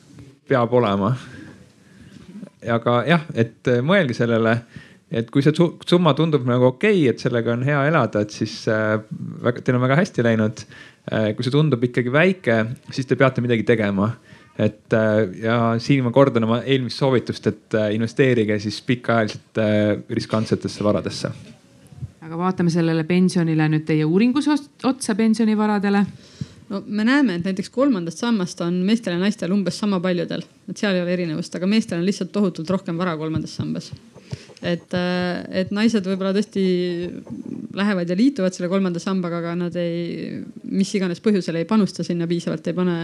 [0.50, 1.14] peab olema.
[2.70, 4.60] Aga jah, et mõelge sellele
[5.12, 8.54] et kui see summa tundub nagu okei okay,, et sellega on hea elada, et siis
[8.72, 8.96] äh,
[9.44, 11.32] väga, teil on väga hästi läinud äh,.
[11.36, 12.60] kui see tundub ikkagi väike,
[12.96, 14.12] siis te peate midagi tegema.
[14.58, 19.98] et äh, ja siin ma kordan oma eelmist soovitust, et äh, investeerige siis pikaajaliselt äh,
[20.10, 21.32] riskantsetesse varadesse.
[22.22, 26.06] aga vaatame sellele pensionile nüüd teie uuringus otsa, pensionivaradele
[26.72, 30.80] no me näeme, et näiteks kolmandast sammast on meestel ja naistel umbes sama paljudel, et
[30.80, 33.92] seal ei ole erinevust, aga meestel on lihtsalt tohutult rohkem vara kolmandas sambas.
[34.62, 36.64] Et, äh, et naised võib-olla tõesti
[37.76, 40.38] lähevad ja liituvad selle kolmanda sambaga, aga nad ei,
[40.70, 42.98] mis iganes põhjusel ei panusta sinna piisavalt, ei pane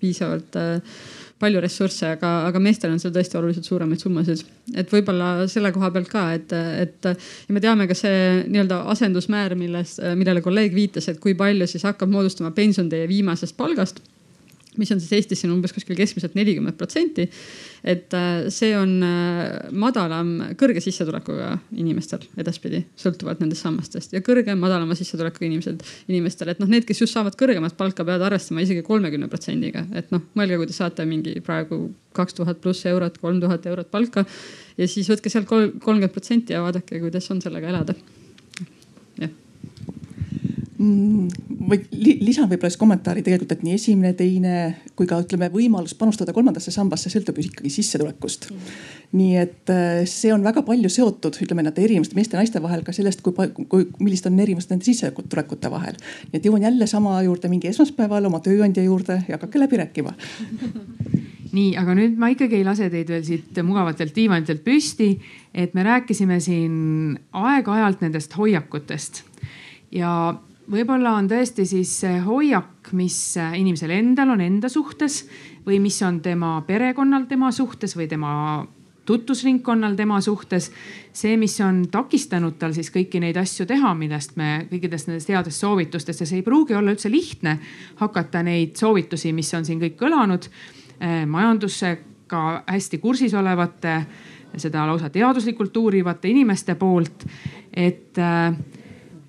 [0.00, 0.98] piisavalt äh,
[1.44, 4.44] palju ressursse, aga, aga meestel on seal tõesti oluliselt suuremaid summasid.
[4.74, 9.56] et võib-olla selle koha pealt ka, et, et ja me teame ka see nii-öelda asendusmäär,
[9.60, 14.02] milles, millele kolleeg viitas, et kui palju siis hakkab moodustama pension teie viimasest palgast
[14.80, 17.28] mis on siis Eestis siin umbes kuskil keskmiselt nelikümmend protsenti.
[17.84, 20.30] et äh, see on äh, madalam
[20.60, 26.70] kõrge sissetulekuga inimestel edaspidi, sõltuvalt nendest sammastest ja kõrgem madalama sissetulekuga inimesed, inimestel, et noh,
[26.70, 30.70] need, kes just saavad kõrgemat palka, peavad arvestama isegi kolmekümne protsendiga, et noh, mõelge, kui
[30.70, 31.86] te saate mingi praegu
[32.16, 34.24] kaks tuhat pluss eurot, kolm tuhat eurot palka
[34.78, 37.96] ja siis võtke sealt kolmkümmend protsenti ja vaadake, kuidas on sellega elada.
[40.74, 41.28] Mm,
[41.68, 41.76] või
[42.18, 44.54] lisan võib-olla siis kommentaari tegelikult, et nii esimene, teine
[44.98, 48.72] kui ka ütleme, võimalus panustada kolmandasse sambasse sõltub ju ikkagi sissetulekust mm.
[49.20, 52.82] nii et äh, see on väga palju seotud, ütleme nende erinevused meeste ja naiste vahel
[52.82, 55.94] ka sellest, kui, kui, millised on erinevused nende sissetulekute vahel.
[56.32, 60.14] nii et jõuan jälle sama juurde mingi esmaspäeval oma tööandja juurde ja hakake läbi rääkima
[61.54, 65.12] nii, aga nüüd ma ikkagi ei lase teid veel siit mugavatelt diivanitelt püsti,
[65.54, 69.22] et me rääkisime siin aeg-ajalt nendest hoiakutest
[69.94, 70.10] ja
[70.70, 71.92] võib-olla on tõesti siis
[72.24, 75.24] hoiak, mis inimesel endal on enda suhtes
[75.66, 78.32] või mis on tema perekonnal tema suhtes või tema
[79.04, 80.72] tutvusringkonnal tema suhtes.
[81.12, 85.60] see, mis on takistanud tal siis kõiki neid asju teha, millest me kõikidest nendest headest
[85.60, 87.58] soovitustest ja see ei pruugi olla üldse lihtne
[88.00, 94.00] hakata neid soovitusi, mis on siin kõik kõlanud eh, majandusega hästi kursis olevate,
[94.56, 97.26] seda lausa teaduslikult uurivate inimeste poolt,
[97.72, 98.56] et äh,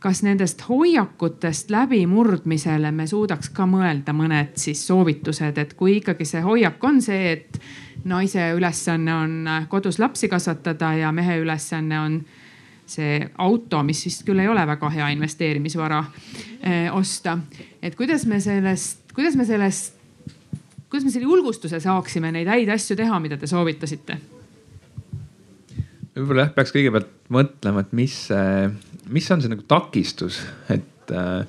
[0.06, 6.44] kas nendest hoiakutest läbimurdmisele me suudaks ka mõelda mõned siis soovitused, et kui ikkagi see
[6.46, 7.58] hoiak on see, et
[8.06, 12.20] naise ülesanne on kodus lapsi kasvatada ja mehe ülesanne on
[12.86, 16.04] see auto, mis vist küll ei ole väga hea investeerimisvara
[16.62, 17.40] eh, osta.
[17.82, 19.98] et kuidas me sellest, kuidas me sellest,
[20.86, 24.35] kuidas me selle julgustuse saaksime neid häid asju teha, mida te soovitasite?
[26.16, 28.70] Võib-olla jah, peaks kõigepealt mõtlema, et mis see
[29.12, 30.40] mis on see nagu takistus,
[30.74, 31.46] et äh,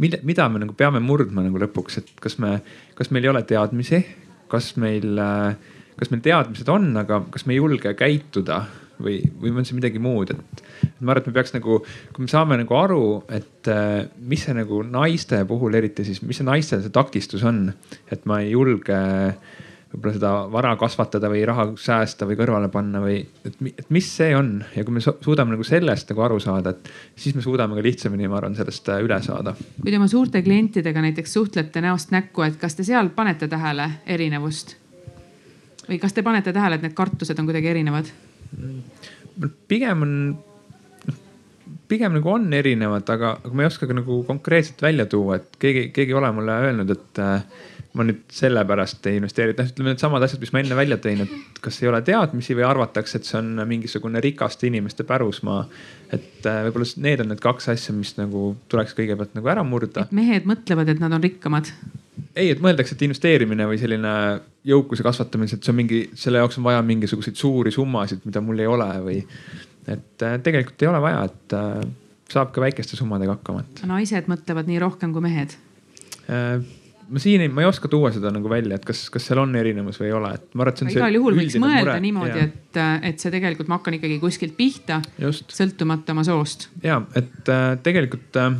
[0.00, 2.58] mida, mida me nagu peame murdma nagu lõpuks, et kas me,
[2.98, 4.02] kas meil ei ole teadmisi,
[4.50, 8.62] kas meil äh,, kas meil teadmised on, aga kas me ei julge käituda
[9.00, 10.62] või, või on see midagi muud, et
[11.00, 11.80] ma arvan, et me peaks nagu,
[12.14, 16.40] kui me saame nagu aru, et äh, mis see nagu naiste puhul eriti siis, mis
[16.40, 17.68] see naistel see takistus on,
[18.10, 19.58] et ma ei julge äh,
[19.90, 24.34] võib-olla seda vara kasvatada või raha säästa või kõrvale panna või et, et mis see
[24.36, 27.84] on ja kui me suudame nagu sellest nagu aru saada, et siis me suudame ka
[27.84, 29.54] lihtsamini, ma arvan, sellest äh, üle saada.
[29.80, 33.88] kui te oma suurte klientidega näiteks suhtlete näost näkku, et kas te seal panete tähele
[34.06, 34.76] erinevust?
[35.88, 38.12] või kas te panete tähele, et need kartused on kuidagi erinevad?
[39.68, 40.14] pigem on,
[41.90, 45.60] pigem nagu on erinevad, aga, aga ma ei oska ka nagu konkreetselt välja tuua, et
[45.62, 47.44] keegi, keegi ei ole mulle öelnud, et äh,
[47.98, 51.24] ma nüüd sellepärast ei investeeri, et noh, ütleme needsamad asjad, mis ma enne välja tõin,
[51.24, 55.64] et kas ei ole teadmisi või arvatakse, et see on mingisugune rikaste inimeste pärusmaa.
[56.10, 60.06] et äh, võib-olla need on need kaks asja, mis nagu tuleks kõigepealt nagu ära murda.
[60.06, 61.72] et mehed mõtlevad, et nad on rikkamad?
[62.34, 64.12] ei, et mõeldakse, et investeerimine või selline
[64.66, 68.62] jõukuse kasvatamine, et see on mingi, selle jaoks on vaja mingisuguseid suuri summasid, mida mul
[68.62, 69.18] ei ole või.
[69.96, 71.80] Et äh, tegelikult ei ole vaja, et äh,
[72.30, 73.84] saab ka väikeste summadega hakkama, et.
[73.90, 75.58] naised mõtlevad nii rohkem kui mehed
[77.10, 79.54] ma siin ei, ma ei oska tuua seda nagu välja, et kas, kas seal on
[79.58, 81.00] erinevus või ei ole, et ma arvan, et see on see.
[81.00, 82.02] igal juhul võiks mõelda mure.
[82.04, 82.78] niimoodi, et,
[83.10, 85.00] et see tegelikult, ma hakkan ikkagi kuskilt pihta,
[85.40, 86.68] sõltumata oma soost.
[86.86, 88.54] ja, et äh, tegelikult äh,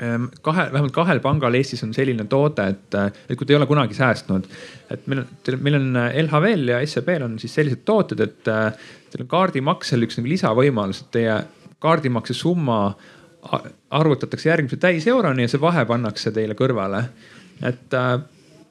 [0.00, 3.60] ähm, kahe, vähemalt kahel pangal Eestis on selline toode, et, äh, et kui te ei
[3.60, 4.48] ole kunagi säästnud,
[4.94, 8.88] et meil on, meil on äh, LHV-l ja SEB-l on siis sellised tooted, et äh,
[9.10, 11.38] teil on kaardimaksel üks nagu lisavõimalus, et teie
[11.80, 12.82] kaardimakse summa
[13.90, 17.04] arvutatakse järgmise täiseuroni ja see vahe pannakse teile kõrvale.
[17.66, 18.12] Et äh,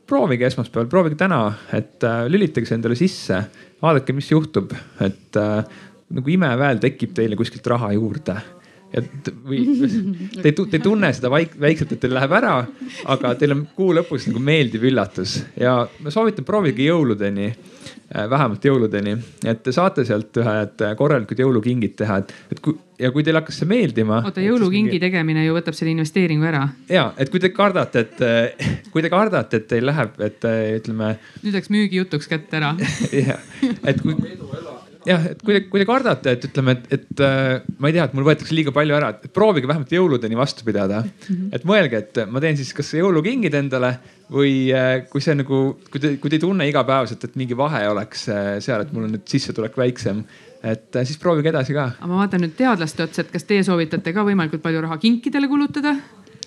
[0.09, 1.41] proovige esmaspäeval, proovige täna,
[1.73, 3.41] et äh, lülitage see endale sisse,
[3.81, 4.73] vaadake, mis juhtub,
[5.05, 5.81] et äh,
[6.15, 8.37] nagu imeväel tekib teile kuskilt raha juurde.
[8.89, 9.61] Et või
[10.41, 12.55] te, te ei tunne seda vaik, väikselt, et teil läheb ära,
[13.13, 15.39] aga teil on kuu lõpus nagu meeldiv üllatus.
[15.59, 17.51] Ja ma soovitan, proovige jõuludeni
[18.09, 19.15] vähemalt jõuludeni,
[19.45, 23.61] et te saate sealt ühed korralikud jõulukingid teha, et, et kui ja kui teile hakkas
[23.61, 24.19] see meeldima.
[24.27, 25.01] oota, jõulukingi mingi...
[25.03, 26.65] tegemine ju võtab selle investeeringu ära.
[26.91, 30.49] ja, et kui te kardate, et kui te kardate, et teil läheb, et
[30.81, 31.15] ütleme.
[31.45, 32.75] nüüd läks müügijutuks kätte ära.
[33.29, 33.47] jah,
[33.87, 34.17] et kui
[35.07, 38.07] jah, et kui te, kui te kardate, et ütleme, et, et äh, ma ei tea,
[38.09, 41.13] et mul võetakse liiga palju ära, et proovige vähemalt jõuludeni vastu pidada mm.
[41.27, 41.53] -hmm.
[41.55, 43.93] et mõelge, et ma teen siis kas jõulukingid endale
[44.33, 47.85] või äh, kui see nagu, kui te, kui te ei tunne igapäevaselt, et mingi vahe
[47.89, 50.23] oleks äh, seal, et mul on nüüd sissetulek väiksem.
[50.59, 51.85] et siis proovige edasi ka.
[51.95, 55.47] aga ma vaatan nüüd teadlaste otsa, et kas teie soovitate ka võimalikult palju raha kinkidele
[55.47, 55.95] kulutada?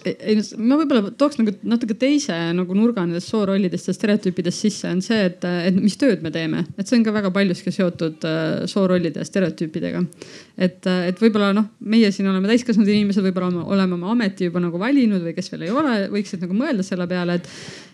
[0.09, 5.03] Ei, ma võib-olla tooks nagu natuke teise nagu nurga nendest soorollidest ja stereotüüpidest sisse, on
[5.05, 8.65] see, et, et mis tööd me teeme, et see on ka väga paljuski seotud äh,
[8.71, 10.03] soorollide ja stereotüüpidega.
[10.57, 14.81] et, et võib-olla noh, meie siin oleme täiskasvanud inimesed, võib-olla oleme oma ameti juba nagu
[14.81, 17.51] valinud või kes veel ei ole, võiksid nagu mõelda selle peale, et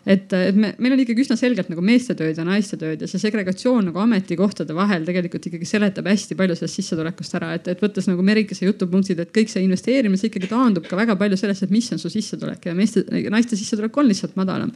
[0.08, 3.08] et, et me, meil on ikkagi üsna selgelt nagu meeste tööd ja naiste tööd ja
[3.10, 7.82] see segregatsioon nagu ametikohtade vahel tegelikult ikkagi seletab hästi palju sellest sissetulekust ära, et, et
[7.82, 11.66] võttes nagu Merikese jutupunktid, et kõik see investeerimine, see ikkagi taandub ka väga palju sellest,
[11.66, 14.72] et mis on su sissetulek ja meeste, naiste sissetulek on lihtsalt madalam.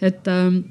[0.00, 0.62] et ähm,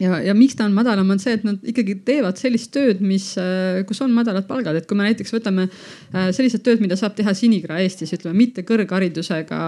[0.00, 3.28] ja, ja miks ta on madalam, on see, et nad ikkagi teevad sellist tööd, mis,
[3.40, 7.14] äh, kus on madalad palgad, et kui me näiteks võtame äh, sellised tööd, mida saab
[7.18, 9.60] teha Sinigra Eestis, ütleme mitte kõrgharidusega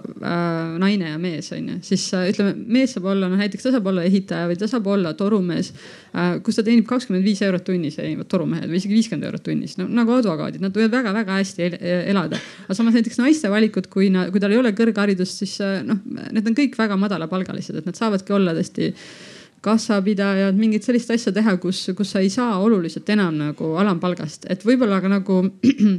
[0.00, 3.74] äh, naine ja mees on ju, siis äh, ütleme, mees saab olla, noh näiteks ta
[3.76, 7.66] saab olla ehitaja või ta saab olla torumees äh,, kus ta teenib kakskümmend viis eurot
[7.70, 9.78] tunnis, teenivad torumehed või isegi viiskümmend eurot tunnis.
[9.78, 11.78] No,, nagu advokaadid, nad võivad väga-väga hästi el
[12.10, 12.40] elada.
[12.66, 16.02] aga samas näiteks naiste valikud, kui, kui tal ei ole kõrgharidust, siis äh, noh,
[16.34, 18.90] need on kõik väga madalapalgalised, et nad saavadki olla tõesti
[19.64, 24.64] kassapidajad, mingit sellist asja teha, kus, kus sa ei saa oluliselt enam nagu alampalgast, et
[24.64, 25.36] võib-olla ka nagu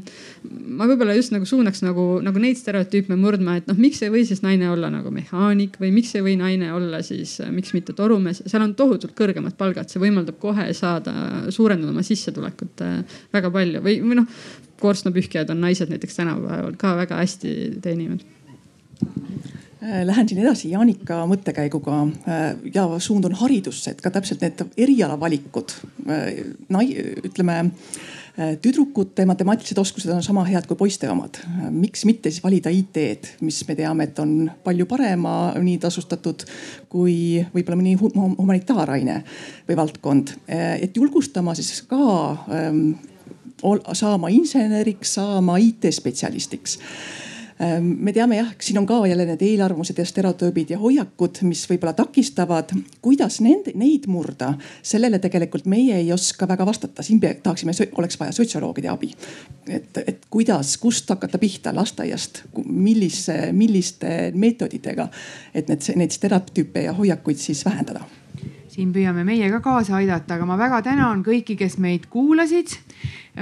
[0.79, 4.25] ma võib-olla just nagu suunaks nagu, nagu neid stereotüüpe murdma, et noh, miks ei või
[4.27, 8.43] siis naine olla nagu mehaanik või miks ei või naine olla siis, miks mitte torumees,
[8.49, 11.13] seal on tohutult kõrgemad palgad, see võimaldab kohe saada,
[11.53, 12.99] suurendada oma sissetulekut äh,
[13.33, 13.85] väga palju.
[13.85, 14.43] Või, või noh,
[14.81, 18.25] korstnapühkijad on naised näiteks tänapäeval ka väga hästi teenivad
[19.01, 19.50] Äh,
[19.81, 22.41] lähen siin edasi Jaanika mõttekäiguga äh,
[22.73, 25.73] ja suundun haridusse, et ka täpselt need erialavalikud,
[26.09, 26.27] äh,
[27.25, 27.63] ütleme
[28.63, 31.41] tüdrukute matemaatilised oskused on sama head kui poiste omad.
[31.69, 36.45] miks mitte siis valida IT-d, mis me teame, et on palju parema nii tasustatud
[36.89, 39.17] kui võib-olla mõni humanitaaraine
[39.67, 40.31] või valdkond.
[40.47, 41.99] et julgustama siis ka
[42.55, 42.93] ähm,
[43.99, 46.79] saama inseneriks, saama IT-spetsialistiks
[47.81, 51.93] me teame jah, siin on ka jälle need eelarvamused ja stereotüübid ja hoiakud, mis võib-olla
[51.93, 52.73] takistavad.
[53.01, 58.31] kuidas nende, neid murda, sellele tegelikult meie ei oska väga vastata, siin tahaksime, oleks vaja
[58.31, 59.11] sotsioloogide abi.
[59.67, 65.09] et, et kuidas, kust hakata pihta lasteaiast, millise, milliste meetoditega,
[65.53, 68.05] et need, neid stereotüüpe ja hoiakuid siis vähendada
[68.71, 72.77] siin püüame meie ka kaasa aidata, aga ma väga tänan kõiki, kes meid kuulasid.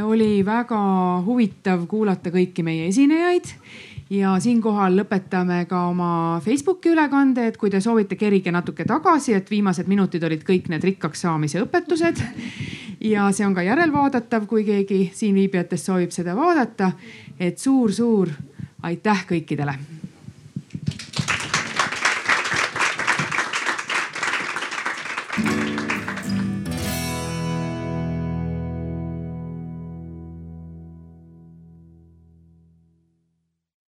[0.01, 0.79] oli väga
[1.25, 3.53] huvitav kuulata kõiki meie esinejaid
[4.09, 9.49] ja siinkohal lõpetame ka oma Facebooki ülekande, et kui te soovite, kerige natuke tagasi, et
[9.51, 12.23] viimased minutid olid kõik need rikkaks saamise õpetused.
[13.11, 16.91] ja see on ka järelvaadatav, kui keegi siinviibijatest soovib seda vaadata.
[17.39, 18.29] et suur-suur
[18.83, 19.98] aitäh kõikidele